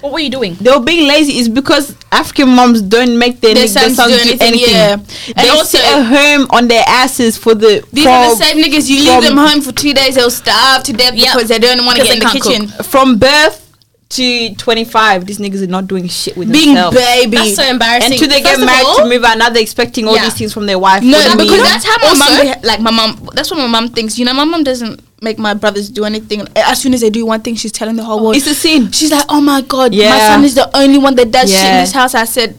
What 0.00 0.12
were 0.12 0.20
you 0.20 0.30
doing? 0.30 0.54
they 0.60 0.70
were 0.70 0.80
being 0.80 1.08
lazy 1.08 1.38
is 1.38 1.48
because 1.48 1.96
African 2.12 2.48
moms 2.50 2.80
don't 2.80 3.18
make 3.18 3.40
their, 3.40 3.54
Their 3.54 3.64
nigg- 3.66 3.74
their 3.74 3.82
sons 3.90 3.96
sons 3.96 4.12
do 4.14 4.20
anything, 4.20 4.46
anything. 4.48 4.74
yeah. 4.74 4.96
They 5.36 5.48
also- 5.50 5.76
sit 5.76 5.84
at 5.84 6.04
home 6.04 6.46
on 6.50 6.68
their 6.68 6.84
asses 6.86 7.36
for 7.36 7.54
the 7.56 7.84
These 7.92 8.06
are 8.06 8.30
the 8.30 8.36
same 8.36 8.62
niggas. 8.62 8.88
You 8.88 9.00
leave 9.10 9.22
them 9.24 9.36
home 9.36 9.60
for 9.60 9.72
two 9.72 9.92
days, 9.92 10.14
they'll 10.14 10.30
starve 10.30 10.84
to 10.84 10.92
death 10.92 11.14
Yep. 11.14 11.34
because 11.34 11.48
they 11.48 11.58
don't 11.58 11.84
want 11.84 11.98
to 11.98 12.04
get 12.04 12.14
in 12.14 12.20
the 12.20 12.26
kitchen. 12.30 12.68
from 12.84 13.18
birth 13.18 13.67
to 14.10 14.54
25 14.54 15.26
these 15.26 15.38
niggas 15.38 15.62
are 15.62 15.66
not 15.66 15.86
doing 15.86 16.08
shit 16.08 16.34
with 16.36 16.48
me. 16.48 16.52
Being 16.52 16.74
themselves 16.74 16.96
baby. 16.96 17.36
That's 17.36 17.56
so 17.56 17.62
embarrassing. 17.68 18.12
until 18.14 18.28
they 18.28 18.40
get 18.40 18.50
First 18.56 18.60
of 18.60 18.66
married 18.66 18.86
all, 18.86 18.96
to 18.96 19.04
move 19.08 19.22
out 19.24 19.36
now 19.36 19.50
they're 19.50 19.60
expecting 19.62 20.08
all 20.08 20.14
Yeah. 20.16 20.24
these 20.24 20.34
things 20.34 20.52
from 20.54 20.64
their 20.64 20.78
wife 20.78 21.02
No, 21.02 21.18
What 21.18 21.30
you 21.32 21.36
because 21.36 21.50
mean? 21.52 21.62
that's 21.64 21.84
how 21.84 21.96
my 22.00 22.08
Also- 22.08 22.44
mom, 22.44 22.54
like 22.62 22.80
my 22.80 22.90
mom. 22.90 23.28
That's 23.34 23.50
what 23.50 23.58
my 23.58 23.66
mom 23.66 23.90
thinks. 23.90 24.18
You 24.18 24.24
know, 24.24 24.32
my 24.32 24.44
mom 24.44 24.64
doesn't 24.64 25.00
make 25.20 25.38
my 25.38 25.52
brothers 25.52 25.90
do 25.90 26.04
anything. 26.06 26.46
As 26.56 26.80
soon 26.80 26.94
as 26.94 27.02
they 27.02 27.10
do 27.10 27.26
one 27.26 27.42
thing, 27.42 27.54
she's 27.56 27.72
telling 27.72 27.96
the 27.96 28.04
whole 28.04 28.20
world. 28.22 28.36
it's 28.36 28.46
a 28.46 28.54
sin 28.54 28.90
She's 28.92 29.10
like, 29.10 29.26
oh 29.28 29.40
my 29.42 29.60
god, 29.60 29.94
my 29.94 30.18
son 30.18 30.42
is 30.44 30.54
the 30.54 30.74
only 30.74 30.96
one 30.98 31.14
that 31.16 31.30
does 31.30 31.50
shit 31.50 31.60
in 31.64 31.80
this 31.80 31.92
house. 31.92 32.14
I 32.14 32.24
said, 32.24 32.58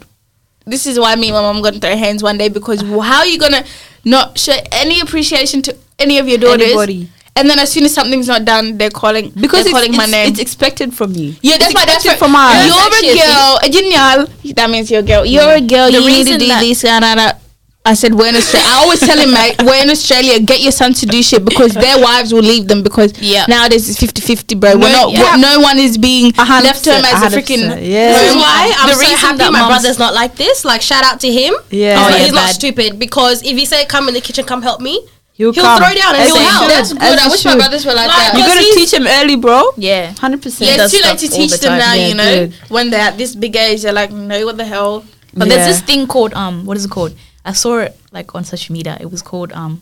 this 0.66 0.86
is 0.86 1.00
why 1.00 1.16
me 1.16 1.28
and 1.28 1.34
my 1.34 1.42
mom 1.42 1.62
gonna 1.62 1.80
throw 1.80 1.96
hands 1.96 2.22
one 2.22 2.38
day 2.38 2.48
because 2.48 2.80
how 2.82 3.18
are 3.20 3.26
you 3.26 3.38
gonna 3.40 3.64
not 4.04 4.38
show 4.38 4.54
any 4.70 5.00
appreciation 5.00 5.62
to 5.62 5.76
any 5.98 6.18
of 6.18 6.28
your 6.28 6.38
daughters? 6.38 6.66
Anybody. 6.68 7.08
And 7.36 7.48
then 7.48 7.58
as 7.58 7.70
soon 7.72 7.84
as 7.84 7.94
something's 7.94 8.26
not 8.28 8.44
done, 8.44 8.76
they're 8.76 8.90
calling 8.90 9.30
because 9.30 9.64
they're 9.64 9.70
it's, 9.72 9.72
calling 9.72 9.96
my 9.96 10.06
name. 10.06 10.28
it's 10.30 10.40
expected 10.40 10.92
from 10.92 11.12
you 11.12 11.34
yeah, 11.40 11.56
that's 11.56 11.70
it's 11.70 11.74
why 11.74 11.86
that's 11.86 12.04
expected 12.04 12.20
what- 12.20 12.30
from 12.30 12.36
us 12.36 12.66
You're 12.66 13.12
a 13.12 13.14
girl, 13.16 13.58
a 13.62 13.68
genial. 13.70 14.54
That 14.56 14.68
means 14.70 14.90
you're 14.90 15.00
a 15.00 15.02
girl. 15.02 15.24
You're 15.24 15.54
a 15.54 15.60
girl. 15.60 15.90
The 15.90 16.00
you 16.00 16.06
need 16.06 16.26
to 16.26 16.38
do 16.38 16.46
this. 16.46 16.84
And 16.84 17.04
I, 17.04 17.34
I 17.82 17.94
said, 17.94 18.12
we're 18.14 18.28
in 18.28 18.36
Australia. 18.36 18.68
I 18.68 18.76
always 18.84 19.00
tell 19.00 19.16
him, 19.18 19.32
mate, 19.32 19.56
we're 19.62 19.80
in 19.82 19.88
Australia. 19.88 20.38
Get 20.40 20.60
your 20.60 20.70
son 20.72 20.92
to 20.92 21.06
do 21.06 21.22
shit 21.22 21.42
because 21.46 21.72
their 21.72 21.98
wives 22.02 22.30
will 22.34 22.42
leave 22.42 22.68
them 22.68 22.82
because 22.82 23.18
Yeah. 23.18 23.46
nowadays 23.48 23.88
it's 23.88 23.98
50-50, 23.98 24.60
bro. 24.60 24.74
We're 24.74 24.92
No, 24.92 25.08
not. 25.08 25.12
yeah. 25.12 25.22
we're- 25.22 25.40
no 25.40 25.60
one 25.60 25.78
is 25.78 25.96
being 25.96 26.34
A 26.36 26.44
hundred 26.44 26.66
left 26.66 26.84
home 26.84 27.00
percent, 27.00 27.24
as 27.24 27.32
a 27.32 27.38
a 27.38 27.40
freaking. 27.40 27.64
yeah. 27.80 28.12
This 28.12 28.30
is 28.32 28.36
why 28.36 28.74
I'm 28.78 28.88
The 28.88 28.94
so 28.96 29.00
reason 29.00 29.16
happy 29.16 29.38
that 29.38 29.52
my 29.52 29.66
brother's 29.66 29.98
not 29.98 30.12
like 30.12 30.34
this. 30.36 30.64
Like 30.66 30.82
shout 30.82 31.04
out 31.04 31.20
to 31.20 31.32
him. 31.32 31.54
Yeah. 31.70 31.96
Oh, 32.04 32.08
yeah, 32.10 32.18
he's 32.24 32.32
not 32.34 32.50
stupid 32.50 32.98
because 32.98 33.42
if 33.42 33.56
he 33.56 33.64
say 33.64 33.86
come 33.86 34.08
in 34.08 34.14
the 34.14 34.20
kitchen, 34.20 34.44
come 34.44 34.60
help 34.60 34.80
me, 34.82 35.00
he'll, 35.40 35.52
he'll 35.56 35.76
throw 35.80 35.92
down 36.02 36.12
and 36.14 36.22
As 36.22 36.28
he'll 36.28 36.36
he 36.38 36.44
help. 36.44 36.68
That's 36.68 36.92
good. 36.92 37.02
as 37.02 37.18
I 37.18 37.24
he 37.24 37.30
wish 37.32 37.44
my 37.44 37.56
brothers 37.56 37.84
were 37.86 37.94
like 37.94 38.08
Like, 38.08 38.16
that. 38.16 38.32
you 38.36 38.44
Because 38.44 38.54
gotta 38.60 38.74
teach 38.80 38.92
him 38.98 39.06
early 39.18 39.36
bro 39.36 39.58
Yeah. 39.76 40.12
100% 40.12 40.60
Yeah, 40.60 40.76
does 40.76 40.92
it's 40.92 41.02
too 41.02 41.08
late 41.08 41.18
to 41.24 41.28
teach 41.28 41.52
the 41.52 41.58
them 41.68 41.78
now. 41.78 41.94
Yeah, 41.94 42.06
you 42.08 42.14
know, 42.14 42.32
good. 42.46 42.54
when 42.68 42.90
they're 42.90 43.00
at 43.10 43.16
this 43.16 43.34
big 43.34 43.56
age, 43.56 43.82
they're 43.82 43.92
like, 44.02 44.10
no, 44.12 44.44
what 44.44 44.56
the 44.56 44.64
hell? 44.74 45.04
But 45.32 45.48
Yeah. 45.48 45.54
there's 45.56 45.66
this 45.72 45.80
thing 45.80 46.06
called 46.06 46.34
um, 46.34 46.66
what 46.66 46.76
is 46.76 46.84
it 46.84 46.90
called? 46.90 47.14
I 47.44 47.52
saw 47.52 47.78
it 47.78 47.96
like 48.12 48.34
on 48.34 48.44
social 48.44 48.72
media. 48.74 48.98
It 49.00 49.10
was 49.10 49.22
called 49.22 49.50
um, 49.52 49.80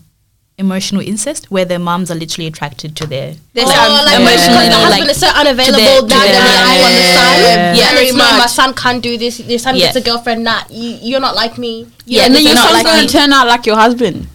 emotional 0.59 1.01
incest, 1.03 1.51
where 1.51 1.65
their 1.65 1.79
moms 1.79 2.11
are 2.11 2.15
literally 2.15 2.47
attracted 2.47 2.95
to 2.97 3.07
their. 3.07 3.35
Their 3.55 3.65
oh, 3.67 3.71
sons. 3.71 4.05
like 4.07 4.21
emotionally, 4.21 4.67
because 4.67 4.85
the 4.85 4.91
like, 4.91 4.91
husband 4.91 5.11
is 5.11 5.21
so 5.21 5.29
unavailable, 5.29 5.79
their- 5.79 6.03
now 6.03 6.23
to 6.23 6.27
they 6.27 6.33
their- 6.33 6.43
rely 6.55 6.77
on 6.87 6.93
the 6.99 7.05
son. 7.17 7.35
Yeah. 7.43 7.75
Yeah, 7.75 7.91
Very 7.95 8.07
it's 8.07 8.17
no, 8.17 8.39
my 8.39 8.47
son 8.47 8.75
can't 8.75 9.03
do 9.03 9.17
this. 9.19 9.41
Your 9.41 9.59
son 9.59 9.75
Yeah. 9.77 9.87
gets 9.93 9.97
a 9.97 10.01
girlfriend. 10.03 10.45
Nah, 10.45 10.63
you, 10.71 10.99
you're 11.03 11.21
not 11.21 11.35
like 11.35 11.59
me. 11.59 11.87
Yeah, 12.07 12.25
and 12.27 12.35
then 12.35 12.43
your 12.45 12.57
son's 12.57 12.73
like 12.75 12.87
gonna 12.87 13.03
me. 13.03 13.09
turn 13.09 13.33
out 13.33 13.47
like 13.47 13.67
your 13.67 13.77
husband 13.77 14.27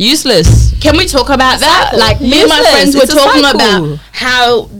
useless 0.00 0.72
Can 0.80 0.96
we 0.96 1.04
talk 1.06 1.28
about 1.28 1.60
that? 1.60 1.92
Like 1.96 2.20
me 2.20 2.40
and 2.40 2.48
my 2.48 2.60
friends 2.72 2.94
were 2.96 3.02
It's 3.04 3.14
talking 3.14 3.44
about 3.44 3.98
how 4.12 4.70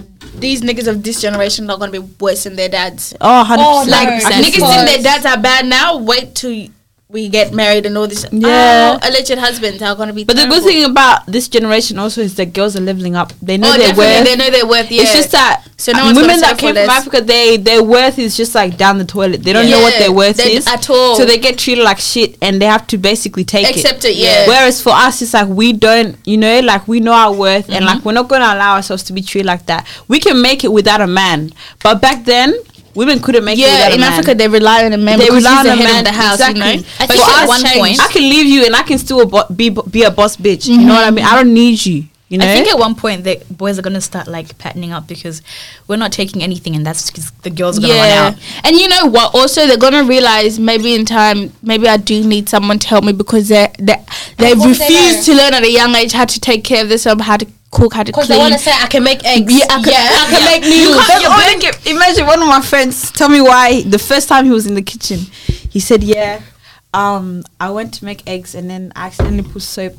these 0.41 0.63
niggas 0.63 0.89
of 0.89 1.03
this 1.03 1.21
generation 1.21 1.69
are 1.69 1.77
gonna 1.77 1.93
be 1.93 1.99
worse 1.99 2.45
than 2.45 2.57
their 2.57 2.71
dads. 2.71 3.15
oh 3.21 3.45
100% 3.47 3.57
Oh, 3.59 3.85
no. 3.85 3.91
Like 3.91 4.09
niggas 4.25 4.65
think 4.65 4.89
their 4.89 5.03
dads 5.03 5.27
are 5.27 5.37
bad 5.41 5.67
now. 5.67 5.99
Wait 5.99 6.35
till 6.35 6.69
we 7.11 7.29
get 7.29 7.53
married 7.53 7.87
and 7.87 7.99
all 7.99 8.07
this. 8.07 8.25
Yeah. 8.31 8.99
Oh, 9.03 9.09
alleged 9.09 9.37
husbands 9.37 9.83
are 9.83 9.97
gonna 9.97 10.13
be. 10.13 10.23
But 10.23 10.37
the 10.37 10.47
good 10.47 10.63
thing 10.63 10.85
about 10.85 11.27
this 11.27 11.49
generation 11.49 11.99
also 11.99 12.21
is 12.21 12.37
that 12.37 12.53
girls 12.53 12.77
are 12.77 12.81
leveling 12.81 13.17
up. 13.17 13.33
They 13.43 13.59
know 13.59 13.73
oh, 13.75 13.77
their 13.77 13.97
worth. 13.97 14.25
they 14.25 14.37
know 14.37 14.49
their 14.51 14.67
worth. 14.67 14.91
Yeah. 14.93 15.03
It's 15.03 15.15
just 15.15 15.33
that 15.33 15.65
So 15.77 15.91
no 15.91 16.13
women 16.15 16.39
that 16.41 16.57
came 16.57 16.77
from. 16.77 16.89
Africa, 16.89 17.21
they 17.21 17.57
their 17.57 17.83
worth 17.83 18.19
is 18.19 18.37
just 18.37 18.55
like 18.55 18.77
down 18.77 18.99
the 18.99 19.05
toilet. 19.05 19.43
They 19.43 19.53
don't 19.53 19.69
know 19.69 19.81
what 19.81 19.99
their 19.99 20.13
worth 20.13 20.37
they- 20.37 20.53
is 20.55 20.69
at 20.69 20.89
all. 20.89 21.17
So 21.17 21.25
they 21.25 21.39
get 21.39 21.59
treated 21.59 21.83
like 21.83 21.99
shit, 21.99 22.39
and 22.41 22.63
they 22.63 22.67
have 22.67 22.87
to 22.89 22.99
basically 22.99 23.45
take 23.45 23.67
it. 23.69 23.75
Accept 23.77 24.05
it. 24.05 24.11
it, 24.11 24.17
yeah. 24.19 24.47
Whereas 24.47 24.81
for 24.81 24.91
us, 24.91 25.21
it's 25.21 25.35
like 25.35 25.49
we 25.49 25.73
don't, 25.73 26.17
you 26.25 26.37
know, 26.37 26.61
like 26.61 26.87
we 26.87 27.01
know 27.01 27.13
our 27.13 27.35
worth, 27.35 27.69
and 27.69 27.81
Mm-hmm. 27.85 27.87
like 27.87 28.05
we're 28.05 28.13
not 28.13 28.29
gonna 28.29 28.45
allow 28.55 28.77
ourselves 28.77 29.03
to 29.05 29.13
be 29.13 29.21
treated 29.23 29.47
like 29.47 29.67
that. 29.67 29.85
We 30.07 30.21
can 30.21 30.41
make 30.41 30.63
it 30.63 30.71
without 30.73 31.01
a 31.01 31.09
man, 31.09 31.53
but 31.83 32.01
back 32.01 32.25
then, 32.25 32.55
women 32.95 33.21
couldn't 33.21 33.45
make 33.45 33.59
it 33.59 33.63
yeah, 33.63 33.73
without 33.73 33.91
a 33.91 33.95
in 33.95 34.01
man. 34.01 34.13
Africa 34.13 34.35
they 34.35 34.49
rely 34.49 34.85
on 34.85 34.93
a 34.93 34.99
man 34.99 35.19
They 35.19 35.29
rely 35.31 35.59
on 35.59 35.65
the 35.67 35.73
a 35.73 35.77
head 35.77 35.85
man, 35.85 35.99
of 36.01 36.05
the 36.07 36.13
house. 36.13 36.35
exactly. 36.35 36.61
You 36.61 36.77
know, 36.79 36.87
I 36.99 37.07
But 37.07 37.17
think 37.17 37.23
for 37.25 37.31
at 37.43 37.49
one 37.49 37.61
changed. 37.63 37.79
point- 37.79 38.01
I 38.01 38.13
can 38.13 38.23
leave 38.23 38.47
you, 38.47 38.65
and 38.67 38.77
I 38.77 38.83
can 38.83 38.99
still 38.99 39.27
bo- 39.27 39.49
be 39.55 39.71
be 39.71 40.03
a 40.03 40.11
boss 40.11 40.37
bitch. 40.37 40.67
You 40.69 40.79
know 40.79 40.95
what 40.95 41.05
I 41.05 41.07
mm-hmm. 41.07 41.15
mean? 41.17 41.25
I 41.25 41.35
don't 41.37 41.55
need 41.55 41.85
you. 41.85 42.05
You 42.29 42.39
know. 42.39 42.45
I 42.45 42.55
think 42.55 42.69
at 42.69 42.79
one 42.79 42.95
point 42.95 43.25
the 43.25 43.43
boys 43.51 43.77
are 43.77 43.83
gonna 43.83 44.01
start 44.01 44.29
like 44.29 44.57
patterning 44.57 44.93
up 44.93 45.09
because 45.09 45.43
we're 45.89 45.97
not 45.97 46.13
taking 46.13 46.45
anything, 46.45 46.77
and 46.77 46.87
that's 46.87 47.11
because 47.11 47.33
the 47.43 47.51
girls 47.51 47.77
are 47.79 47.81
gonna 47.81 47.95
run 47.95 48.09
yeah, 48.09 48.27
out. 48.29 48.35
and 48.63 48.77
you 48.77 48.89
know 48.89 49.07
what? 49.07 49.35
Also, 49.35 49.67
they're 49.67 49.77
gonna 49.77 50.05
realize 50.05 50.57
maybe 50.61 50.95
in 50.95 51.05
time, 51.05 51.53
maybe 51.61 51.89
I 51.89 51.97
do 51.97 52.23
need 52.23 52.49
someone 52.49 52.79
to 52.79 52.87
help 52.87 53.03
me 53.05 53.13
because 53.13 53.49
they 53.49 53.67
they 53.81 53.97
they've 54.37 54.57
What 54.57 54.69
do 54.69 54.75
they 54.75 54.85
refused 54.85 55.27
to 55.27 55.35
learn 55.35 55.55
at 55.55 55.65
a 55.65 55.71
young 55.73 55.93
age 55.97 56.13
how 56.13 56.25
to 56.25 56.39
take 56.39 56.63
care 56.63 56.83
of 56.85 56.89
themselves, 56.89 57.23
how 57.23 57.37
to 57.37 57.47
cook, 57.71 57.95
how 57.95 58.03
to 58.03 58.11
Because 58.13 58.29
they 58.29 58.35
clean. 58.35 58.51
want 58.51 58.55
to 58.55 58.59
say 58.59 58.73
I 58.73 58.87
can 58.89 59.05
make 59.05 59.25
eggs. 59.25 59.53
Yeah, 59.55 59.67
I 59.71 59.83
can- 59.83 59.93
I 59.95 60.27
can 60.31 60.45
make 60.45 60.65
You 60.75 60.89
noodles. 60.91 61.07
can't- 61.07 61.23
you 61.23 61.29
brain- 61.29 61.61
can't 61.61 61.63
get- 61.63 61.87
imagine 61.87 62.27
one 62.27 62.41
of 62.43 62.49
my 62.49 62.61
friends 62.61 63.11
tell 63.13 63.29
me 63.29 63.41
why 63.41 63.83
the 63.83 63.99
first 63.99 64.29
time 64.29 64.45
he 64.45 64.51
was 64.51 64.67
in 64.67 64.75
the 64.75 64.83
kitchen, 64.83 65.21
he 65.71 65.79
said, 65.81 66.03
"Yeah, 66.03 66.41
um, 66.95 67.45
I 67.61 67.71
went 67.71 67.95
to 67.95 68.05
make 68.05 68.23
eggs 68.29 68.55
and 68.55 68.69
then 68.69 68.93
I 68.97 69.07
accidentally 69.07 69.49
put 69.49 69.63
soap 69.63 69.95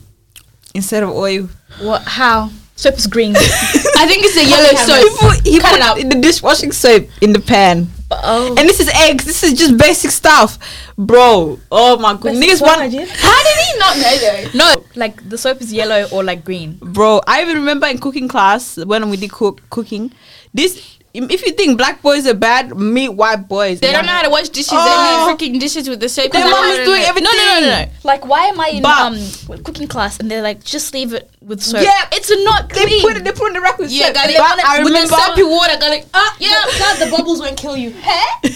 instead 0.73 1.03
of 1.03 1.09
oil." 1.11 1.49
What? 1.79 2.01
How? 2.03 2.49
Soap 2.75 2.95
is 2.97 3.07
green. 3.07 3.35
I 3.37 4.05
think 4.07 4.25
it's 4.25 4.37
a 4.37 4.43
yellow 4.45 4.69
camera. 4.69 4.97
He 5.03 5.09
soap. 5.09 5.19
put, 5.19 5.47
he 5.47 5.59
Cut 5.59 5.73
it 5.73 5.81
put 5.81 5.81
out. 5.81 6.09
the 6.09 6.19
dishwashing 6.19 6.71
soap 6.71 7.07
in 7.21 7.31
the 7.31 7.39
pan, 7.39 7.87
oh. 8.23 8.55
and 8.57 8.67
this 8.67 8.79
is 8.79 8.89
eggs. 8.89 9.25
This 9.25 9.43
is 9.43 9.53
just 9.53 9.77
basic 9.77 10.11
stuff, 10.11 10.57
bro. 10.97 11.59
Oh 11.71 11.97
my 11.97 12.13
god, 12.13 12.35
niggas 12.35 12.61
want, 12.61 12.81
How 12.81 12.87
did 12.89 13.57
he 13.65 13.79
not 13.79 13.97
know 13.97 14.17
though? 14.17 14.49
No, 14.53 14.85
like 14.95 15.27
the 15.29 15.37
soap 15.37 15.61
is 15.61 15.71
yellow 15.73 16.07
or 16.11 16.23
like 16.23 16.43
green. 16.43 16.77
bro. 16.81 17.21
I 17.27 17.41
even 17.41 17.57
remember 17.57 17.87
in 17.87 17.97
cooking 17.97 18.27
class 18.27 18.77
when 18.77 19.09
we 19.09 19.17
did 19.17 19.31
cook 19.31 19.61
cooking. 19.69 20.11
This, 20.53 20.99
if 21.13 21.45
you 21.45 21.51
think 21.53 21.77
black 21.77 22.01
boys 22.01 22.25
are 22.25 22.33
bad, 22.33 22.75
meet 22.77 23.09
white 23.09 23.47
boys. 23.47 23.79
They 23.79 23.91
don't 23.91 24.05
know 24.05 24.11
how 24.13 24.21
to 24.23 24.29
wash 24.29 24.49
dishes. 24.49 24.69
Oh. 24.73 24.85
They 24.85 25.41
leave 25.41 25.51
freaking 25.55 25.59
dishes 25.59 25.89
with 25.89 25.99
the 25.99 26.07
soap. 26.09 26.31
Their 26.31 26.45
in 26.45 26.51
mom 26.51 26.65
is 26.65 26.85
doing 26.87 26.99
and 26.99 27.07
everything. 27.07 27.29
No, 27.37 27.45
no, 27.45 27.59
no, 27.59 27.59
no, 27.67 27.83
no. 27.85 27.91
Like, 28.03 28.25
why 28.25 28.45
am 28.45 28.59
I 28.59 28.67
in 28.69 28.81
But- 28.83 28.97
um 28.97 29.63
cooking 29.63 29.87
class 29.87 30.19
and 30.19 30.31
they're 30.31 30.41
like, 30.41 30.63
just 30.63 30.93
leave 30.93 31.13
it 31.13 31.29
with 31.41 31.61
soap? 31.61 31.83
Yeah. 31.83 32.07
it's 32.13 32.29
not 32.45 32.69
clean. 32.69 32.85
They 32.85 32.89
clean. 32.91 33.01
put 33.01 33.17
it. 33.17 33.23
They 33.25 33.31
put 33.31 33.47
in 33.47 33.53
the 33.53 33.61
rack 33.61 33.77
with 33.77 33.91
Yeah, 33.91 34.05
soap. 34.07 34.15
got 34.15 34.29
it. 34.29 34.37
But 34.37 34.63
I 34.65 34.79
with 34.79 34.87
the 34.87 34.93
remember. 34.93 35.15
soapy 35.15 35.43
water, 35.43 35.77
got 35.79 35.93
it. 35.93 36.07
Ah, 36.13 36.35
yeah, 36.39 36.63
glad 36.77 36.99
the 36.99 37.15
bubbles 37.15 37.39
won't 37.39 37.57
kill 37.57 37.75
you. 37.75 37.91
Hey? 37.91 38.23
and 38.43 38.51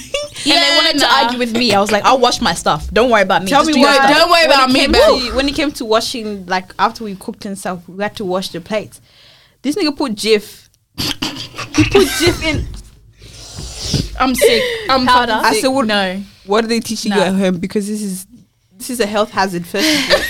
they 0.45 0.75
wanted 0.77 0.99
to 0.99 1.07
argue 1.13 1.39
with 1.39 1.51
me. 1.51 1.73
I 1.73 1.79
was 1.81 1.91
like, 1.91 2.03
I'll 2.05 2.19
wash 2.19 2.39
my 2.41 2.53
stuff. 2.53 2.89
Don't 2.91 3.09
worry 3.09 3.23
about 3.23 3.43
me. 3.43 3.49
Tell 3.49 3.63
Just 3.65 3.75
me 3.75 3.81
what. 3.81 4.07
Don't 4.09 4.29
worry 4.29 4.45
about 4.45 4.71
me, 4.71 4.79
came 4.81 4.93
to- 4.93 5.31
When 5.35 5.49
it 5.49 5.55
came 5.55 5.71
to 5.73 5.85
washing, 5.85 6.45
like 6.45 6.71
after 6.79 7.03
we 7.03 7.15
cooked 7.15 7.45
and 7.45 7.57
stuff, 7.59 7.87
we 7.89 8.01
had 8.01 8.15
to 8.17 8.25
wash 8.25 8.49
the 8.49 8.61
plates. 8.61 9.01
This 9.61 9.75
nigga 9.75 9.95
put 9.97 10.13
Jif. 10.15 10.61
He 11.75 11.83
put 11.85 12.07
Jif 12.07 12.43
in. 12.43 12.67
I'm 14.19 14.33
sick. 14.35 14.63
I'm 14.89 15.05
Powder? 15.05 15.33
fucking 15.33 15.45
I 15.45 15.51
sick. 15.53 15.61
said, 15.61 15.67
what, 15.69 15.85
No. 15.87 16.21
what 16.45 16.63
are 16.63 16.67
they 16.67 16.79
teaching 16.79 17.11
you 17.11 17.17
No. 17.19 17.23
at 17.25 17.33
home? 17.35 17.57
Because 17.57 17.87
this 17.87 18.01
is 18.01 18.25
this 18.77 18.89
is 18.89 18.99
a 18.99 19.05
health 19.05 19.31
hazard 19.31 19.65
first. 19.65 19.87
of 19.87 20.11
all. 20.15 20.23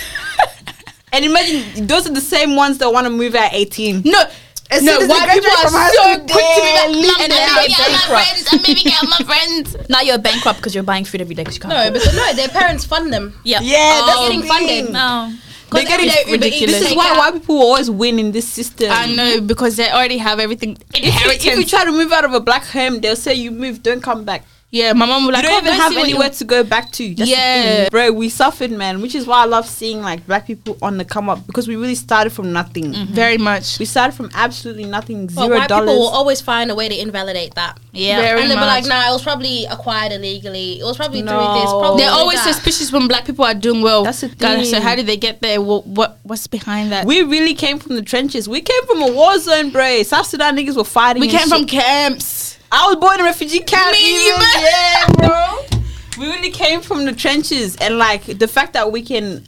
and 1.14 1.26
imagine 1.26 1.88
those 1.88 2.08
are 2.08 2.14
the 2.14 2.22
same 2.22 2.56
ones 2.56 2.78
that 2.80 2.92
want 2.92 3.06
to 3.06 3.12
move 3.12 3.36
at 3.36 3.54
eighteen. 3.54 4.02
No, 4.06 4.24
As 4.72 4.82
no, 4.84 4.94
soon 4.94 5.04
as 5.04 5.10
white 5.10 5.28
they 5.28 5.34
people 5.36 5.50
graduate 5.52 5.66
are 5.66 5.70
from 5.70 5.80
high 5.80 5.90
so 5.92 6.02
school, 6.04 6.16
quick 6.16 6.28
to 6.28 6.62
be 6.62 6.68
they 6.68 6.76
like, 6.76 6.90
leave 6.90 7.12
I'm 7.20 7.30
their 7.30 7.48
moving 7.48 7.72
my 7.72 7.88
bankrupt. 7.88 8.10
friends. 8.10 8.48
I'm 8.52 8.60
moving 8.60 8.92
out 8.94 9.06
my 9.20 9.26
friends. 9.74 9.90
Now 9.90 10.02
you're 10.02 10.18
bankrupt 10.18 10.58
because 10.60 10.74
you're 10.76 10.84
buying 10.84 11.06
food 11.06 11.22
every 11.22 11.36
day 11.36 11.44
because 11.44 11.56
you 11.56 11.62
can't. 11.62 11.74
No, 11.74 11.84
cook. 11.86 11.94
because 11.94 12.16
no, 12.16 12.34
their 12.34 12.50
parents 12.50 12.86
fund 12.86 13.14
them. 13.14 13.40
yeah, 13.44 13.60
Yeah, 13.62 13.78
oh. 13.78 14.06
They're 14.06 14.06
that's 14.06 14.20
getting 14.22 14.42
the 14.42 14.48
funded. 14.48 14.84
thing. 14.86 14.94
No. 14.94 15.34
They're 15.76 15.84
Because 15.84 15.94
every 15.94 16.06
getting 16.08 16.26
day 16.26 16.32
Uber 16.32 16.46
Eats 16.46 16.56
ridiculous. 16.56 16.80
This 16.80 16.92
is 16.92 16.98
why 16.98 17.18
white 17.18 17.34
people 17.34 17.58
always 17.58 17.90
win 17.92 18.20
in 18.20 18.32
this 18.32 18.48
system. 18.48 18.90
I 18.92 19.14
know 19.14 19.42
because 19.42 19.76
they 19.76 19.90
already 19.92 20.18
have 20.18 20.40
everything 20.40 20.78
If 20.94 21.04
you, 21.04 21.52
if 21.52 21.60
you 21.60 21.66
try 21.66 21.86
to 21.86 21.92
move 21.92 22.12
out 22.12 22.26
of 22.26 22.34
a 22.34 22.40
black 22.40 22.64
home, 22.66 23.02
they'll 23.02 23.16
say 23.16 23.34
you 23.34 23.52
move, 23.52 23.84
don't 23.84 24.02
come 24.02 24.24
back. 24.24 24.46
Yeah, 24.76 24.92
my 24.92 25.06
mom 25.06 25.26
was 25.26 25.34
like, 25.34 25.44
you 25.44 25.50
don't 25.50 25.56
"Oh, 25.64 25.68
even 25.68 25.78
go 25.78 25.84
have 25.84 25.92
see 25.94 25.98
what 26.00 26.10
you 26.10 26.16
anywhere 26.16 26.30
to 26.32 26.44
go 26.44 26.64
back 26.66 26.92
to. 26.94 27.16
That's 27.16 27.30
Yeah. 27.30 27.88
bro, 27.90 28.12
we 28.12 28.28
suffered, 28.28 28.72
man. 28.72 29.02
Which 29.02 29.16
is 29.16 29.26
why 29.26 29.42
I 29.44 29.46
love 29.46 29.66
seeing 29.70 30.02
like 30.02 30.28
black 30.28 30.46
people 30.48 30.78
on 30.82 30.98
the 30.98 31.06
come 31.06 31.30
up 31.30 31.48
because 31.48 31.66
we 31.68 31.78
really 31.78 31.96
started 31.96 32.32
from 32.32 32.52
nothing. 32.52 32.92
Mm-hmm. 32.92 33.14
Very 33.14 33.38
much. 33.38 33.80
We 33.80 33.86
started 33.86 34.14
from 34.18 34.30
absolutely 34.34 34.84
nothing, 34.84 35.28
But 35.28 35.34
zero 35.46 35.58
white 35.58 35.70
people 35.70 35.86
will 35.86 36.10
always 36.20 36.42
find 36.42 36.70
a 36.72 36.76
way 36.76 36.90
to 36.90 37.02
invalidate 37.02 37.56
that. 37.56 37.80
Yeah. 37.94 38.20
Very 38.20 38.42
and 38.42 38.52
they'll 38.52 38.60
be 38.60 38.66
like, 38.66 38.86
"Nah, 38.86 39.10
it 39.10 39.14
was 39.14 39.24
probably 39.24 39.66
acquired 39.66 40.12
illegally. 40.12 40.80
It 40.82 40.84
was 40.84 40.98
probably 40.98 41.22
no. 41.22 41.32
through 41.32 41.62
this. 41.62 41.72
Probably 41.72 42.04
They're 42.04 42.12
always 42.12 42.44
that. 42.44 42.54
suspicious 42.56 42.92
when 42.92 43.08
black 43.08 43.24
people 43.26 43.46
are 43.46 43.54
doing 43.54 43.82
well. 43.82 44.04
That's 44.04 44.22
the 44.22 44.28
Guys, 44.28 44.70
so 44.70 44.82
how 44.82 44.96
did 44.96 45.08
they 45.08 45.16
get 45.18 45.42
there? 45.42 45.62
What, 45.62 45.88
what 45.88 46.18
what's 46.24 46.48
behind 46.48 46.92
that? 46.92 47.06
We 47.06 47.22
really 47.22 47.54
came 47.54 47.80
from 47.80 47.96
the 47.96 48.02
trenches. 48.02 48.50
We 48.50 48.60
came 48.62 48.86
from 48.88 49.02
a 49.04 49.12
war 49.12 49.40
zone, 49.40 49.70
bro. 49.70 50.04
South 50.04 50.28
Sudan 50.28 50.58
niggas 50.58 50.76
were 50.76 50.84
fighting. 50.84 51.22
We 51.22 51.30
and 51.30 51.38
came 51.40 51.48
from 51.48 51.66
camps. 51.66 52.58
I 52.76 52.88
was 52.88 52.98
born 52.98 53.16
in 53.16 53.22
a 53.22 53.24
refugee 53.24 53.60
camp. 53.62 53.92
Me 53.94 54.28
even. 54.28 54.42
either. 54.42 54.60
Yeah, 54.62 55.08
bro. 55.18 55.62
We 56.18 56.28
really 56.28 56.50
came 56.52 56.80
from 56.82 57.04
the 57.06 57.12
trenches, 57.12 57.76
and 57.76 57.98
like 57.98 58.24
the 58.24 58.48
fact 58.48 58.72
that 58.74 58.90
we 58.92 59.02
can 59.02 59.46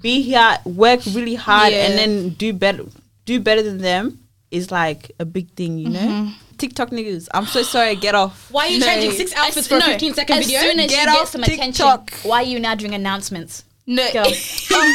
be 0.00 0.22
here, 0.22 0.58
work 0.64 1.00
really 1.06 1.36
hard, 1.36 1.72
Yeah. 1.72 1.86
and 1.86 1.98
then 1.98 2.30
do 2.30 2.52
better, 2.52 2.84
do 3.26 3.38
better 3.38 3.62
than 3.62 3.78
them 3.78 4.18
is 4.50 4.72
like 4.72 5.12
a 5.20 5.24
big 5.24 5.50
thing, 5.52 5.78
you 5.78 5.88
know. 5.90 6.00
Mm-hmm. 6.00 6.32
TikTok 6.58 6.90
niggas, 6.90 7.28
I'm 7.32 7.46
so 7.46 7.62
sorry. 7.62 7.94
Get 7.94 8.16
off. 8.16 8.50
Why 8.54 8.66
are 8.66 8.70
you 8.70 8.80
No. 8.80 8.86
changing 8.86 9.12
six 9.12 9.32
outfits 9.36 9.68
for 9.68 9.76
a 9.76 9.80
15 9.82 10.14
second 10.14 10.38
as 10.38 10.46
video? 10.46 10.60
soon 10.62 10.80
as 10.80 10.90
Get 10.90 10.98
you 11.00 11.06
get 11.12 11.20
off 11.22 11.28
some 11.28 11.42
TikTok. 11.42 12.10
attention, 12.10 12.28
why 12.28 12.38
are 12.42 12.46
you 12.46 12.58
now 12.58 12.74
doing 12.74 12.92
announcements? 12.94 13.62
No. 13.86 14.06
Go. 14.12 14.24
Um, 14.74 14.94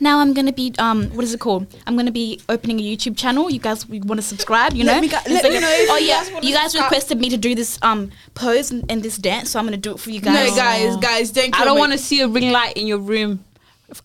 now 0.00 0.18
I'm 0.18 0.32
gonna 0.34 0.52
be 0.52 0.74
um 0.78 1.08
what 1.10 1.24
is 1.24 1.32
it 1.34 1.40
called? 1.40 1.66
I'm 1.86 1.96
gonna 1.96 2.10
be 2.12 2.40
opening 2.48 2.78
a 2.80 2.82
YouTube 2.82 3.16
channel. 3.16 3.50
You 3.50 3.58
guys 3.60 3.86
want 3.88 4.16
to 4.18 4.22
subscribe? 4.22 4.74
You 4.74 4.84
Let 4.84 4.96
know. 4.96 5.00
me 5.02 5.08
gu- 5.08 5.16
let 5.32 5.44
me 5.52 5.60
know 5.60 5.68
if 5.70 5.90
oh 5.90 5.96
you 5.96 6.06
yeah, 6.08 6.24
guys 6.30 6.44
you 6.44 6.54
guys 6.54 6.74
requested 6.74 7.18
me 7.20 7.30
to 7.30 7.36
do 7.36 7.54
this 7.54 7.78
um 7.82 8.10
pose 8.34 8.70
and, 8.70 8.84
and 8.90 9.02
this 9.02 9.16
dance, 9.16 9.50
so 9.50 9.58
I'm 9.58 9.64
gonna 9.66 9.76
do 9.76 9.92
it 9.92 10.00
for 10.00 10.10
you 10.10 10.20
guys. 10.20 10.50
No, 10.50 10.56
guys. 10.56 10.96
guys, 10.96 10.96
guys, 10.96 11.30
don't. 11.30 11.58
I 11.60 11.64
don't 11.64 11.78
want 11.78 11.92
to 11.92 11.98
see 11.98 12.20
a 12.20 12.28
ring 12.28 12.50
light 12.50 12.76
in 12.76 12.86
your 12.86 12.98
room. 12.98 13.44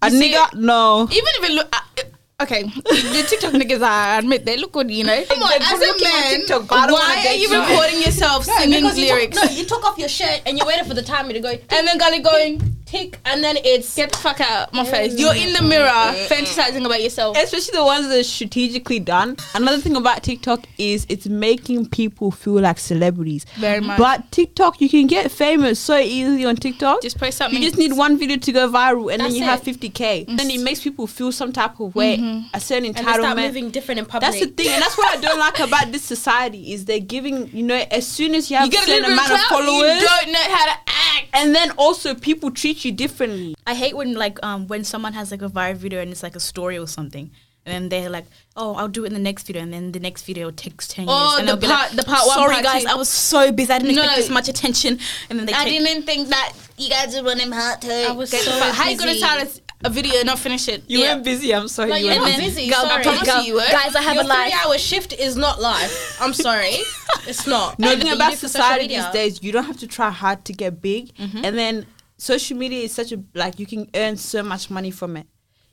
A 0.01 0.09
You 0.11 0.19
see 0.19 0.33
nigga, 0.33 0.53
no. 0.55 1.03
Even 1.11 1.31
if 1.39 1.43
it 1.49 1.51
look. 1.53 1.67
Uh, 1.73 2.43
okay, 2.43 2.63
the 2.63 3.25
TikTok 3.29 3.53
niggas, 3.53 3.81
I 3.81 4.19
admit 4.19 4.45
they 4.45 4.57
look 4.57 4.73
good, 4.73 4.91
you 4.91 5.03
know. 5.03 5.23
Come 5.25 5.41
on, 5.41 5.49
They're 5.49 5.61
as 5.61 5.81
a 5.81 6.03
man, 6.03 6.39
TikTok, 6.39 6.67
but 6.67 6.77
I 6.77 6.85
don't 6.87 6.93
wanna 6.93 7.13
why 7.15 7.27
are 7.27 7.33
you 7.33 7.49
you. 7.49 7.59
recording 7.61 8.01
yourself 8.01 8.45
singing 8.45 8.81
because 8.83 8.97
you 8.99 9.07
took- 9.07 9.15
lyrics 9.17 9.35
no, 9.37 9.43
you 9.49 9.65
took 9.65 9.83
off 9.85 9.97
your 9.97 10.09
shirt 10.09 10.41
and 10.45 10.57
you 10.57 10.65
waited 10.65 10.85
for 10.85 10.93
the 10.93 11.01
timer 11.01 11.33
to 11.33 11.39
go 11.39 11.49
and 11.49 11.87
then 11.87 11.97
got 11.97 12.13
it 12.13 12.23
going? 12.23 12.61
Tick, 12.89 13.19
and 13.25 13.43
then 13.43 13.57
it's 13.63 13.95
Get 13.95 14.11
the 14.11 14.17
fuck 14.17 14.41
out 14.41 14.73
my 14.73 14.83
face. 14.83 15.17
You're 15.17 15.35
in 15.35 15.53
the 15.53 15.61
mirror 15.61 15.87
fantasizing 16.27 16.85
about 16.85 17.01
yourself. 17.01 17.37
Especially 17.37 17.77
the 17.77 17.83
ones 17.83 18.07
that 18.07 18.19
are 18.19 18.23
strategically 18.23 18.99
done. 18.99 19.37
Another 19.53 19.77
thing 19.79 19.95
about 19.95 20.23
TikTok 20.23 20.65
is 20.77 21.05
it's 21.09 21.27
making 21.27 21.87
people 21.89 22.31
feel 22.31 22.59
like 22.61 22.79
celebrities. 22.79 23.45
Very 23.57 23.79
much. 23.79 23.97
But 23.97 24.31
TikTok, 24.31 24.81
you 24.81 24.89
can 24.89 25.07
get 25.07 25.31
famous 25.31 25.79
so 25.79 25.97
easily 25.97 26.45
on 26.45 26.55
TikTok. 26.55 27.01
Just 27.01 27.19
post 27.19 27.37
something. 27.37 27.61
you 27.61 27.67
just 27.67 27.77
need 27.77 27.93
one 27.93 28.17
video 28.17 28.37
to 28.37 28.51
go 28.51 28.69
viral 28.69 29.11
and 29.11 29.21
then 29.21 29.35
you 29.35 29.43
it. 29.43 29.45
have 29.45 29.61
50k. 29.61 29.91
Mm-hmm. 29.91 30.35
Then 30.35 30.49
it 30.49 30.61
makes 30.61 30.81
people 30.81 31.07
feel 31.07 31.31
some 31.31 31.51
type 31.51 31.79
of 31.79 31.95
way, 31.95 32.17
mm-hmm. 32.17 32.47
a 32.53 32.59
certain 32.59 32.85
and 32.85 32.95
they 32.95 33.01
start 33.01 33.19
entitlement. 33.19 33.47
moving 33.47 33.69
different 33.69 33.99
in 33.99 34.05
public. 34.05 34.31
That's 34.31 34.43
the 34.43 34.51
thing, 34.51 34.69
and 34.69 34.81
that's 34.81 34.97
what 34.97 35.17
I 35.17 35.21
don't 35.21 35.39
like 35.39 35.59
about 35.59 35.91
this 35.91 36.03
society 36.03 36.73
is 36.73 36.85
they're 36.85 36.99
giving 36.99 37.47
you 37.55 37.63
know 37.63 37.83
as 37.91 38.07
soon 38.07 38.35
as 38.35 38.49
you 38.49 38.57
have 38.57 38.65
you 38.65 38.69
a 38.69 38.71
get 38.71 38.83
a 38.83 38.91
certain 38.91 39.11
amount 39.11 39.31
of 39.31 39.39
of 39.39 39.45
followers, 39.45 40.01
you 40.01 40.07
don't 40.07 40.31
know 40.31 40.39
how 40.39 40.65
to 40.65 40.71
act. 40.71 40.88
And 41.33 41.53
then 41.55 41.71
also 41.71 42.13
people 42.15 42.51
treat 42.51 42.83
you 42.85 42.91
differently. 42.91 43.55
I 43.67 43.75
hate 43.75 43.95
when 43.95 44.13
like 44.13 44.37
um 44.43 44.67
when 44.67 44.83
someone 44.83 45.13
has 45.13 45.31
like 45.31 45.41
a 45.41 45.49
viral 45.49 45.75
video 45.75 46.01
and 46.01 46.11
it's 46.11 46.23
like 46.23 46.35
a 46.35 46.39
story 46.39 46.77
or 46.77 46.87
something. 46.87 47.31
And 47.65 47.73
then 47.75 47.89
they're 47.89 48.09
like, 48.09 48.25
"Oh, 48.55 48.73
I'll 48.75 48.87
do 48.87 49.03
it 49.03 49.07
in 49.07 49.13
the 49.13 49.19
next 49.19 49.45
video," 49.45 49.61
and 49.61 49.71
then 49.71 49.91
the 49.91 49.99
next 49.99 50.23
video 50.23 50.49
takes 50.49 50.87
ten 50.87 51.05
Oh, 51.07 51.11
years. 51.37 51.39
And 51.41 51.49
the 51.49 51.67
part- 51.67 51.89
like, 51.91 51.97
the 51.97 52.03
part 52.03 52.25
one, 52.25 52.35
Sorry, 52.35 52.53
part 52.53 52.63
guys, 52.63 52.83
two." 52.83 52.89
I 52.89 52.95
was 52.95 53.09
so 53.09 53.51
busy. 53.51 53.71
I 53.71 53.79
didn't 53.79 53.95
No. 53.95 54.01
expect 54.03 54.17
this 54.21 54.29
much 54.29 54.47
attention. 54.49 54.97
And 55.29 55.37
then 55.37 55.45
they 55.45 55.53
I 55.53 55.65
didn't 55.65 56.03
think 56.03 56.29
that 56.29 56.53
you 56.77 56.89
guys 56.89 57.13
would 57.15 57.25
run 57.25 57.37
him 57.39 57.51
hard 57.51 57.81
to. 57.81 57.93
I 58.09 58.11
was 58.13 58.31
so 58.31 58.37
How 58.71 58.89
you 58.89 58.97
gonna 58.97 59.19
tell 59.19 59.45
start 59.45 59.61
a, 59.83 59.87
a 59.87 59.89
video 59.89 60.15
and 60.17 60.25
not 60.27 60.39
finish 60.39 60.67
it? 60.67 60.83
You 60.87 60.99
Yeah. 60.99 61.13
weren't 61.13 61.23
busy. 61.25 61.53
I'm 61.53 61.67
sorry. 61.67 61.89
Like, 61.91 62.03
you 62.03 62.09
were 62.09 62.15
not 62.15 62.25
busy. 62.27 62.41
busy. 62.45 62.69
Girl, 62.69 62.79
I 62.85 62.87
sorry. 62.89 63.03
promise 63.03 63.27
you, 63.27 63.33
you, 63.33 63.43
you 63.47 63.53
were. 63.55 63.71
guys, 63.71 63.95
I 63.95 64.01
have 64.01 64.15
Your 64.15 64.23
a 64.23 64.27
life. 64.27 64.51
three-hour 64.51 64.77
shift 64.77 65.13
is 65.13 65.35
not 65.35 65.61
live. 65.61 66.17
I'm 66.21 66.33
sorry, 66.33 66.77
it's 67.27 67.47
not. 67.47 67.79
No 67.79 67.91
And 67.91 68.01
thing 68.01 68.11
about 68.13 68.29
do 68.29 68.33
it 68.33 68.39
for 68.39 68.47
social 68.47 68.61
society 68.63 68.87
these 68.87 69.05
days, 69.07 69.43
you 69.43 69.51
don't 69.51 69.65
have 69.65 69.77
to 69.79 69.87
try 69.87 70.09
hard 70.09 70.45
to 70.45 70.53
get 70.53 70.81
big, 70.81 71.13
mm-hmm. 71.15 71.43
and 71.45 71.57
then 71.57 71.85
social 72.17 72.57
media 72.57 72.83
is 72.83 72.91
such 72.93 73.11
a 73.11 73.19
like 73.33 73.59
you 73.59 73.65
can 73.65 73.89
earn 73.95 74.17
so 74.17 74.43
much 74.43 74.69
money 74.69 74.91
from 74.91 75.15
it. 75.17 75.27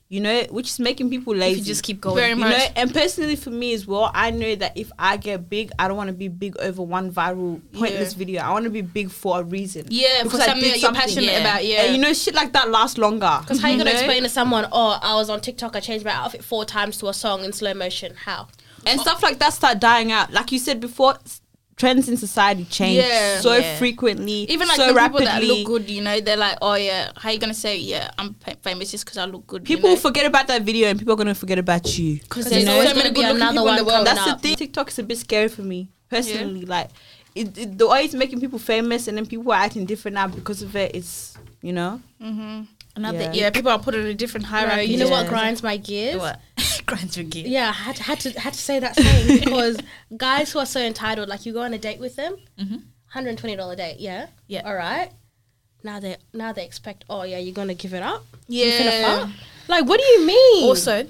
You 0.09 0.21
know, 0.21 0.43
which 0.51 0.69
is 0.69 0.79
making 0.79 1.09
people 1.09 1.35
lazy. 1.35 1.61
Just 1.61 1.83
keep 1.83 1.99
going. 1.99 2.15
Very 2.15 2.29
you 2.29 2.37
much. 2.37 2.57
know, 2.57 2.65
and 2.77 2.93
personally 2.93 3.35
for 3.35 3.49
me 3.49 3.73
as 3.73 3.85
well, 3.85 4.09
I 4.13 4.31
know 4.31 4.55
that 4.55 4.77
if 4.77 4.89
I 4.97 5.17
get 5.17 5.49
big, 5.49 5.69
I 5.77 5.89
don't 5.89 5.97
want 5.97 6.07
to 6.07 6.13
be 6.13 6.29
big 6.29 6.55
over 6.59 6.81
one 6.81 7.11
viral 7.11 7.59
pointless 7.73 8.13
Yeah. 8.13 8.17
video. 8.17 8.41
I 8.43 8.51
want 8.51 8.63
to 8.63 8.69
be 8.69 8.81
big 8.81 9.11
for 9.11 9.41
a 9.41 9.43
reason. 9.43 9.85
Yeah, 9.89 10.23
Because 10.23 10.39
I 10.39 10.45
something 10.45 10.69
that 10.71 10.79
you're 10.79 10.93
passionate 10.93 11.25
Yeah. 11.25 11.39
about. 11.39 11.65
Yeah, 11.65 11.81
And 11.83 11.95
you 11.95 12.01
know, 12.01 12.13
shit 12.13 12.35
like 12.35 12.53
that 12.53 12.69
lasts 12.71 12.97
longer. 12.97 13.37
Because 13.41 13.61
how 13.61 13.67
you 13.67 13.77
gonna 13.77 13.89
know? 13.91 13.97
explain 13.97 14.23
to 14.23 14.29
someone, 14.29 14.67
oh, 14.71 14.97
I 15.01 15.15
was 15.15 15.29
on 15.29 15.41
TikTok, 15.41 15.75
I 15.75 15.81
changed 15.81 16.05
my 16.05 16.11
outfit 16.13 16.41
four 16.41 16.63
times 16.63 16.97
to 16.99 17.09
a 17.09 17.13
song 17.13 17.43
in 17.43 17.51
slow 17.51 17.73
motion? 17.73 18.13
How? 18.15 18.47
and 18.85 19.01
stuff 19.01 19.21
like 19.21 19.37
that 19.39 19.51
start 19.51 19.79
dying 19.81 20.13
out. 20.13 20.31
Like 20.31 20.53
you 20.53 20.59
said 20.59 20.79
before, 20.79 21.17
trends 21.77 22.09
in 22.09 22.17
society 22.17 22.65
change 22.65 22.97
Yeah. 22.97 23.39
so 23.39 23.53
Yeah. 23.55 23.77
frequently, 23.77 24.43
even 24.49 24.67
like 24.67 24.77
so 24.77 24.87
the 24.87 24.93
rapidly. 24.95 25.25
people 25.27 25.47
that 25.47 25.47
look 25.47 25.67
good, 25.67 25.89
you 25.89 26.01
know, 26.01 26.19
they're 26.19 26.35
like, 26.35 26.57
oh 26.61 26.73
yeah, 26.73 27.11
how 27.15 27.29
you 27.29 27.39
gonna 27.39 27.53
say 27.53 27.77
yeah, 27.77 28.09
I'm 28.17 28.35
famous 28.63 28.91
just 28.91 29.05
because 29.05 29.17
I 29.17 29.25
look 29.25 29.45
good? 29.47 29.63
People 29.63 29.89
you 29.91 29.95
know? 29.95 30.01
forget 30.01 30.25
about 30.25 30.47
that 30.47 30.63
video, 30.63 30.89
and 30.89 30.97
people 30.99 31.13
are 31.13 31.17
gonna 31.17 31.35
forget 31.35 31.59
about 31.59 31.97
you. 31.97 32.17
because 32.17 32.45
there's 32.49 32.65
there's 32.65 32.67
always 32.75 32.89
so 32.89 32.95
gonna 32.95 33.03
many 33.03 33.13
be 33.13 33.21
good 33.21 33.27
looking 33.27 33.41
another 33.41 33.53
people 33.53 33.67
in 33.69 33.75
the 33.77 33.83
one 33.83 33.85
world. 33.93 34.05
coming 34.07 34.15
That's 34.15 34.31
up. 34.31 34.41
the 34.41 34.47
thing. 34.49 34.57
TikTok 34.57 34.87
is 34.89 34.99
a 34.99 35.03
bit 35.03 35.17
scary 35.19 35.47
for 35.49 35.61
me 35.61 35.89
personally. 36.09 36.65
Like 36.65 36.89
it, 37.35 37.55
it, 37.57 37.77
the 37.77 37.87
way 37.87 38.05
it's 38.05 38.15
making 38.15 38.39
people 38.41 38.57
famous, 38.59 39.07
and 39.07 39.15
then 39.17 39.25
people 39.27 39.51
are 39.51 39.59
acting 39.61 39.85
different 39.85 40.15
now 40.15 40.27
because 40.27 40.63
of 40.63 40.75
it. 40.75 40.95
It's 40.95 41.37
you 41.61 41.73
know. 41.73 42.01
Mm-hmm. 42.21 42.63
Another 42.95 43.19
Yeah. 43.19 43.33
Yeah, 43.33 43.49
people 43.51 43.69
are 43.71 43.77
put 43.77 43.93
in 43.93 44.03
a 44.07 44.15
different 44.15 44.47
Bro, 44.49 44.57
hierarchy. 44.57 44.85
you 44.85 44.97
know 44.97 45.09
what 45.09 45.27
grinds 45.27 45.61
my 45.61 45.77
gears? 45.77 46.17
What? 46.17 46.39
Grinds 46.87 47.17
your 47.17 47.25
gear. 47.25 47.45
Yeah, 47.45 47.69
I 47.69 47.71
had 47.73 47.95
to, 47.97 48.03
had 48.03 48.19
to 48.21 48.39
had 48.39 48.53
to 48.53 48.59
say 48.59 48.79
that 48.79 48.95
saying 48.95 49.39
because 49.43 49.77
guys 50.15 50.51
who 50.51 50.59
are 50.59 50.65
so 50.65 50.79
entitled, 50.79 51.29
like 51.29 51.45
you 51.45 51.53
go 51.53 51.61
on 51.61 51.73
a 51.73 51.77
date 51.77 51.99
with 51.99 52.15
them, 52.15 52.37
mm-hmm. 52.57 52.77
hundred 53.07 53.29
and 53.29 53.37
twenty 53.37 53.55
dollar 53.55 53.75
date, 53.75 53.99
yeah, 53.99 54.27
Yeah. 54.47 54.61
all 54.65 54.75
right. 54.75 55.11
Now 55.83 55.99
they 55.99 56.17
now 56.33 56.53
they 56.53 56.65
expect, 56.65 57.05
oh 57.09 57.23
yeah, 57.23 57.37
you're 57.37 57.53
gonna 57.53 57.75
give 57.75 57.93
it 57.93 58.01
up. 58.01 58.25
Yeah. 58.47 59.29
Like, 59.67 59.85
what 59.85 59.99
do 59.99 60.05
you 60.05 60.25
mean? 60.25 60.63
Also, 60.63 61.05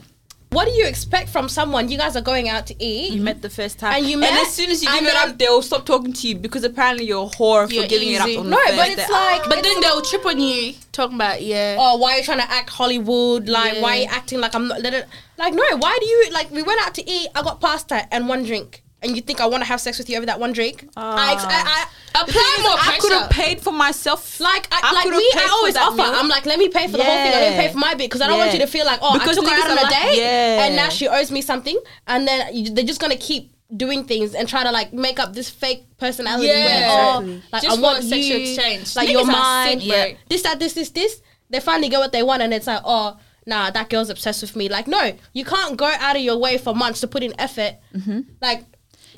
what 0.50 0.66
do 0.66 0.72
you 0.72 0.86
expect 0.86 1.30
from 1.30 1.50
someone? 1.50 1.90
You 1.90 1.98
guys 1.98 2.16
are 2.16 2.22
going 2.22 2.48
out 2.50 2.68
to 2.68 2.84
eat. 2.84 3.12
You 3.14 3.22
met 3.22 3.42
the 3.42 3.50
first 3.50 3.78
time, 3.80 3.94
And 3.96 4.06
you 4.06 4.14
and 4.14 4.22
met, 4.22 4.48
as 4.48 4.54
soon 4.54 4.70
as 4.72 4.82
you 4.82 4.90
give 4.92 5.04
it 5.04 5.16
up, 5.16 5.38
they'll 5.38 5.62
stop 5.62 5.86
talking 5.86 6.14
to 6.14 6.28
you 6.28 6.36
because 6.36 6.64
apparently 6.64 7.06
you're 7.06 7.26
a 7.26 7.30
whore 7.30 7.70
You're 7.72 7.84
for 7.84 7.90
giving 7.90 8.10
it 8.12 8.22
up 8.22 8.28
easy. 8.28 8.38
on 8.40 8.50
No, 8.50 8.58
the 8.58 8.76
but 8.78 8.88
first 8.88 8.98
it's 8.98 9.08
date. 9.08 9.14
like, 9.14 9.44
But 9.50 9.64
then 9.64 9.82
they'll 9.82 10.02
trip 10.02 10.26
on 10.26 10.40
you 10.40 10.74
talking 10.94 11.16
about 11.16 11.42
yeah. 11.42 11.76
oh, 11.80 11.98
why 11.98 12.14
are 12.14 12.18
you 12.20 12.24
trying 12.24 12.40
to 12.40 12.50
act 12.52 12.70
Hollywood? 12.70 13.50
Like, 13.50 13.82
why 13.82 13.98
are 13.98 14.02
you 14.02 14.08
acting 14.10 14.40
like 14.40 14.56
I'm 14.56 14.68
not? 14.68 14.82
let 14.82 15.08
Like, 15.38 15.54
no, 15.54 15.64
why 15.78 15.98
do 16.00 16.06
you 16.08 16.30
like? 16.32 16.50
We 16.50 16.64
went 16.64 16.80
out 16.82 16.94
to 16.96 17.10
eat. 17.10 17.28
I 17.36 17.44
got 17.44 17.60
pasta 17.62 18.08
and 18.14 18.28
one 18.30 18.44
drink, 18.44 18.84
and 19.02 19.16
you 19.16 19.22
think 19.22 19.40
I 19.42 19.46
want 19.46 19.62
to 19.64 19.68
have 19.68 19.80
sex 19.80 19.98
with 19.98 20.10
you 20.10 20.18
over 20.18 20.26
that 20.26 20.40
one 20.40 20.54
drink? 20.54 20.88
Ah. 20.98 21.16
I, 21.30 21.34
ex- 21.34 21.44
I, 21.44 21.50
I, 21.50 21.86
Apply 22.24 22.58
more 22.64 22.72
I 22.72 22.98
could 23.00 23.12
have 23.12 23.30
paid 23.30 23.62
for 23.62 23.72
myself. 23.72 24.40
Like, 24.40 24.68
I, 24.72 24.80
I 24.84 24.94
like 24.94 25.06
me, 25.10 25.18
I 25.36 25.48
always 25.52 25.76
offer. 25.76 25.98
meal. 25.98 26.06
I'm 26.08 26.28
like, 26.28 26.46
let 26.48 26.58
me 26.58 26.68
pay 26.70 26.88
for 26.88 26.98
the 26.98 27.04
whole 27.04 27.16
thing. 27.16 27.32
Let 27.32 27.52
me 27.58 27.68
pay 27.68 27.72
for 27.72 27.78
my 27.78 27.94
bit 27.94 28.10
because 28.10 28.22
I 28.22 28.28
don't 28.28 28.40
want 28.40 28.54
you 28.54 28.60
to 28.60 28.68
feel 28.68 28.86
like, 28.88 29.00
oh, 29.04 29.14
Because 29.14 29.38
I 29.38 29.42
took 29.42 29.50
her 29.50 29.56
out 29.64 29.72
on 29.72 29.78
a 29.78 29.82
like- 29.82 29.90
date 30.02 30.18
yeah. 30.18 30.66
and 30.66 30.76
now 30.76 30.90
she 30.90 31.08
owes 31.08 31.30
me 31.32 31.42
something, 31.42 31.80
and 32.08 32.28
then 32.28 32.56
you, 32.56 32.72
they're 32.72 32.84
just 32.86 33.00
gonna 33.00 33.16
keep 33.18 33.52
doing 33.76 34.06
things 34.06 34.34
and 34.34 34.48
try 34.48 34.64
to 34.64 34.72
like 34.72 34.94
make 34.94 35.20
up 35.20 35.34
this 35.34 35.50
fake 35.50 35.86
personality 35.98 36.48
Yeah. 36.48 36.64
where 36.66 36.88
oh, 36.90 37.20
Exactly. 37.20 37.44
like 37.52 37.62
Just 37.64 37.78
I 37.78 37.82
want 37.82 38.04
sexual 38.04 38.38
you, 38.40 38.48
exchange. 38.54 38.96
like 38.96 39.10
Niggas 39.10 39.12
you're 39.12 39.22
are 39.22 39.26
mine, 39.26 39.80
sick, 39.82 39.90
bro. 39.90 39.98
yeah. 39.98 40.14
This, 40.30 40.42
that, 40.44 40.60
this, 40.60 40.74
this, 40.74 40.90
this. 40.92 41.22
They 41.50 41.60
finally 41.60 41.90
get 41.90 42.00
what 42.00 42.12
they 42.14 42.24
want, 42.24 42.42
and 42.42 42.54
it's 42.54 42.66
like, 42.68 42.82
oh, 42.84 43.20
nah, 43.46 43.70
that 43.72 43.90
girl's 43.90 44.10
obsessed 44.10 44.42
with 44.42 44.56
me. 44.56 44.70
Like, 44.70 44.88
no, 44.88 45.14
you 45.34 45.46
can't 45.46 45.78
go 45.78 45.86
out 45.86 46.16
of 46.16 46.22
your 46.22 46.38
way 46.38 46.58
for 46.58 46.74
months 46.74 47.00
to 47.02 47.08
put 47.08 47.22
in 47.24 47.40
effort. 47.40 47.76
Mm-hmm. 47.96 48.22
Like. 48.42 48.64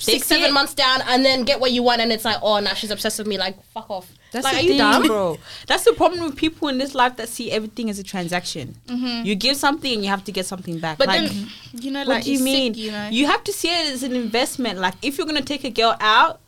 They 0.04 0.12
Six, 0.14 0.26
seven 0.26 0.52
months 0.52 0.74
down, 0.74 1.02
and 1.06 1.24
then 1.24 1.44
get 1.44 1.60
what 1.60 1.72
you 1.72 1.82
want, 1.82 2.00
and 2.00 2.10
it's 2.10 2.24
like, 2.24 2.38
oh, 2.42 2.58
now 2.60 2.74
she's 2.74 2.90
obsessed 2.90 3.18
with 3.18 3.26
me. 3.26 3.38
Like, 3.38 3.62
fuck 3.66 3.90
off. 3.90 4.10
That's 4.32 4.44
like, 4.44 4.54
the 4.54 4.60
are 4.60 4.62
you 4.62 4.68
thing, 4.70 4.78
dumb? 4.78 5.06
bro. 5.06 5.38
That's 5.66 5.84
the 5.84 5.92
problem 5.92 6.22
with 6.22 6.36
people 6.36 6.68
in 6.68 6.78
this 6.78 6.94
life 6.94 7.16
that 7.16 7.28
see 7.28 7.50
everything 7.50 7.90
as 7.90 7.98
a 7.98 8.02
transaction. 8.02 8.76
Mm-hmm. 8.86 9.26
You 9.26 9.34
give 9.34 9.56
something 9.56 9.92
and 9.92 10.02
you 10.02 10.08
have 10.08 10.24
to 10.24 10.32
get 10.32 10.46
something 10.46 10.78
back. 10.78 10.98
But 10.98 11.08
like, 11.08 11.28
then 11.28 11.48
you 11.72 11.90
know, 11.90 12.00
what 12.00 12.08
like 12.08 12.24
do 12.24 12.30
you 12.30 12.36
it's 12.36 12.44
mean? 12.44 12.74
Sick, 12.74 12.82
you 12.82 12.92
know, 12.92 13.08
You 13.10 13.26
have 13.26 13.44
to 13.44 13.52
see 13.52 13.68
it 13.68 13.92
as 13.92 14.02
an 14.02 14.12
investment. 14.12 14.78
Like 14.78 14.94
if 15.02 15.18
you're 15.18 15.26
gonna 15.26 15.42
take 15.42 15.64
a 15.64 15.70
girl 15.70 15.96
out, 16.00 16.40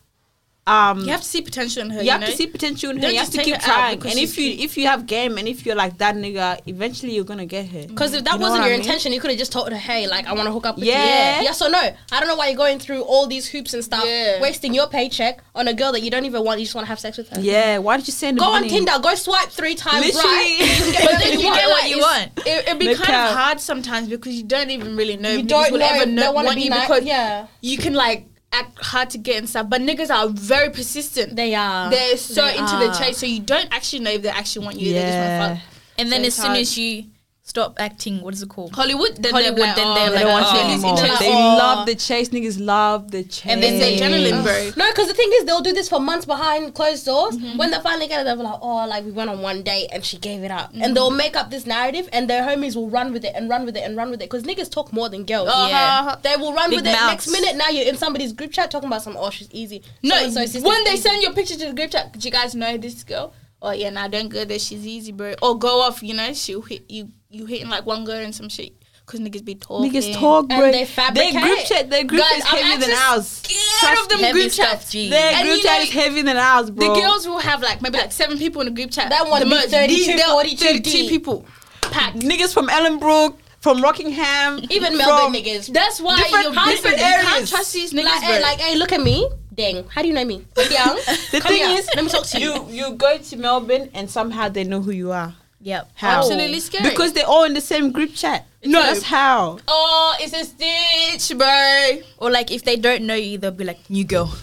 um, 0.65 0.99
you 1.01 1.07
have 1.11 1.19
to 1.21 1.27
see 1.27 1.41
potential 1.41 1.81
in 1.81 1.89
her. 1.89 1.99
you 1.99 2.05
You, 2.05 2.11
have 2.11 2.21
know? 2.21 2.27
to 2.27 2.35
see 2.37 2.47
potential 2.47 2.89
in 2.91 2.95
her. 2.97 3.01
Don't 3.01 3.13
You 3.13 3.19
have 3.19 3.29
to 3.31 3.43
keep 3.43 3.59
trying. 3.59 4.01
And 4.01 4.17
if 4.17 4.37
you 4.37 4.49
if 4.65 4.77
you 4.77 4.87
have 4.87 5.05
game 5.05 5.37
and 5.37 5.45
if 5.47 5.65
you're 5.65 5.75
like 5.75 5.97
that 5.97 6.15
nigga, 6.15 6.59
eventually 6.67 7.13
you're 7.15 7.25
gonna 7.25 7.45
get 7.45 7.67
her. 7.67 7.85
Because 7.87 8.13
if 8.13 8.23
that 8.23 8.33
You 8.35 8.39
know 8.39 8.43
wasn't 8.45 8.63
your 8.63 8.73
I 8.73 8.77
mean? 8.77 8.85
intention, 8.85 9.11
you 9.11 9.19
could 9.19 9.31
have 9.31 9.37
just 9.39 9.51
told 9.51 9.69
her, 9.71 9.77
"Hey, 9.77 10.07
like 10.07 10.25
I 10.25 10.31
want 10.33 10.45
to 10.47 10.53
hook 10.53 10.65
up 10.65 10.77
with 10.77 10.85
Yeah. 10.85 11.39
you." 11.39 11.43
Yes 11.43 11.61
or 11.61 11.69
no? 11.69 11.79
I 12.13 12.19
don't 12.19 12.27
know 12.29 12.37
why 12.37 12.47
you're 12.47 12.55
going 12.57 12.79
through 12.79 13.01
all 13.01 13.27
these 13.27 13.45
hoops 13.47 13.73
and 13.73 13.83
stuff, 13.83 14.05
Yeah. 14.05 14.39
wasting 14.39 14.73
your 14.73 14.87
paycheck 14.87 15.43
on 15.53 15.67
a 15.67 15.73
girl 15.73 15.91
that 15.91 16.01
you 16.01 16.09
don't 16.09 16.23
even 16.25 16.43
want. 16.45 16.59
You 16.61 16.65
just 16.65 16.75
want 16.75 16.85
to 16.85 16.89
have 16.89 16.99
sex 16.99 17.17
with 17.17 17.27
her. 17.29 17.41
Yeah, 17.41 17.79
why 17.79 17.97
did 17.97 18.07
you 18.07 18.13
send 18.13 18.37
the 18.37 18.41
Go 18.41 18.51
on? 18.51 18.63
Tinder. 18.67 18.93
Go 19.01 19.15
swipe 19.15 19.49
three 19.49 19.75
times 19.75 20.05
Literally. 20.05 20.23
right. 20.33 20.57
You 20.59 20.91
get 20.93 21.03
But 21.03 21.03
whatever 21.13 21.23
then 21.29 21.39
you 21.39 21.45
want. 21.47 21.59
get 21.59 21.69
Like, 21.69 21.81
what 21.81 21.89
you 21.89 21.99
want. 21.99 22.31
It, 22.37 22.67
it'd 22.67 22.79
be 22.79 22.85
No 22.87 22.93
kind 22.95 23.07
cap. 23.07 23.31
of 23.31 23.35
hard 23.37 23.59
sometimes 23.59 24.07
because 24.07 24.33
you 24.33 24.43
don't 24.43 24.69
even 24.69 24.95
really 24.95 25.17
know. 25.17 25.31
You 25.31 25.43
don't 25.43 25.71
will 25.73 25.79
know 25.79 25.85
ever 25.85 26.03
if 26.03 26.05
they 26.05 26.11
know 26.11 26.31
wanna 26.31 26.53
be 26.55 26.61
you 26.61 26.69
because 26.69 27.03
yeah. 27.03 27.47
you 27.61 27.77
can 27.77 27.93
like 27.93 28.27
act 28.53 28.79
hard 28.79 29.09
to 29.11 29.17
get 29.17 29.37
and 29.37 29.49
stuff, 29.49 29.69
but 29.69 29.81
niggas 29.81 30.09
are 30.13 30.29
very 30.29 30.69
persistent. 30.69 31.35
They 31.35 31.55
are. 31.55 31.89
They're 31.89 32.17
so 32.17 32.45
They 32.45 32.57
into 32.57 32.77
the 32.77 32.91
chase, 32.97 33.17
so 33.17 33.25
you 33.25 33.39
don't 33.41 33.67
actually 33.71 33.99
know 33.99 34.11
if 34.11 34.21
they 34.21 34.29
actually 34.29 34.65
want 34.65 34.79
you. 34.79 34.93
They 34.93 35.01
just 35.01 35.13
Yeah. 35.17 35.47
want 35.47 35.59
fuck. 35.59 35.69
And 35.97 36.11
then 36.11 36.21
So 36.21 36.27
as 36.27 36.35
soon 36.35 36.45
hard. 36.47 36.57
as 36.59 36.77
you 36.77 37.05
stop 37.45 37.75
acting, 37.77 38.21
what 38.21 38.33
is 38.33 38.41
it 38.41 38.47
called? 38.49 38.73
Hollywood, 38.73 39.17
then 39.17 39.33
Hollywood, 39.33 39.57
they're 39.57 39.65
like, 39.67 39.75
then 39.75 39.87
oh, 39.87 39.95
they're 39.95 40.09
They 40.09 40.15
like, 40.15 40.23
don't 40.23 40.31
want 40.31 40.53
you 40.53 40.59
oh. 40.59 40.73
anymore. 40.73 40.95
They're 40.95 41.07
like, 41.09 41.19
They 41.19 41.31
oh. 41.33 41.57
love 41.57 41.85
the 41.85 41.95
chase. 41.95 42.29
Niggas 42.29 42.59
love 42.59 43.11
the 43.11 43.23
chase. 43.23 43.51
And 43.51 43.61
then 43.61 43.79
They're 43.79 43.99
adrenaline, 43.99 44.43
bro. 44.43 44.71
No, 44.77 44.89
because 44.91 45.09
the 45.09 45.13
thing 45.13 45.29
is, 45.33 45.43
they'll 45.45 45.61
do 45.61 45.73
this 45.73 45.89
for 45.89 45.99
months 45.99 46.25
behind 46.25 46.73
closed 46.73 47.05
doors. 47.05 47.37
Mm-hmm. 47.37 47.57
When 47.57 47.71
they 47.71 47.79
finally 47.79 48.07
get 48.07 48.21
it, 48.21 48.23
they'll 48.23 48.37
be 48.37 48.43
like, 48.43 48.59
"Oh, 48.61 48.87
like 48.87 49.03
we 49.03 49.11
went 49.11 49.29
on 49.29 49.41
one 49.41 49.61
date 49.61 49.89
and 49.91 50.03
she 50.05 50.17
gave 50.17 50.41
it 50.43 50.51
up," 50.51 50.71
Mm-hmm. 50.71 50.83
and 50.83 50.95
they'll 50.95 51.11
make 51.11 51.35
up 51.35 51.51
this 51.51 51.65
narrative, 51.65 52.07
and 52.13 52.29
their 52.29 52.43
homies 52.43 52.75
will 52.77 52.89
run 52.89 53.11
with 53.11 53.25
it 53.25 53.33
and 53.35 53.49
run 53.49 53.65
with 53.65 53.75
it 53.75 53.81
and 53.83 53.97
run 53.97 54.09
with 54.09 54.21
it. 54.21 54.29
Because 54.29 54.43
niggas 54.43 54.71
talk 54.71 54.93
more 54.93 55.09
than 55.09 55.25
girls. 55.25 55.49
Uh-huh. 55.49 55.67
Yeah. 55.69 56.15
They 56.23 56.37
will 56.41 56.53
run 56.53 56.69
Big 56.69 56.77
with 56.79 56.87
it. 56.87 56.91
Next 56.91 57.29
minute, 57.29 57.57
now 57.57 57.67
you're 57.69 57.87
in 57.87 57.97
somebody's 57.97 58.31
group 58.31 58.51
chat 58.53 58.71
talking 58.71 58.87
about 58.87 59.01
some. 59.03 59.17
Oh, 59.17 59.29
she's 59.29 59.51
easy. 59.51 59.83
No, 60.01 60.15
So-and-so 60.15 60.41
sister's 60.41 60.63
when 60.63 60.81
they 60.85 60.93
easy." 60.93 61.01
send 61.01 61.21
your 61.21 61.33
picture 61.33 61.55
to 61.55 61.67
the 61.67 61.73
group 61.73 61.91
chat, 61.91 62.13
do 62.17 62.19
you 62.25 62.31
guys 62.31 62.55
know 62.55 62.77
this 62.77 63.03
girl? 63.03 63.33
Oh 63.61 63.71
yeah, 63.71 63.89
now 63.89 64.07
don't 64.09 64.27
go 64.29 64.43
there. 64.43 64.59
She's 64.59 64.85
easy, 64.85 65.11
bro. 65.13 65.35
Or 65.41 65.57
go 65.57 65.81
off, 65.81 66.03
you 66.03 66.13
know. 66.13 66.33
She'll 66.33 66.61
hit 66.61 66.83
you. 66.89 67.09
You 67.33 67.47
hitting 67.47 67.67
like 67.69 67.83
one 67.85 68.05
girl 68.05 68.15
and 68.15 68.33
some 68.33 68.47
shit. 68.47 68.73
Cause 69.07 69.19
niggas 69.19 69.43
be 69.43 69.55
talking. 69.55 69.91
Niggas 69.91 70.13
talk, 70.13 70.47
bro. 70.47 70.65
And 70.65 70.73
they 70.73 70.85
fabricate. 70.85 71.33
Their 71.33 71.41
group 71.41 71.59
chat, 71.65 71.89
their 71.89 72.03
group 72.05 72.21
Guys, 72.21 72.37
is 72.37 72.45
I'm 72.47 72.57
heavier 72.63 72.87
than 72.87 72.95
ours. 72.97 73.27
Scared 73.27 73.97
of 73.99 74.07
them 74.07 74.19
Heavy 74.19 74.39
group 74.39 74.51
stuff, 74.51 74.69
chats. 74.71 74.91
G. 74.91 75.09
Their 75.09 75.33
And 75.35 75.43
group 75.47 75.57
you 75.57 75.63
chat 75.63 75.77
know, 75.79 75.83
is 75.83 75.89
heavier 75.91 76.23
than 76.23 76.37
ours, 76.37 76.69
bro. 76.69 76.93
The 76.93 77.01
girls 77.01 77.27
will 77.27 77.39
have 77.39 77.61
like 77.61 77.81
maybe 77.81 77.97
like 77.97 78.11
seven 78.13 78.37
people 78.37 78.61
in 78.61 78.67
a 78.69 78.71
group 78.71 78.91
chat. 78.91 79.09
That 79.09 79.27
one 79.27 79.39
the 79.41 79.45
be 79.45 79.49
most. 79.49 79.71
32, 79.71 79.93
These- 79.93 80.07
they're 80.15 80.27
42 80.27 80.65
32 80.65 80.81
deep. 80.89 81.09
people. 81.09 81.45
Packed. 81.81 82.17
niggas 82.19 82.53
from 82.53 82.67
Ellenbrook, 82.69 83.35
from 83.59 83.81
Rockingham, 83.81 84.61
even 84.69 84.95
Melbourne 84.97 85.33
niggas. 85.37 85.73
That's 85.73 85.99
why 85.99 86.17
Different- 86.17 86.43
you're 86.45 86.53
different 86.53 86.69
different. 86.75 86.97
You 86.99 87.03
can't 87.03 87.33
areas. 87.33 87.49
trust 87.49 87.73
these 87.73 87.91
niggas, 87.93 88.05
like, 88.05 88.19
bro. 88.21 88.33
hey, 88.35 88.41
like, 88.41 88.59
hey, 88.61 88.75
look 88.77 88.93
at 88.93 89.01
me. 89.01 89.27
Dang, 89.53 89.83
how 89.89 90.01
do 90.01 90.07
you 90.07 90.13
know 90.13 90.23
me? 90.25 90.45
Young. 90.71 90.95
The 91.31 91.39
Come 91.41 91.51
thing 91.51 91.57
here. 91.67 91.77
is, 91.79 91.89
let 91.93 92.05
me 92.05 92.09
talk 92.09 92.25
to 92.27 92.39
you. 92.39 92.53
you 92.69 92.85
you 92.89 92.91
go 92.95 93.17
to 93.17 93.35
Melbourne 93.37 93.89
and 93.93 94.09
somehow 94.09 94.47
they 94.47 94.63
know 94.63 94.81
who 94.81 94.91
you 94.91 95.11
are. 95.11 95.35
Yep. 95.63 95.91
How? 95.95 96.19
Absolutely 96.19 96.59
scary. 96.59 96.89
Because 96.89 97.13
they're 97.13 97.25
all 97.25 97.45
in 97.45 97.53
the 97.53 97.61
same 97.61 97.91
group 97.91 98.13
chat. 98.13 98.45
No. 98.65 98.81
that's 98.83 99.03
how. 99.03 99.59
oh, 99.67 100.15
it's 100.19 100.33
a 100.33 100.43
stitch, 100.43 101.37
bro. 101.37 101.99
Or 102.17 102.29
like 102.31 102.51
if 102.51 102.63
they 102.63 102.75
don't 102.75 103.03
know 103.03 103.15
you, 103.15 103.37
they'll 103.37 103.51
be 103.51 103.63
like, 103.63 103.89
"New 103.89 104.03
girl, 104.05 104.33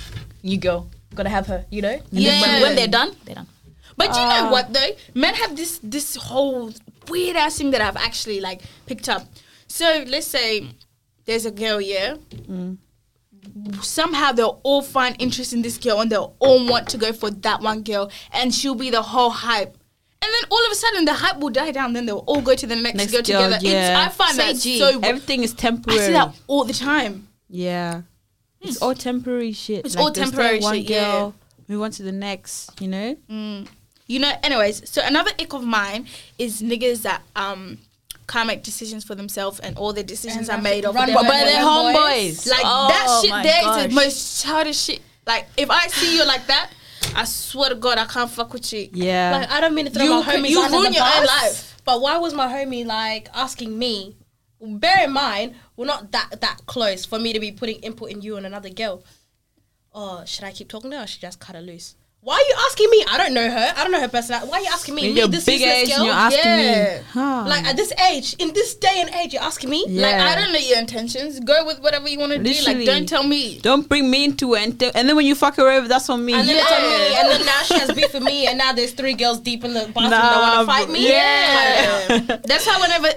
new 0.43 0.59
girl, 0.59 0.89
gotta 1.15 1.29
have 1.29 1.47
her." 1.47 1.65
You 1.71 1.83
know. 1.83 1.93
And 1.93 2.05
Yeah. 2.11 2.41
When, 2.41 2.63
when 2.63 2.75
they're 2.77 2.89
done, 2.89 3.15
they're 3.25 3.35
done. 3.37 3.47
But 3.97 4.09
you 4.17 4.23
know 4.33 4.49
Ah. 4.49 4.51
what 4.51 4.73
though? 4.73 4.91
Men 5.15 5.35
have 5.35 5.57
this 5.57 5.79
this 5.83 6.17
whole 6.17 6.73
weird 7.09 7.37
ass 7.37 7.59
thing 7.59 7.71
that 7.73 7.81
I've 7.83 7.97
actually 7.97 8.41
like 8.41 8.63
picked 8.87 9.09
up. 9.09 9.27
So 9.69 10.05
let's 10.09 10.27
say 10.27 10.67
there's 11.27 11.45
a 11.47 11.51
girl, 11.51 11.81
yeah. 11.81 12.17
Mm. 12.49 12.79
Somehow 13.83 14.33
they'll 14.33 14.61
all 14.63 14.83
find 14.83 15.17
interest 15.19 15.53
in 15.53 15.63
this 15.63 15.79
girl 15.79 16.01
and 16.01 16.11
they'll 16.11 16.35
all 16.41 16.67
want 16.69 16.89
to 16.91 16.99
go 16.99 17.13
for 17.13 17.31
that 17.31 17.61
one 17.63 17.83
girl 17.83 18.11
and 18.33 18.55
she'll 18.55 18.75
be 18.75 18.91
the 18.91 19.03
whole 19.03 19.31
hype. 19.31 19.77
And 20.23 20.31
then 20.35 20.43
all 20.51 20.65
of 20.67 20.73
a 20.73 20.75
sudden 20.75 21.05
the 21.07 21.15
hype 21.15 21.39
will 21.39 21.51
die 21.51 21.73
down, 21.73 21.93
then 21.95 22.05
they'll 22.07 22.19
all 22.27 22.43
go 22.43 22.55
to 22.55 22.67
the 22.67 22.77
next, 22.77 22.97
Next 22.97 23.13
girl, 23.13 23.23
girl, 23.23 23.45
together. 23.51 23.59
yeah. 23.67 24.07
It's, 24.07 24.15
I 24.15 24.25
find 24.25 24.37
Say 24.37 24.53
that 24.53 24.61
G. 24.61 24.79
so 24.79 25.01
Everything 25.03 25.43
is 25.43 25.55
temporary. 25.55 26.01
I 26.01 26.07
see 26.07 26.13
that 26.13 26.35
all 26.47 26.65
the 26.65 26.75
time. 26.75 27.29
Yeah, 27.49 28.03
it's 28.61 28.77
all 28.83 28.95
temporary 28.95 29.53
shit. 29.53 29.87
It's 29.87 29.97
all 29.97 30.13
temporary 30.13 30.61
one 30.61 30.75
shit, 30.77 30.91
yeah. 30.91 31.01
girl, 31.11 31.35
move 31.69 31.83
on 31.83 31.91
to 31.93 32.03
the 32.03 32.13
next. 32.13 32.81
You 32.81 32.89
know. 32.89 33.17
Mm. 33.31 33.67
You 34.07 34.19
know, 34.19 34.33
anyways, 34.43 34.89
so 34.91 35.03
another 35.05 35.31
ick 35.39 35.53
of 35.55 35.65
mine 35.65 36.07
is 36.39 36.61
niggas 36.63 37.03
that 37.03 37.23
um 37.35 37.79
can't 38.29 38.47
make 38.47 38.63
decisions 38.63 39.05
for 39.05 39.15
themselves 39.15 39.59
and 39.61 39.77
all 39.79 39.93
their 39.93 40.05
decisions 40.05 40.49
And 40.49 40.61
are 40.61 40.63
made 40.63 40.85
off 40.85 40.95
run 40.95 41.09
of 41.09 41.15
by 41.15 41.23
them. 41.23 41.31
But 41.31 41.45
they're 41.47 41.63
homeboys. 41.65 42.49
Like 42.49 42.61
Oh 42.65 42.89
that 42.89 43.21
shit 43.23 43.31
my 43.31 43.43
there 43.43 43.59
is 43.61 43.65
gosh. 43.67 43.83
the 43.89 43.95
most 43.95 44.43
childish 44.45 44.79
shit. 44.81 45.01
Like 45.27 45.47
if 45.57 45.71
I 45.71 45.87
see 45.89 46.17
you 46.17 46.25
like 46.27 46.47
that, 46.47 46.71
I 47.15 47.25
swear 47.25 47.71
to 47.71 47.75
God 47.75 47.99
I 47.99 48.07
can't 48.07 48.31
fuck 48.31 48.53
with 48.53 48.73
you. 48.73 48.89
Yeah. 48.93 49.31
Like 49.33 49.51
I 49.51 49.61
don't 49.61 49.75
mean 49.75 49.87
to 49.87 49.91
throw 49.91 50.05
You 50.05 50.11
my 50.11 50.23
homies 50.23 50.51
you 50.51 50.69
ruin 50.69 50.93
your 50.93 51.03
own 51.03 51.27
life. 51.27 51.81
But 51.85 52.01
why 52.01 52.19
was 52.19 52.35
my 52.35 52.47
homie 52.47 52.85
like 52.85 53.29
asking 53.35 53.79
me? 53.79 54.17
Bear 54.63 55.05
in 55.05 55.13
mind, 55.13 55.55
we're 55.77 55.87
not 55.87 56.13
that 56.13 56.41
that 56.41 56.61
close 56.67 57.07
for 57.07 57.19
me 57.19 57.33
to 57.33 57.41
be 57.41 57.51
putting 57.51 57.77
input 57.81 58.11
in 58.11 58.21
you 58.21 58.37
and 58.37 58.45
another 58.45 58.69
girl. 58.69 59.03
Oh, 59.93 60.25
should 60.25 60.45
I 60.45 60.53
keep 60.53 60.69
talking 60.69 60.91
to 60.91 60.99
her 60.99 61.05
or 61.05 61.07
should 61.07 61.25
I 61.25 61.29
just 61.29 61.41
cut 61.41 61.57
her 61.57 61.63
loose? 61.63 61.97
Why 62.23 62.35
are 62.35 62.49
you 62.49 62.55
asking 62.67 62.91
me? 62.91 63.03
I 63.09 63.17
don't 63.17 63.33
know 63.33 63.51
her. 63.51 63.73
I 63.77 63.83
don't 63.83 63.93
know 63.93 64.01
her 64.01 64.09
personality. 64.09 64.51
Why 64.51 64.59
are 64.59 64.61
you 64.61 64.69
asking 64.71 64.95
me? 64.95 65.15
Me, 65.15 65.27
this 65.27 65.47
big 65.47 65.63
age, 65.63 65.89
girl? 65.89 66.05
you're 66.05 66.13
asking 66.13 66.45
Yeah. 66.45 66.99
me. 66.99 67.05
Huh. 67.13 67.45
Like 67.49 67.65
at 67.65 67.77
this 67.79 67.93
age, 68.11 68.35
in 68.39 68.53
this 68.53 68.75
day 68.75 68.93
and 69.01 69.09
age, 69.15 69.33
you're 69.33 69.43
asking 69.43 69.71
me. 69.71 69.87
Yeah. 69.89 70.03
Like 70.03 70.15
I 70.17 70.35
don't 70.35 70.53
know 70.53 70.59
your 70.59 70.79
intentions. 70.79 71.41
Go 71.41 71.65
with 71.65 71.81
whatever 71.81 72.09
you 72.11 72.19
want 72.19 72.33
to 72.33 72.39
do. 72.39 72.53
Like 72.67 72.85
don't 72.85 73.09
tell 73.09 73.23
me. 73.23 73.59
Don't 73.61 73.89
bring 73.89 74.11
me 74.11 74.27
into 74.27 74.53
it, 74.55 74.61
and, 74.63 74.79
th- 74.79 74.93
and 74.95 75.09
then 75.09 75.17
when 75.17 75.25
you 75.25 75.35
fuck 75.35 75.57
her 75.57 75.71
over, 75.71 75.89
that's 75.89 76.11
on 76.11 76.23
me. 76.23 76.35
And 76.35 76.47
then 76.47 76.57
it's 76.59 76.71
on 76.71 76.83
me, 76.83 77.17
and 77.17 77.29
then 77.31 77.47
now 77.47 77.63
she 77.63 77.75
has 77.79 77.91
beef 77.93 78.13
with 78.13 78.23
me, 78.23 78.47
and 78.47 78.59
now 78.59 78.75
there's 78.75 78.93
three 78.93 79.15
girls 79.15 79.41
deep 79.41 79.65
in 79.65 79.73
the 79.73 79.81
bathroom 79.87 80.11
that 80.11 80.23
Nah, 80.23 80.57
want 80.57 80.69
to 80.69 80.73
fight 80.75 80.91
me. 80.91 81.09
Yeah. 81.09 82.07
Out. 82.29 82.43
That's 82.43 82.67
why 82.67 82.79
whenever 82.81 83.09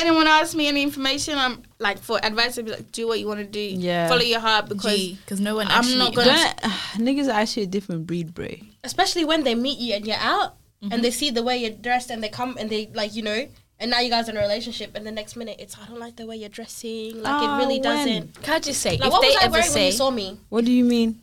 anyone 0.00 0.26
asks 0.26 0.54
me 0.54 0.66
any 0.68 0.82
information, 0.82 1.36
I'm 1.38 1.62
like 1.78 1.98
for 1.98 2.18
advice, 2.24 2.58
I'd 2.58 2.64
be 2.64 2.70
like, 2.72 2.90
do 2.92 3.06
what 3.08 3.20
you 3.20 3.26
want 3.26 3.40
to 3.40 3.46
do. 3.46 3.60
Yeah. 3.60 4.08
Follow 4.08 4.22
your 4.22 4.40
heart 4.40 4.68
because 4.68 5.12
because 5.12 5.40
no 5.40 5.54
one. 5.56 5.66
I'm 5.68 5.98
not 5.98 6.14
gonna- 6.14 6.30
Don't, 6.32 6.58
niggas 7.06 7.28
are 7.28 7.38
actually 7.40 7.64
a 7.64 7.66
different 7.66 8.06
breed, 8.06 8.34
bro. 8.34 8.48
especially 8.84 9.24
when 9.24 9.44
they 9.44 9.54
meet 9.54 9.78
you 9.78 9.94
and 9.94 10.06
you're 10.06 10.16
out 10.20 10.56
Mm-hmm. 10.82 10.94
and 10.94 11.04
they 11.04 11.10
see 11.10 11.28
the 11.30 11.42
way 11.42 11.58
you're 11.58 11.76
dressed 11.76 12.08
and 12.10 12.22
they 12.24 12.30
come 12.30 12.56
and 12.58 12.70
they 12.70 12.88
like 12.94 13.14
you 13.14 13.20
know 13.20 13.46
and 13.78 13.90
now 13.90 14.00
you 14.00 14.08
guys 14.08 14.28
are 14.28 14.30
in 14.32 14.38
a 14.38 14.40
relationship 14.40 14.96
and 14.96 15.04
the 15.06 15.10
next 15.12 15.36
minute 15.36 15.56
it's 15.58 15.76
I 15.76 15.84
don't 15.86 16.00
like 16.00 16.16
the 16.16 16.24
way 16.24 16.36
you're 16.36 16.48
dressing 16.48 17.20
like 17.20 17.34
Ah, 17.36 17.58
it 17.58 17.62
really 17.62 17.80
when? 17.80 17.82
doesn't 17.82 18.42
Can't 18.42 18.64
just 18.64 18.80
say 18.80 18.96
like 18.96 19.08
if 19.08 19.12
what 19.12 19.20
they 19.20 19.28
was 19.28 19.36
I 19.36 19.44
ever 19.44 19.52
wearing 19.52 19.64
when 19.66 19.72
say 19.74 19.86
you 19.88 19.92
saw 19.92 20.10
me 20.10 20.40
What 20.48 20.64
do 20.64 20.72
you 20.72 20.86
mean? 20.86 21.20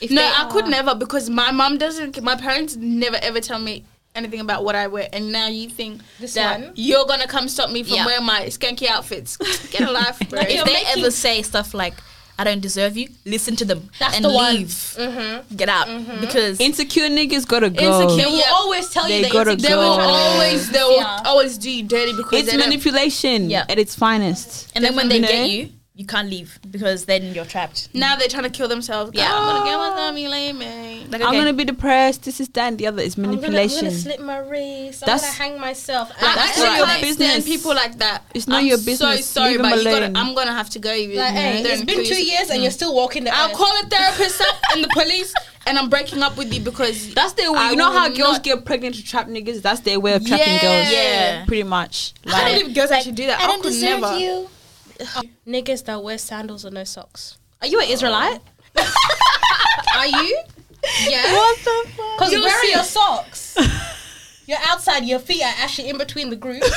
if 0.00 0.10
no, 0.10 0.22
they, 0.22 0.26
I 0.26 0.48
could 0.50 0.68
never 0.68 0.94
because 0.94 1.28
my 1.28 1.50
mom 1.50 1.76
doesn't. 1.76 2.22
My 2.22 2.34
parents 2.34 2.76
never 2.76 3.16
ever 3.20 3.40
tell 3.42 3.58
me 3.58 3.84
anything 4.14 4.40
about 4.40 4.64
what 4.64 4.74
I 4.76 4.86
wear, 4.86 5.08
and 5.12 5.32
now 5.32 5.48
you 5.48 5.68
think 5.68 6.00
This 6.20 6.34
that 6.34 6.60
one? 6.60 6.72
you're 6.76 7.04
gonna 7.06 7.26
come 7.26 7.48
stop 7.48 7.70
me 7.70 7.82
from 7.82 7.96
Yeah. 7.96 8.06
wearing 8.06 8.24
my 8.24 8.42
skanky 8.46 8.86
outfits. 8.88 9.36
Get 9.70 9.82
a 9.88 9.90
life, 9.90 10.18
bro. 10.30 10.38
Like, 10.38 10.50
if 10.50 10.56
you're 10.56 10.64
they 10.64 10.72
making- 10.72 10.98
ever 11.02 11.10
say 11.10 11.42
stuff 11.42 11.74
like 11.74 11.94
"I 12.38 12.44
don't 12.44 12.60
deserve 12.60 12.96
you," 12.96 13.08
listen 13.24 13.56
to 13.56 13.64
them 13.64 13.90
That's 13.98 14.14
and 14.16 14.24
the 14.24 14.30
one. 14.30 14.54
leave. 14.54 14.68
mm-hmm. 14.68 15.56
Get 15.56 15.68
out 15.68 15.88
because 16.20 16.60
Insecure 16.60 17.08
niggas 17.08 17.46
gotta 17.46 17.70
go. 17.70 18.02
Insecure- 18.02 18.16
they 18.24 18.30
will 18.30 18.38
Yeah. 18.38 18.50
always 18.52 18.88
tell 18.90 19.06
They 19.08 19.16
you 19.18 19.22
that 19.24 19.32
gotta 19.32 19.50
insecure 19.52 19.70
they 19.70 19.82
will 19.82 20.00
always 20.00 20.70
they 20.70 20.82
will 20.82 20.96
Yeah. 20.96 21.20
always 21.24 21.58
do 21.58 21.70
you 21.70 21.82
dirty 21.82 22.12
because 22.12 22.46
It's 22.46 22.56
manipulation 22.56 23.50
Yeah. 23.50 23.64
at 23.68 23.78
its 23.80 23.94
finest. 23.96 24.68
and 24.76 24.84
then 24.84 24.94
when 24.94 25.08
they 25.08 25.16
You 25.16 25.22
know? 25.22 25.28
get 25.28 25.50
you, 25.50 25.68
you 25.96 26.04
can't 26.04 26.28
leave 26.28 26.58
because 26.72 27.04
then 27.04 27.32
you're 27.34 27.44
trapped. 27.44 27.88
now 27.94 28.16
they're 28.16 28.26
trying 28.26 28.42
to 28.42 28.50
kill 28.50 28.66
themselves. 28.66 29.12
Yeah. 29.14 29.28
Yeah, 29.28 29.34
I'm 29.38 29.44
gonna 29.46 29.64
get 29.70 29.76
my 29.76 29.94
them, 29.94 30.18
you 30.18 30.28
lame 30.28 30.58
man. 30.58 31.08
Like, 31.10 31.22
I'm 31.22 31.34
gonna 31.34 31.52
be 31.52 31.64
depressed. 31.64 32.24
This 32.24 32.40
is 32.40 32.48
that 32.48 32.66
and 32.66 32.78
the 32.78 32.88
other. 32.88 33.00
It's 33.00 33.16
I'm 33.16 33.22
gonna, 33.40 33.60
I'm 33.60 33.68
gonna 33.68 33.90
slip 33.92 34.18
my 34.20 34.38
wrist 34.38 35.04
I'm 35.04 35.06
That's- 35.06 35.22
gonna 35.38 35.50
hang 35.50 35.60
myself 35.60 36.10
I 36.16 36.20
That's 36.20 36.38
actually 36.48 36.64
not 36.64 36.76
your 36.78 36.86
can't 36.86 37.02
business. 37.02 37.28
stand 37.30 37.44
people 37.44 37.74
like 37.76 37.98
that. 37.98 38.22
It's 38.34 38.48
not 38.48 38.60
I'm 38.62 38.66
your 38.66 38.78
business. 38.78 39.24
So 39.26 39.40
sorry, 39.40 39.50
Leave 39.52 39.60
'em 39.60 39.70
but 39.70 39.78
you 39.78 39.84
gotta, 39.84 40.06
alone. 40.06 40.16
I'm 40.16 40.34
gonna 40.34 40.52
have 40.52 40.68
to 40.70 40.78
go. 40.80 40.90
With 40.90 41.10
you. 41.10 41.16
like, 41.16 41.32
hey, 41.32 41.62
it's 41.62 41.84
been 41.84 42.04
two 42.04 42.24
years 42.24 42.50
and 42.50 42.60
you're 42.62 42.72
still 42.72 42.92
walking 42.94 43.22
the 43.22 43.30
I'll 43.32 43.50
earth. 43.50 43.56
call 43.56 43.70
a 43.80 43.86
therapist 43.86 44.40
up 44.40 44.56
and 44.72 44.82
the 44.82 44.88
police, 44.88 45.32
and 45.68 45.78
I'm 45.78 45.88
breaking 45.90 46.22
up 46.24 46.36
with 46.36 46.52
you 46.52 46.60
because 46.60 47.14
That's 47.14 47.34
their 47.34 47.52
way. 47.52 47.58
I 47.60 47.70
You 47.70 47.76
know 47.76 47.92
how 47.92 48.08
girls 48.08 48.40
get 48.40 48.64
pregnant 48.64 48.96
to 48.96 49.04
trap 49.04 49.28
niggas? 49.28 49.62
That's 49.62 49.80
their 49.80 50.00
way 50.00 50.14
of 50.14 50.26
trapping 50.26 50.54
Yeah. 50.54 50.60
girls. 50.60 50.92
Yeah. 50.92 51.44
Pretty 51.46 51.62
much. 51.62 52.14
I 52.26 52.30
don't 52.50 52.60
believe 52.62 52.74
girls 52.74 52.90
actually 52.90 53.12
do 53.12 53.26
that. 53.26 53.40
I, 53.40 53.56
could 53.60 53.80
never. 53.80 54.18
you. 54.18 54.48
Oh, 55.00 55.22
niggas 55.46 55.84
that 55.86 56.02
wear 56.02 56.18
sandals 56.18 56.64
or 56.64 56.70
no 56.70 56.84
socks 56.84 57.36
are 57.60 57.66
you 57.68 57.80
an 57.80 57.88
Israelite 57.88 58.40
are 59.96 60.06
you 60.06 60.42
yeah 61.08 61.32
What 61.32 61.58
the 61.58 61.84
fuck? 61.96 62.18
Because 62.18 62.32
You'll 62.32 62.42
where 62.42 62.60
see. 62.60 62.72
are 62.72 62.76
your 62.76 62.84
socks? 62.84 63.56
You're 64.46 64.58
outside, 64.66 65.04
your 65.06 65.18
feet 65.20 65.42
are 65.42 65.54
actually 65.58 65.88
in 65.88 65.96
between 65.96 66.28
the 66.28 66.36
groups. 66.36 66.70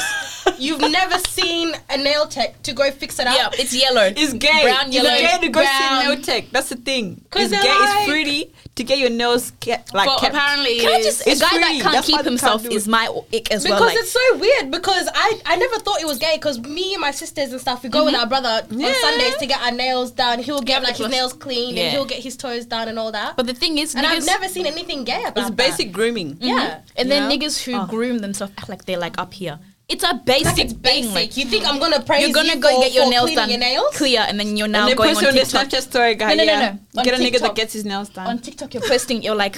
You've 0.58 0.82
never 0.82 1.18
seen 1.20 1.74
a 1.90 1.98
nail 1.98 2.26
tech 2.28 2.62
to 2.64 2.74
go 2.74 2.90
fix 2.92 3.20
it 3.20 3.28
up. 3.28 3.36
Yeah, 3.36 3.50
it's 3.62 3.74
yellow. 3.74 4.12
It's 4.16 4.34
gay. 4.34 4.64
Brown, 4.64 4.88
it's 4.88 4.96
yellow, 4.96 5.10
gay 5.10 5.38
to 5.42 5.50
go 5.50 5.62
brown. 5.62 6.02
see 6.02 6.08
nail 6.08 6.22
tech. 6.22 6.46
That's 6.52 6.70
the 6.70 6.76
thing. 6.78 7.22
It's 7.36 7.52
gay. 7.52 7.58
like- 7.58 7.68
it's 8.00 8.06
fruity 8.10 8.54
to 8.76 8.84
get 8.84 9.00
your 9.00 9.10
nails 9.10 9.52
kept 9.60 9.94
like 9.94 10.06
But 10.08 10.20
kept. 10.20 10.36
apparently, 10.36 10.80
Can 10.80 10.90
it 10.90 10.96
I 10.98 11.02
just 11.02 11.26
It's 11.28 11.42
a 11.42 11.44
guy 11.44 11.50
free. 11.50 11.60
that 11.60 11.72
can't 11.82 11.94
That's 11.94 12.06
keep 12.08 12.14
they 12.18 12.18
can't 12.18 12.26
himself 12.28 12.66
is 12.66 12.88
my 12.88 13.06
ick 13.34 13.52
as 13.52 13.64
Because 13.64 13.80
well. 13.80 13.90
Like, 13.90 13.98
it's 13.98 14.12
so 14.12 14.38
weird 14.38 14.70
because 14.72 15.10
I, 15.14 15.42
I 15.46 15.56
never 15.56 15.78
thought 15.80 16.00
it 16.00 16.06
was 16.06 16.20
gay 16.20 16.36
because 16.36 16.60
me 16.60 16.94
and 16.94 17.02
my 17.02 17.12
sisters 17.12 17.52
and 17.52 17.60
stuff 17.60 17.82
we 17.84 17.90
go 17.90 18.06
with 18.06 18.14
mm-hmm. 18.14 18.22
our 18.22 18.28
brother 18.28 18.66
Yeah. 18.70 18.88
on 18.88 18.94
Sundays 19.02 19.36
to 19.38 19.46
get 19.48 19.62
our 19.62 19.72
nails 19.72 20.12
done. 20.12 20.40
He'll 20.40 20.62
get 20.62 20.84
like 20.84 20.98
his 20.98 21.10
nails 21.10 21.34
cleaned 21.34 21.78
Yeah. 21.78 21.86
and 21.86 21.92
he'll 21.94 22.06
get 22.06 22.20
his 22.24 22.38
toes 22.38 22.66
done 22.66 22.88
and 22.88 23.00
all 23.00 23.12
that. 23.12 23.36
but 23.36 23.48
the 23.48 23.54
thing 23.54 23.78
is, 23.80 23.96
and 23.96 24.06
I've 24.06 24.26
never 24.26 24.48
seen 24.48 24.66
anything 24.68 25.04
gay 25.04 25.24
about 25.24 25.38
It's 25.38 25.48
that. 25.50 25.56
basic 25.56 25.92
grooming. 25.92 26.38
Yeah. 26.40 26.54
Mm-hmm. 26.56 26.82
and 26.98 27.12
then 27.12 27.32
Yeah. 27.32 27.38
niggas 27.38 27.64
who 27.64 27.74
Oh. 27.76 27.86
groom 27.88 28.20
themselves 28.20 28.54
act 28.58 28.70
like 28.70 28.86
they're 28.86 29.00
like 29.00 29.18
up 29.18 29.34
here. 29.34 29.60
It's 29.89 30.04
a 30.04 30.15
basic 30.26 30.46
Like 30.46 30.60
it's 30.60 30.73
thing. 30.73 30.81
basic. 30.81 31.13
Like 31.15 31.38
you 31.38 31.46
think 31.46 31.65
I'm 31.65 31.79
gonna 31.79 32.02
praise 32.02 32.21
you're 32.21 32.33
gonna 32.33 32.56
you 32.56 32.60
go 32.60 32.75
for- 32.75 32.81
get 32.81 32.94
your 32.94 33.10
nails 33.10 33.31
done 33.33 33.50
Your 33.50 33.60
nails? 33.60 33.96
clear, 33.96 34.25
and 34.27 34.38
then 34.38 34.58
you're 34.58 34.67
now 34.67 34.88
and 34.88 34.98
going 34.98 35.13
post 35.15 35.25
on 35.25 35.29
on 35.29 35.33
TikTok. 35.35 35.67
Snapchat 35.69 35.81
story, 35.81 36.15
guy. 36.15 36.33
No, 36.35 36.44
no, 36.44 36.54
no, 36.54 36.60
no. 36.60 36.79
On 37.00 37.04
Get 37.06 37.13
a 37.13 37.17
nigga 37.23 37.40
that 37.40 37.56
gets 37.56 37.71
his 37.73 37.85
nails 37.85 38.10
done. 38.10 38.27
On 38.27 38.38
TikTok, 38.40 38.73
you're 38.73 38.83
posting. 38.88 39.21
You're 39.23 39.35
like, 39.35 39.58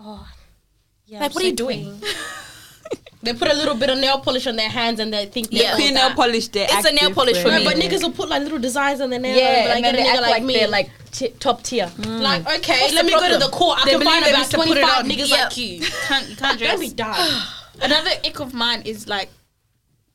Oh, 0.00 0.26
yeah, 1.06 1.20
Like, 1.20 1.30
I'm 1.30 1.34
what 1.34 1.44
are 1.44 1.46
you 1.46 1.54
doing? 1.54 2.00
They 3.22 3.32
put 3.34 3.50
a 3.50 3.54
little 3.54 3.74
bit 3.74 3.90
of 3.90 3.98
nail 3.98 4.20
polish 4.20 4.46
on 4.46 4.54
their 4.56 4.68
hands 4.68 5.00
and 5.00 5.12
they 5.12 5.26
think 5.26 5.50
they're 5.50 5.62
Yeah. 5.62 5.72
all 5.72 5.78
nail 5.92 6.10
polish. 6.14 6.48
They 6.48 6.64
It's 6.68 6.84
a 6.86 6.92
nail 6.92 7.12
polish 7.12 7.36
for 7.38 7.50
different. 7.50 7.64
No, 7.64 7.70
me. 7.70 7.76
but 7.76 7.84
niggas 7.84 8.02
will 8.02 8.12
put 8.12 8.28
like 8.28 8.42
little 8.42 8.58
designs 8.60 9.00
on 9.00 9.10
their 9.10 9.18
nails. 9.20 9.38
Yeah, 9.38 9.74
and, 9.74 9.84
and 9.84 9.84
then 9.84 9.94
they 9.96 10.08
act 10.08 10.22
like, 10.22 10.30
like 10.30 10.42
me. 10.44 10.54
they're 10.54 10.68
like 10.68 10.90
t- 11.12 11.28
top 11.40 11.62
tier. 11.64 11.86
Mm. 11.86 12.20
Like, 12.20 12.42
okay, 12.58 12.80
What's 12.80 12.94
let 12.94 13.04
the 13.04 13.10
me 13.12 13.12
go 13.18 13.28
to 13.32 13.38
the 13.38 13.50
court. 13.50 13.78
I 13.80 13.84
They 13.86 13.90
can 13.92 14.02
find 14.02 14.24
about 14.24 14.38
need 14.38 14.50
to 14.50 14.56
put 14.56 14.66
it 14.68 14.80
25 14.80 14.98
on. 15.04 15.10
niggas 15.10 15.28
Yeah. 15.30 15.36
like 15.44 15.56
you. 15.56 15.80
Can't, 15.80 16.28
you 16.28 16.36
can't 16.36 16.60
Don't 16.60 16.80
be 16.80 16.88
dress. 16.90 17.16
dumb. 17.16 17.42
Another 17.82 18.10
ick 18.24 18.38
of 18.40 18.54
mine 18.54 18.82
is 18.82 19.08
like 19.08 19.30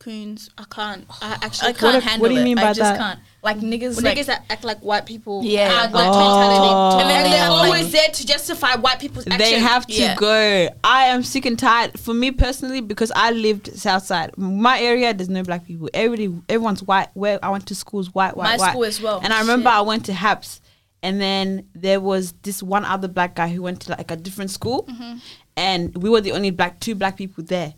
coons. 0.04 0.49
I 0.58 0.66
can't. 0.70 1.06
I 1.22 1.38
actually 1.41 1.70
I 1.70 1.74
can't. 1.74 2.04
handle 2.04 2.22
what 2.22 2.30
do 2.30 2.36
you 2.36 2.41
it. 2.41 2.43
mean 2.43 2.58
I 2.60 2.74
just 2.74 2.80
that? 2.80 2.97
can't. 2.97 3.20
Like 3.41 3.58
niggas, 3.58 3.95
When 3.97 4.06
like, 4.06 4.18
niggas 4.18 4.28
that 4.28 4.45
act 4.49 4.64
like 4.64 4.80
white 4.80 5.06
people. 5.06 5.43
Yeah. 5.43 5.70
have 5.70 5.91
black 5.91 6.08
Oh. 6.12 6.18
mentality. 6.18 7.01
And 7.01 7.10
then 7.10 7.24
they 7.24 7.30
they're 7.38 7.49
like- 7.49 7.66
always 7.66 7.91
there 7.91 8.08
to 8.08 8.26
justify 8.26 8.76
white 8.76 8.99
people's 8.99 9.26
actions. 9.28 9.49
They 9.49 9.60
have 9.60 9.86
to 9.88 9.93
Yeah. 9.93 10.16
go. 10.16 10.70
I 10.84 11.06
am 11.06 11.24
sick 11.24 11.45
and 11.45 11.60
tired. 11.60 11.99
For 11.99 12.14
me 12.14 12.32
personally, 12.32 12.80
because 12.82 13.12
I 13.16 13.32
lived 13.32 13.76
south 13.78 14.06
side. 14.06 14.32
My 14.38 14.80
area, 14.80 15.14
there's 15.14 15.30
no 15.30 15.43
black 15.43 15.66
people. 15.66 15.89
Everybody, 15.93 16.34
everyone's 16.47 16.84
white. 16.84 17.10
Where 17.16 17.38
I 17.43 17.49
went 17.49 17.66
to 17.68 17.76
school 17.76 17.99
is 17.99 18.14
white, 18.14 18.38
white, 18.38 18.45
My 18.45 18.58
white. 18.58 18.70
school 18.72 18.86
as 18.86 19.01
well. 19.01 19.20
And 19.24 19.34
I 19.34 19.41
remember 19.41 19.70
Shit. 19.70 19.78
I 19.78 19.82
went 19.82 20.06
to 20.06 20.14
Haps, 20.14 20.62
and 21.01 21.20
then 21.20 21.66
there 21.76 21.99
was 21.99 22.34
this 22.43 22.64
one 22.64 22.86
other 22.86 23.10
black 23.10 23.36
guy 23.36 23.49
who 23.49 23.62
went 23.62 23.82
to 23.82 23.91
like 23.91 24.10
a 24.10 24.16
different 24.16 24.51
school, 24.51 24.84
Mm-hmm. 24.89 25.18
and 25.58 25.97
we 26.01 26.10
were 26.10 26.22
the 26.22 26.32
only 26.32 26.51
black 26.51 26.80
two 26.80 26.95
black 26.95 27.18
people 27.18 27.43
there. 27.43 27.74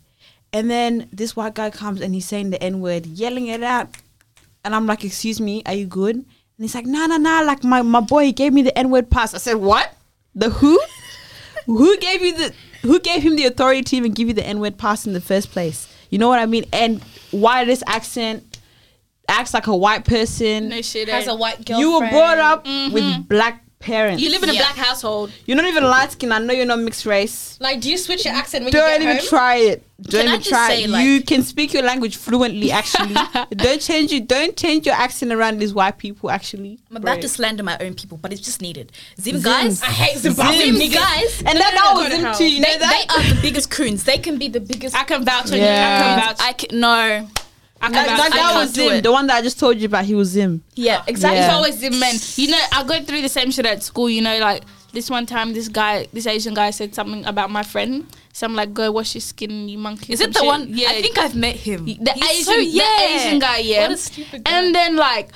And 0.55 0.71
then 0.71 1.09
this 1.11 1.35
white 1.35 1.53
guy 1.53 1.69
comes 1.69 1.99
and 1.99 2.13
he's 2.13 2.25
saying 2.25 2.51
the 2.51 2.63
N 2.63 2.79
word, 2.79 3.05
yelling 3.05 3.47
it 3.47 3.61
out. 3.61 3.89
And 4.63 4.73
I'm 4.73 4.85
like, 4.85 5.03
excuse 5.03 5.41
me, 5.41 5.61
are 5.65 5.73
you 5.73 5.85
good? 5.85 6.15
And 6.15 6.25
he's 6.57 6.73
like, 6.73 6.85
nah, 6.85 7.07
nah, 7.07 7.17
nah. 7.17 7.41
Like 7.41 7.65
my, 7.65 7.81
my 7.81 7.99
boy, 7.99 8.23
he 8.23 8.31
gave 8.31 8.53
me 8.53 8.61
the 8.61 8.75
N 8.77 8.89
word 8.89 9.09
pass. 9.09 9.33
I 9.33 9.37
said, 9.39 9.55
what? 9.57 9.93
The 10.33 10.49
who? 10.49 10.79
who 11.65 11.97
gave 11.97 12.21
you 12.21 12.37
the 12.37 12.53
who 12.83 13.01
gave 13.01 13.21
him 13.21 13.35
the 13.35 13.43
authority 13.47 13.83
to 13.83 13.95
even 13.97 14.13
give 14.13 14.29
you 14.29 14.33
the 14.33 14.45
N 14.47 14.61
word 14.61 14.77
pass 14.77 15.05
in 15.05 15.11
the 15.11 15.19
first 15.19 15.51
place? 15.51 15.93
You 16.09 16.19
know 16.19 16.29
what 16.29 16.39
I 16.39 16.45
mean? 16.45 16.63
And 16.71 17.03
why 17.31 17.65
this 17.65 17.83
accent 17.85 18.57
acts 19.27 19.53
like 19.53 19.67
a 19.67 19.75
white 19.75 20.05
person. 20.05 20.69
No 20.69 20.81
shit. 20.81 21.09
Has 21.09 21.27
eh? 21.27 21.31
a 21.31 21.35
white 21.35 21.65
girlfriend. 21.65 21.81
you 21.81 21.99
were 21.99 22.09
brought 22.09 22.37
up 22.37 22.65
with 22.65 23.27
black 23.27 23.64
parents. 23.85 24.21
You 24.21 24.29
live 24.31 24.43
in 24.43 24.49
a 24.49 24.53
Yeah. 24.53 24.61
black 24.63 24.75
household. 24.87 25.31
You're 25.45 25.57
not 25.57 25.67
even 25.67 25.83
light 25.83 26.11
skin. 26.11 26.31
I 26.31 26.39
know 26.39 26.53
you're 26.53 26.65
not 26.65 26.79
mixed 26.79 27.05
race. 27.05 27.57
Like, 27.61 27.79
do 27.81 27.89
you 27.89 27.97
switch 27.97 28.25
your 28.25 28.33
accent 28.33 28.63
when 28.65 28.71
Don't 28.73 28.83
you 28.91 28.97
get 28.97 29.01
even 29.03 29.17
home? 29.17 29.27
try 29.27 29.55
it. 29.57 29.83
Don't 30.01 30.11
Can 30.11 30.27
I 30.27 30.31
even 30.33 30.39
just 30.41 30.49
try 30.49 30.67
say, 30.67 30.83
it. 30.83 30.89
like- 30.89 31.05
you 31.05 31.21
can 31.21 31.41
speak 31.43 31.71
your 31.73 31.83
language 31.83 32.17
fluently. 32.17 32.69
Actually, 32.71 33.15
don't 33.55 33.79
change 33.79 34.11
it. 34.11 34.27
Don't 34.27 34.57
change 34.57 34.85
your 34.85 34.95
accent 34.95 35.31
around 35.31 35.59
these 35.59 35.73
white 35.73 35.97
people. 35.97 36.29
Actually, 36.29 36.79
I'm 36.91 36.97
about 36.97 37.21
to 37.21 37.29
slander 37.29 37.63
my 37.63 37.77
own 37.79 37.93
people, 37.93 38.17
but 38.17 38.33
it's 38.33 38.41
just 38.41 38.61
needed. 38.61 38.91
Zim 39.21 39.35
Zim. 39.35 39.43
guys, 39.43 39.81
I 39.81 39.85
hate 39.85 40.17
Zimbabwe 40.17 40.57
Zim. 40.65 40.75
niggas. 40.75 40.93
guys, 40.95 41.37
and 41.45 41.57
that, 41.61 41.71
that 41.75 41.91
Go 41.93 42.01
was 42.01 42.09
to 42.09 42.17
him 42.17 42.35
too. 42.35 42.49
You 42.53 42.59
know 42.61 42.73
they, 42.73 42.77
that. 42.79 43.05
they 43.07 43.15
are 43.31 43.35
the 43.35 43.41
biggest 43.41 43.69
coons. 43.71 44.03
They 44.03 44.17
can 44.17 44.37
be 44.37 44.49
the 44.49 44.59
biggest. 44.59 44.95
I 44.95 45.03
can 45.05 45.23
vouch 45.23 45.51
on 45.51 45.57
Yeah. 45.59 45.63
you. 45.63 45.95
I 45.95 45.99
can 46.17 46.27
vouch. 46.27 46.37
I 46.41 46.53
can 46.53 46.79
no. 46.79 47.29
I 47.81 47.89
That, 47.91 48.05
that 48.31 48.51
I 48.55 48.59
was 48.63 48.75
him. 48.75 49.01
The 49.01 49.11
one 49.11 49.27
that 49.27 49.35
I 49.37 49.41
just 49.41 49.59
told 49.59 49.77
you 49.77 49.85
about. 49.85 50.05
He 50.05 50.15
was 50.15 50.35
him. 50.35 50.63
Yeah, 50.75 51.03
exactly. 51.07 51.39
Yeah. 51.39 51.45
It's 51.45 51.53
always 51.53 51.79
the 51.81 51.89
men. 51.91 52.15
You 52.35 52.51
know, 52.51 52.61
I 52.71 52.83
go 52.83 53.01
through 53.03 53.21
the 53.21 53.29
same 53.29 53.51
shit 53.51 53.65
at 53.65 53.83
school. 53.83 54.09
You 54.09 54.21
know, 54.21 54.37
like 54.39 54.63
this 54.93 55.09
one 55.09 55.25
time, 55.25 55.53
this 55.53 55.67
guy, 55.67 56.07
this 56.13 56.25
Asian 56.25 56.53
guy 56.53 56.71
said 56.71 56.95
something 56.95 57.25
about 57.25 57.51
my 57.51 57.63
friend. 57.63 58.07
So 58.33 58.45
I'm 58.47 58.55
like, 58.55 58.73
"Go 58.73 58.91
wash 58.91 59.13
your 59.15 59.21
skin, 59.21 59.69
you 59.69 59.77
monkey." 59.77 60.13
Is 60.13 60.21
it 60.21 60.33
the 60.33 60.39
shit. 60.39 60.45
one? 60.47 60.67
Yeah, 60.69 60.89
I 60.89 61.01
think 61.01 61.17
I've 61.17 61.35
met 61.35 61.55
him. 61.57 61.85
the 61.85 62.11
He's 62.15 62.47
Asian, 62.49 62.71
so- 62.71 62.79
the 62.79 63.03
Asian 63.03 63.39
guy. 63.39 63.57
Yeah, 63.59 63.81
What 63.83 63.91
a 63.91 63.97
stupid 63.97 64.43
guy. 64.43 64.51
and 64.51 64.73
then 64.75 64.95
like, 64.95 65.29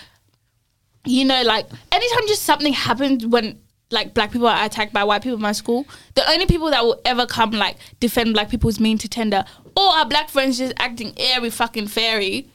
you 1.06 1.26
know, 1.26 1.42
like 1.44 1.68
anytime 1.92 2.28
just 2.28 2.44
something 2.44 2.74
happens 2.74 3.26
when 3.26 3.60
like 3.92 4.14
black 4.14 4.32
people 4.32 4.48
are 4.48 4.66
attacked 4.66 4.94
by 4.94 5.04
white 5.04 5.22
people 5.24 5.36
in 5.38 5.42
my 5.42 5.52
school, 5.52 5.86
the 6.16 6.30
only 6.30 6.46
people 6.46 6.70
that 6.70 6.84
will 6.84 7.00
ever 7.06 7.26
come 7.26 7.52
like 7.52 7.78
defend 8.00 8.34
black 8.34 8.50
people 8.50 8.70
is 8.70 8.80
mean 8.80 8.98
to 9.00 9.08
tender, 9.10 9.44
or 9.76 9.88
our 9.90 10.06
black 10.06 10.30
friends 10.30 10.58
just 10.58 10.74
acting 10.78 11.14
airy 11.18 11.50
fucking 11.50 11.88
fairy. 11.88 12.48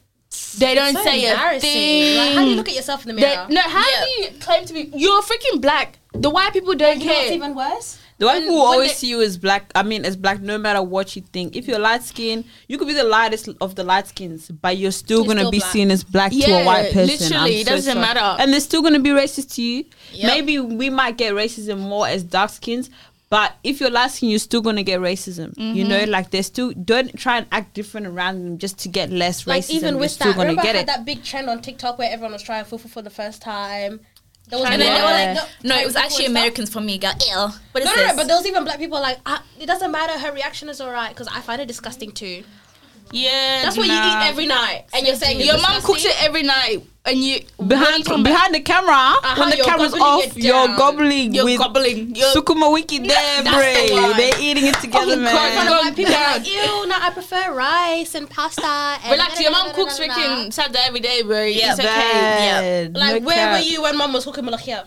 They 0.59 0.74
don't 0.74 0.95
So 0.95 1.03
say 1.05 1.26
a 1.26 1.30
embarrassing. 1.32 1.70
thing. 1.70 2.16
Like, 2.18 2.32
how 2.35 2.45
do 2.45 2.51
you 2.51 2.57
look 2.57 2.68
at 2.68 2.74
yourself 2.74 3.07
in 3.07 3.14
the 3.14 3.20
They- 3.20 3.28
mirror? 3.37 3.47
no, 3.51 3.61
how 3.61 3.85
Yeah. 3.89 4.05
do 4.05 4.22
you 4.22 4.28
claim 4.41 4.64
to 4.64 4.72
be? 4.72 4.91
You're 4.95 5.22
freaking 5.22 5.61
black. 5.61 5.99
The 6.12 6.28
white 6.30 6.53
people 6.53 6.74
don't 6.74 7.01
you 7.01 7.07
know 7.07 7.12
what's 7.14 7.26
care. 7.26 7.35
even 7.35 7.55
worse? 7.55 7.99
The 8.19 8.27
white 8.27 8.41
people 8.43 8.55
will 8.57 8.62
always 8.62 8.91
they- 8.91 8.95
see 8.95 9.09
you 9.09 9.23
as 9.23 9.37
black. 9.37 9.71
I 9.75 9.83
mean, 9.83 10.05
as 10.05 10.17
black, 10.17 10.41
no 10.41 10.57
matter 10.57 10.81
what 10.83 11.17
you 11.17 11.23
think. 11.33 11.57
If 11.57 11.67
you're 11.67 11.81
light 11.81 12.03
skinned, 12.05 12.45
you 12.69 12.79
could 12.79 12.87
be 12.87 12.95
the 12.95 13.03
lightest 13.05 13.49
of 13.61 13.75
the 13.75 13.83
light 13.85 14.07
skins, 14.07 14.49
but 14.51 14.77
you're 14.79 14.93
still 14.93 15.19
You're 15.25 15.27
gonna 15.29 15.41
still 15.41 15.51
be 15.51 15.59
black. 15.59 15.73
seen 15.73 15.91
as 15.91 16.05
black 16.05 16.31
to 16.33 16.39
a 16.53 16.65
white 16.65 16.93
person. 16.93 17.07
literally, 17.29 17.55
I'm 17.57 17.61
it 17.62 17.67
so 17.67 17.71
doesn't 17.75 17.93
sorry. 17.95 18.01
matter. 18.15 18.43
and 18.43 18.53
they're 18.53 18.61
still 18.61 18.83
gonna 18.83 19.01
be 19.01 19.11
racist 19.11 19.55
to 19.55 19.62
you. 19.62 19.85
Yep. 20.12 20.27
Maybe 20.33 20.59
we 20.61 20.91
might 20.91 21.17
get 21.17 21.35
racism 21.35 21.79
more 21.79 22.07
as 22.07 22.23
dark 22.23 22.51
skins, 22.51 22.89
but 23.31 23.53
if 23.65 23.81
you're 23.81 23.91
light 23.91 24.12
skin, 24.12 24.29
you're 24.29 24.39
still 24.39 24.61
gonna 24.61 24.85
get 24.85 25.01
racism. 25.01 25.53
You 25.59 25.83
Mm-hmm. 25.85 25.89
know, 25.89 26.05
like 26.05 26.31
they're 26.31 26.45
still 26.45 26.71
don't 26.73 27.19
try 27.19 27.39
and 27.39 27.47
act 27.51 27.75
different 27.75 28.07
around 28.07 28.45
them 28.45 28.59
just 28.59 28.79
to 28.81 28.89
get 28.89 29.11
less 29.11 29.45
Like 29.45 29.65
racism. 29.65 29.71
even 29.71 29.95
you're 29.95 30.01
with 30.01 30.19
that, 30.19 30.37
remember 30.37 30.62
I 30.62 30.67
had 30.67 30.77
it. 30.77 30.87
that 30.87 31.05
big 31.05 31.25
trend 31.25 31.51
on 31.51 31.61
TikTok 31.62 31.99
where 31.99 32.11
everyone 32.12 32.33
was 32.33 32.43
trying 32.43 32.65
fufu 32.65 32.89
for 32.89 33.03
the 33.03 33.11
first 33.11 33.43
time. 33.43 33.99
There 34.49 34.59
was 34.59 34.68
And 34.70 34.80
then 34.80 34.95
they 34.95 35.01
were 35.01 35.40
like, 35.40 35.49
no, 35.64 35.76
it 35.80 35.86
was 35.86 35.97
actually 35.97 36.26
Americans 36.26 36.70
for 36.70 36.80
me. 36.80 36.99
Got 36.99 37.22
ill. 37.30 37.49
What 37.72 37.82
is 37.82 37.86
No, 37.86 37.95
no, 37.95 38.03
this? 38.03 38.09
no, 38.12 38.16
but 38.16 38.26
there 38.26 38.36
was 38.36 38.47
even 38.47 38.64
black 38.64 38.78
people 38.78 39.01
like, 39.01 39.18
it 39.59 39.66
doesn't 39.66 39.90
matter. 39.90 40.18
Her 40.18 40.32
reaction 40.32 40.68
is 40.68 40.80
alright 40.80 41.11
because 41.11 41.28
I 41.28 41.40
find 41.40 41.61
it 41.62 41.66
disgusting 41.66 42.12
too. 42.12 42.45
Yeah, 43.12 43.62
That's 43.62 43.76
what 43.76 43.86
you 43.86 43.92
nah. 43.92 44.24
eat 44.24 44.28
every 44.30 44.46
night, 44.46 44.84
and 44.92 45.07
you're 45.07 45.14
saying 45.16 45.40
Your 45.40 45.55
it's 45.55 45.62
mom 45.62 45.80
cooks 45.82 46.05
it 46.05 46.16
every 46.22 46.42
night, 46.42 46.82
and 47.05 47.16
you 47.18 47.40
behind 47.64 47.86
when 47.92 47.98
you 47.98 48.05
come 48.05 48.22
behind 48.24 48.55
the 48.55 48.61
camera 48.61 48.90
uh-huh, 48.94 49.34
when 49.38 49.50
the 49.50 49.62
camera's 49.62 49.94
off, 49.94 50.36
you're 50.36 50.66
gobbling 50.76 51.32
You're 51.34 51.44
with 51.44 51.59
gobbling. 51.59 52.16
You're- 52.16 52.32
Sukuma 52.34 52.72
wiki 52.72 52.98
there, 53.07 53.42
that's 53.42 53.90
the 53.90 53.94
bro. 53.94 54.12
They're 54.14 54.40
eating 54.40 54.66
it 54.66 54.74
together, 54.80 55.12
Oh, 55.12 55.16
man. 55.16 55.32
God, 55.32 55.46
In 55.46 55.52
front 55.55 55.68
Go 55.68 55.78
of 55.78 55.84
white 55.84 55.96
people, 55.96 56.12
down. 56.12 56.32
like, 56.38 56.46
ew, 56.48 56.86
no, 56.88 56.96
I 56.98 57.11
prefer 57.12 57.55
rice 57.55 58.14
and 58.16 58.28
pasta. 58.28 58.64
And 58.66 59.12
relax. 59.12 59.40
Your 59.40 59.50
mom 59.52 59.66
da- 59.66 59.72
da- 59.72 59.76
da- 59.76 59.84
cooks 59.84 59.98
da- 59.98 60.07
da- 60.07 60.14
da- 60.14 60.20
freaking 60.20 60.52
salad 60.52 60.76
every 60.76 61.00
day, 61.00 61.22
bro. 61.22 61.42
Yeah, 61.44 61.70
it's 61.72 61.80
okay. 61.80 61.86
Bad. 61.86 62.96
Like, 62.96 63.22
No 63.22 63.26
where 63.28 63.36
cap. 63.36 63.52
were 63.61 63.64
you 63.68 63.82
when 63.82 63.96
mom 63.96 64.12
was 64.12 64.24
cooking 64.24 64.44
malachia? 64.44 64.86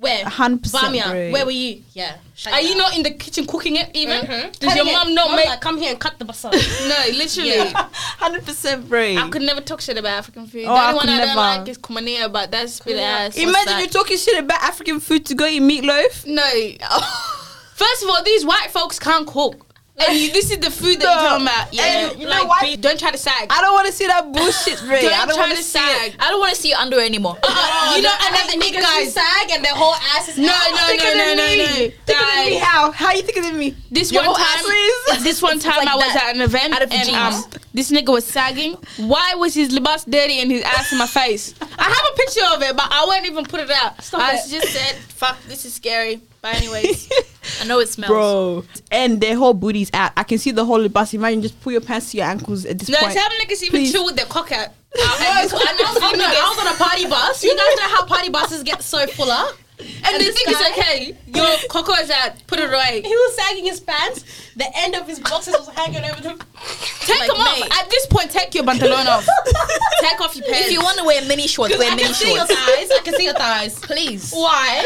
Where? 0.00 0.24
100%, 0.24 0.60
Bamia. 0.60 1.04
bro. 1.10 1.30
Where 1.32 1.44
were 1.44 1.50
you? 1.50 1.82
Yeah. 1.92 2.16
Are 2.52 2.60
you 2.60 2.76
not 2.76 2.96
in 2.96 3.02
the 3.02 3.10
kitchen 3.10 3.46
cooking 3.46 3.74
it 3.76 3.90
even? 3.94 4.20
Mhm. 4.20 4.58
Does 4.60 4.76
your 4.76 4.84
Cutting 4.84 4.92
mom 4.92 5.08
it. 5.08 5.14
not 5.14 5.34
make? 5.34 5.46
like, 5.46 5.60
come 5.60 5.76
here 5.76 5.90
and 5.90 5.98
cut 5.98 6.18
the 6.20 6.24
basal. 6.24 6.50
no, 6.52 7.04
literally. 7.16 7.48
Yeah. 7.56 7.88
Hundred 8.18 8.44
percent, 8.46 8.88
bro. 8.88 9.16
I 9.16 9.28
could 9.28 9.42
never 9.42 9.60
talk 9.60 9.80
shit 9.80 9.98
about 9.98 10.12
African 10.18 10.46
food. 10.46 10.64
Oh, 10.66 10.72
the 10.74 10.80
I 10.80 10.86
only 10.88 10.94
one 10.98 11.06
could 11.06 11.14
I 11.14 11.18
don't 11.18 11.26
never. 11.26 11.40
like 11.40 11.68
is 11.68 11.78
kumania, 11.78 12.32
but 12.32 12.50
that's 12.52 12.78
bit 12.80 12.96
ass. 12.98 13.36
Imagine 13.36 13.64
that? 13.66 13.80
you 13.82 13.88
talking 13.88 14.16
shit 14.16 14.38
about 14.38 14.62
African 14.62 15.00
food 15.00 15.26
to 15.26 15.34
go 15.34 15.46
eat 15.46 15.62
meatloaf. 15.62 16.26
No. 16.26 16.48
First 17.74 18.02
of 18.02 18.08
all, 18.10 18.22
these 18.24 18.44
white 18.44 18.70
folks 18.70 18.98
can't 18.98 19.26
cook. 19.26 19.64
And 19.98 20.16
you, 20.18 20.30
this 20.32 20.50
is 20.50 20.58
the 20.58 20.70
food 20.70 21.00
that 21.00 21.04
No. 21.04 21.10
you're 21.12 21.28
talking 21.28 21.46
about. 21.46 21.74
Yeah. 21.74 21.82
And 22.10 22.20
you 22.20 22.26
know 22.26 22.30
like, 22.30 22.48
what? 22.48 22.62
be- 22.62 22.76
don't 22.76 22.98
try 22.98 23.10
to 23.10 23.18
sag. 23.18 23.48
I 23.50 23.60
don't 23.60 23.72
want 23.74 23.86
to 23.86 23.92
see 23.92 24.06
that 24.06 24.30
bullshit, 24.32 24.78
bro. 24.86 25.00
Don't 25.00 25.12
I 25.12 25.26
don't 25.26 25.34
try 25.34 25.46
want 25.46 25.56
to 25.58 25.62
sag. 25.64 26.12
it. 26.12 26.16
I 26.20 26.30
don't 26.30 26.38
want 26.40 26.54
to 26.54 26.60
see 26.60 26.70
your 26.70 26.78
underwear 26.78 27.04
anymore. 27.04 27.36
Oh, 27.50 27.94
You 27.96 28.02
know, 28.02 28.12
and 28.26 28.34
then 28.34 28.46
the 28.58 28.64
niggas 28.64 28.84
who 28.84 29.04
sag 29.10 29.50
and 29.50 29.64
their 29.64 29.74
whole 29.74 29.94
ass 30.14 30.28
is 30.28 30.38
No, 30.38 30.48
out. 30.52 30.70
no, 30.70 30.76
Thicker 30.86 31.04
no, 31.16 31.24
no, 31.24 31.34
no, 31.34 31.56
no. 31.56 31.66
Thicker 31.66 31.96
than 32.06 32.44
me. 32.46 32.58
Guys, 32.58 32.62
How? 32.62 32.90
How 32.92 33.12
you 33.12 33.22
thicker 33.22 33.40
than 33.42 33.56
me? 33.58 33.74
This 33.90 34.12
Your 34.12 34.24
one 34.26 34.36
time, 34.36 34.64
is- 34.66 35.22
this 35.28 35.42
one 35.42 35.58
time 35.58 35.76
like 35.78 35.88
I 35.88 35.96
was 35.96 36.12
that. 36.14 36.30
at 36.30 36.36
an 36.36 36.42
event 36.42 36.74
of 36.82 36.92
and 36.92 37.08
um, 37.10 37.44
this 37.74 37.90
nigga 37.90 38.12
was 38.12 38.24
sagging. 38.24 38.76
Why 38.98 39.34
was 39.36 39.54
his 39.54 39.70
libas 39.70 40.04
dirty 40.04 40.40
and 40.40 40.50
his 40.50 40.62
ass 40.62 40.92
in 40.92 40.98
my 40.98 41.06
face? 41.06 41.54
I 41.60 41.84
have 41.84 42.06
a 42.12 42.16
picture 42.16 42.44
of 42.54 42.62
it, 42.62 42.76
but 42.76 42.86
I 42.90 43.04
won't 43.06 43.26
even 43.26 43.44
put 43.44 43.60
it 43.60 43.70
out. 43.70 44.02
Stop 44.02 44.20
I 44.20 44.34
it. 44.36 44.48
just 44.48 44.68
said, 44.68 44.96
"Fuck, 45.18 45.42
this 45.48 45.64
is 45.64 45.74
scary." 45.74 46.20
But 46.40 46.54
anyways, 46.54 47.10
I 47.60 47.64
know 47.64 47.80
it 47.80 47.88
smells. 47.88 48.08
Bro, 48.08 48.64
and 48.92 49.20
their 49.20 49.34
whole 49.36 49.52
booty's 49.52 49.90
out. 49.92 50.12
I 50.16 50.22
can 50.22 50.38
see 50.38 50.52
the 50.52 50.64
whole 50.64 50.88
bus. 50.88 51.12
Imagine 51.12 51.42
just 51.42 51.60
pull 51.60 51.72
your 51.72 51.80
pants 51.80 52.12
to 52.12 52.18
your 52.18 52.26
ankles 52.26 52.64
at 52.64 52.78
this 52.78 52.88
point. 52.88 53.00
no, 53.00 53.06
point. 53.08 53.18
some 53.18 53.32
niggas 53.32 53.62
even 53.64 53.80
Please. 53.80 53.92
chill 53.92 54.04
with 54.04 54.14
their 54.14 54.26
cock 54.26 54.52
out. 54.52 54.68
I 54.96 55.42
was, 55.42 55.52
I, 55.52 55.52
was, 55.52 55.52
I, 55.52 55.72
was, 55.72 56.20
I 56.20 56.54
was 56.56 56.66
on 56.66 56.74
a 56.74 56.78
party 56.78 57.06
bus. 57.08 57.42
You 57.42 57.56
guys 57.56 57.76
know 57.76 57.96
how 57.96 58.06
party 58.06 58.30
buses 58.30 58.62
get 58.62 58.82
so 58.82 59.06
full 59.08 59.30
up? 59.30 59.56
And, 59.80 60.14
the 60.14 60.18
this 60.24 60.34
thing 60.36 60.52
is, 60.52 60.58
guy- 60.58 60.70
okay, 60.72 61.16
your 61.26 61.46
cocoa 61.70 61.92
is 62.02 62.10
out. 62.10 62.32
Put 62.46 62.58
it 62.58 62.68
away. 62.72 63.00
He 63.04 63.10
was 63.14 63.36
sagging 63.36 63.64
his 63.64 63.78
pants. 63.80 64.24
The 64.56 64.66
end 64.76 64.94
of 64.96 65.06
his 65.06 65.20
boxes 65.20 65.54
was 65.54 65.68
hanging 65.68 66.02
over 66.04 66.20
the. 66.20 66.30
Take 67.06 67.20
Like, 67.20 67.28
them 67.30 67.36
off. 67.40 67.60
mate. 67.60 67.78
At 67.80 67.88
this 67.90 68.06
point, 68.06 68.30
take 68.30 68.54
your 68.54 68.64
pantalon 68.64 69.06
off. 69.06 69.24
take 70.00 70.20
off 70.20 70.34
your 70.36 70.44
pants. 70.46 70.66
If 70.66 70.72
you 70.72 70.80
want 70.82 70.98
to 70.98 71.04
wear 71.04 71.24
mini 71.26 71.46
shorts, 71.46 71.74
I 71.74 71.78
wear 71.78 71.88
can 71.88 71.96
mini 71.96 72.12
see 72.12 72.34
your 72.34 72.44
thighs. 72.46 72.90
I 72.90 73.00
can 73.04 73.14
see 73.14 73.24
your 73.24 73.34
thighs. 73.34 73.78
Please. 73.82 74.32
Why? 74.32 74.84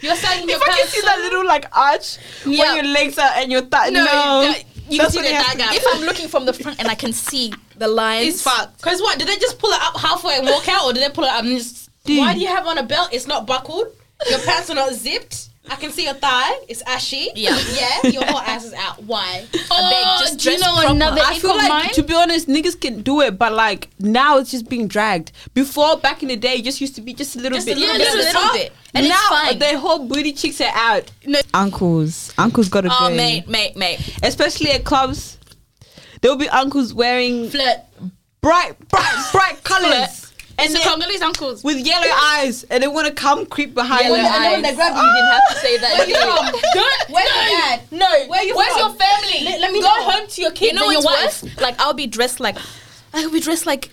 You're 0.00 0.16
sagging 0.16 0.48
your 0.48 0.58
if 0.58 0.62
I 0.62 0.66
can 0.66 0.74
pants. 0.76 0.92
see 0.92 1.00
that 1.02 1.18
little 1.20 1.46
like 1.46 1.76
arch 1.76 2.18
where 2.44 2.74
your 2.76 2.84
legs 2.92 3.18
are 3.18 3.30
and 3.36 3.50
your 3.50 3.62
thigh. 3.62 3.88
No, 3.90 4.04
No, 4.04 4.54
you 4.90 5.00
can 5.00 5.10
see 5.10 5.22
the 5.22 5.28
dagger. 5.28 5.64
If 5.74 5.84
I'm 5.94 6.02
looking 6.02 6.28
from 6.28 6.44
the 6.46 6.52
front 6.52 6.78
and 6.78 6.88
I 6.88 6.94
can 6.94 7.12
see 7.14 7.52
the 7.76 7.88
lines, 7.88 8.34
It's 8.34 8.42
fucked. 8.42 8.76
Because 8.82 9.00
what? 9.00 9.18
Did 9.18 9.28
they 9.28 9.36
just 9.36 9.58
pull 9.58 9.70
it 9.70 9.80
up 9.82 9.96
halfway 9.98 10.36
and 10.36 10.46
walk 10.46 10.68
out, 10.68 10.84
or 10.84 10.92
did 10.92 11.02
they 11.02 11.08
pull 11.10 11.24
it 11.24 11.30
up 11.30 11.44
and 11.44 11.56
just? 11.56 11.88
Dude. 12.04 12.18
Why 12.18 12.32
do 12.34 12.40
you 12.40 12.48
have 12.48 12.66
on 12.66 12.78
a 12.78 12.82
belt? 12.82 13.10
It's 13.12 13.26
not 13.26 13.46
buckled. 13.46 13.88
Your 14.28 14.38
pants 14.40 14.70
are 14.70 14.74
not 14.74 14.92
zipped. 14.92 15.48
I 15.68 15.76
can 15.76 15.92
see 15.92 16.04
your 16.04 16.14
thigh. 16.14 16.50
It's 16.68 16.82
ashy. 16.82 17.30
Yeah. 17.36 17.56
Yeah. 17.72 18.10
Your 18.10 18.24
whole 18.24 18.38
ass 18.40 18.64
is 18.64 18.72
out. 18.74 19.02
Why? 19.04 19.46
Oh, 19.54 19.66
I 19.70 19.90
beg, 19.90 20.26
just 20.26 20.38
do 20.40 20.50
you 20.50 20.58
dress 20.58 20.68
know 20.68 20.74
proper. 20.80 20.94
another 20.96 21.20
I 21.20 21.34
ick 21.34 21.40
feel 21.40 21.50
of 21.52 21.56
like, 21.58 21.68
mine? 21.68 21.90
to 21.92 22.02
be 22.02 22.14
honest, 22.14 22.48
niggas 22.48 22.80
can 22.80 23.02
do 23.02 23.20
it, 23.20 23.38
but 23.38 23.52
like 23.52 23.88
now 24.00 24.38
it's 24.38 24.50
just 24.50 24.68
being 24.68 24.88
dragged. 24.88 25.30
Before, 25.54 25.96
back 25.96 26.22
in 26.22 26.28
the 26.28 26.36
day, 26.36 26.54
it 26.56 26.64
just 26.64 26.80
used 26.80 26.96
to 26.96 27.00
be 27.00 27.14
just 27.14 27.36
a 27.36 27.40
little 27.40 27.56
Just 27.56 27.68
a 27.68 27.72
bit. 27.72 27.78
little 27.78 27.96
yeah, 27.96 27.98
bit 27.98 28.04
just 28.04 28.14
of 28.16 28.20
a 28.20 28.22
the 28.24 28.26
little 28.32 28.42
top. 28.42 28.52
bit, 28.54 28.72
and 28.94 29.08
now 29.08 29.14
it's 29.14 29.28
fine. 29.50 29.58
their 29.60 29.78
whole 29.78 30.06
booty 30.08 30.32
cheeks 30.32 30.60
are 30.60 30.72
out. 30.74 31.10
No. 31.26 31.40
Uncles, 31.54 32.32
uncles 32.36 32.68
gotta 32.68 32.88
oh, 32.90 33.08
go. 33.08 33.14
mate, 33.14 33.46
mate, 33.48 33.76
mate. 33.76 34.18
Especially 34.24 34.70
at 34.72 34.84
clubs. 34.84 35.38
There 36.20 36.30
will 36.32 36.38
be 36.38 36.48
uncles 36.48 36.92
wearing 36.92 37.48
Flirt. 37.48 37.78
bright, 38.40 38.76
bright, 38.88 39.28
bright 39.32 39.62
colors. 39.62 40.19
And 40.60 40.66
And 40.66 40.74
the 40.74 40.78
they- 40.78 40.84
Congolese 40.84 41.22
uncles. 41.22 41.64
with 41.64 41.78
yellow 41.78 42.06
eyes, 42.36 42.64
and 42.64 42.82
they 42.82 42.88
want 42.88 43.06
to 43.08 43.12
come 43.14 43.46
creep 43.46 43.74
behind 43.74 44.04
Yellow 44.04 44.16
you. 44.16 44.22
eyes. 44.22 44.34
And 44.34 44.44
then 44.44 44.52
when 44.52 44.62
they 44.62 44.74
grab 44.74 44.94
you, 44.96 45.02
you 45.02 45.12
didn't 45.16 45.32
have 45.32 45.48
to 45.48 45.56
say 45.56 45.78
that. 45.78 45.98
Where 45.98 46.08
you 46.08 46.14
from? 46.16 46.60
Don't, 46.74 47.10
Where's 47.10 47.30
no, 47.30 47.42
your 47.42 47.50
dad? 47.60 47.80
No. 47.90 48.28
Where 48.28 48.42
you 48.44 48.56
Where's 48.56 48.72
from? 48.72 48.78
your 48.80 48.94
family? 48.94 49.44
Let- 49.44 49.60
let 49.60 49.72
me 49.72 49.80
go 49.80 49.86
know. 49.88 50.10
home 50.10 50.26
to 50.28 50.40
your 50.42 50.50
kids 50.52 50.72
You 50.72 50.78
know 50.78 50.84
and 50.84 50.92
your 50.92 51.02
what's 51.02 51.42
wife. 51.42 51.52
worse? 51.54 51.60
Like 51.60 51.80
I'll 51.80 51.94
be 51.94 52.06
dressed 52.06 52.40
like 52.40 52.56
I'll 53.14 53.30
be 53.30 53.40
dressed 53.40 53.66
like 53.66 53.90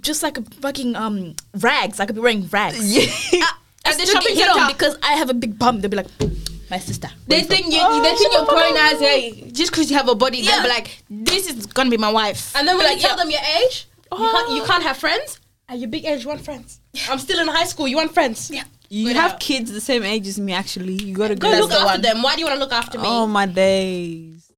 just 0.00 0.22
like 0.22 0.38
a 0.38 0.42
fucking 0.62 0.94
um 0.96 1.34
rags. 1.60 1.98
I 2.00 2.06
could 2.06 2.14
be 2.14 2.20
wearing 2.20 2.46
rags. 2.48 2.78
Yeah. 3.32 3.46
At 3.86 3.98
the 3.98 4.06
Still 4.06 4.14
shopping 4.20 4.34
get 4.36 4.46
hit 4.46 4.48
on 4.48 4.56
center. 4.60 4.72
because 4.72 4.96
I 5.02 5.12
have 5.14 5.28
a 5.28 5.34
big 5.34 5.58
bum. 5.58 5.80
They'll 5.82 5.90
be 5.90 5.98
like, 5.98 6.06
my 6.70 6.78
sister. 6.78 7.08
They 7.26 7.34
where 7.36 7.40
you 7.42 7.46
think 7.48 7.66
you, 7.66 8.02
they 8.02 8.14
think 8.16 8.32
you're 8.32 8.46
growing 8.46 8.74
as 8.78 8.98
hey, 8.98 9.50
just 9.52 9.70
because 9.72 9.90
you 9.90 9.96
have 9.98 10.08
a 10.08 10.14
body. 10.14 10.38
Yeah. 10.38 10.52
They'll 10.52 10.62
be 10.62 10.68
like, 10.70 11.02
this 11.10 11.46
is 11.50 11.66
gonna 11.66 11.90
be 11.90 11.98
my 11.98 12.10
wife. 12.10 12.56
And 12.56 12.66
then 12.66 12.78
when 12.78 12.86
Be 12.88 12.94
you 12.94 13.00
tell 13.00 13.16
them 13.16 13.28
your 13.30 13.40
age, 13.62 13.86
you, 14.10 14.16
can't, 14.16 14.48
Oh. 14.48 14.54
you 14.56 14.62
can't 14.64 14.82
have 14.82 14.96
friends. 14.96 15.38
At 15.68 15.78
your 15.78 15.88
big 15.88 16.04
age, 16.04 16.22
you 16.22 16.28
want 16.28 16.42
friends. 16.42 16.80
I'm 17.08 17.18
still 17.18 17.40
in 17.40 17.48
high 17.48 17.64
school. 17.64 17.88
You 17.88 17.96
want 17.96 18.12
friends. 18.12 18.50
Yeah. 18.50 18.64
You 18.90 19.06
Good 19.08 19.16
have 19.16 19.32
out. 19.32 19.40
kids 19.40 19.72
the 19.72 19.80
same 19.80 20.02
age 20.04 20.26
as 20.28 20.38
me. 20.38 20.52
Actually, 20.52 20.94
you 21.02 21.14
gotta 21.14 21.34
go. 21.34 21.50
Go 21.50 21.58
look 21.58 21.70
the 21.70 21.76
after 21.76 21.86
one. 21.86 22.02
them. 22.02 22.22
Why 22.22 22.34
do 22.34 22.40
you 22.40 22.46
want 22.46 22.56
to 22.56 22.60
look 22.60 22.72
after 22.72 22.98
me? 22.98 23.04
Oh 23.06 23.26
my 23.26 23.46
days. 23.46 24.52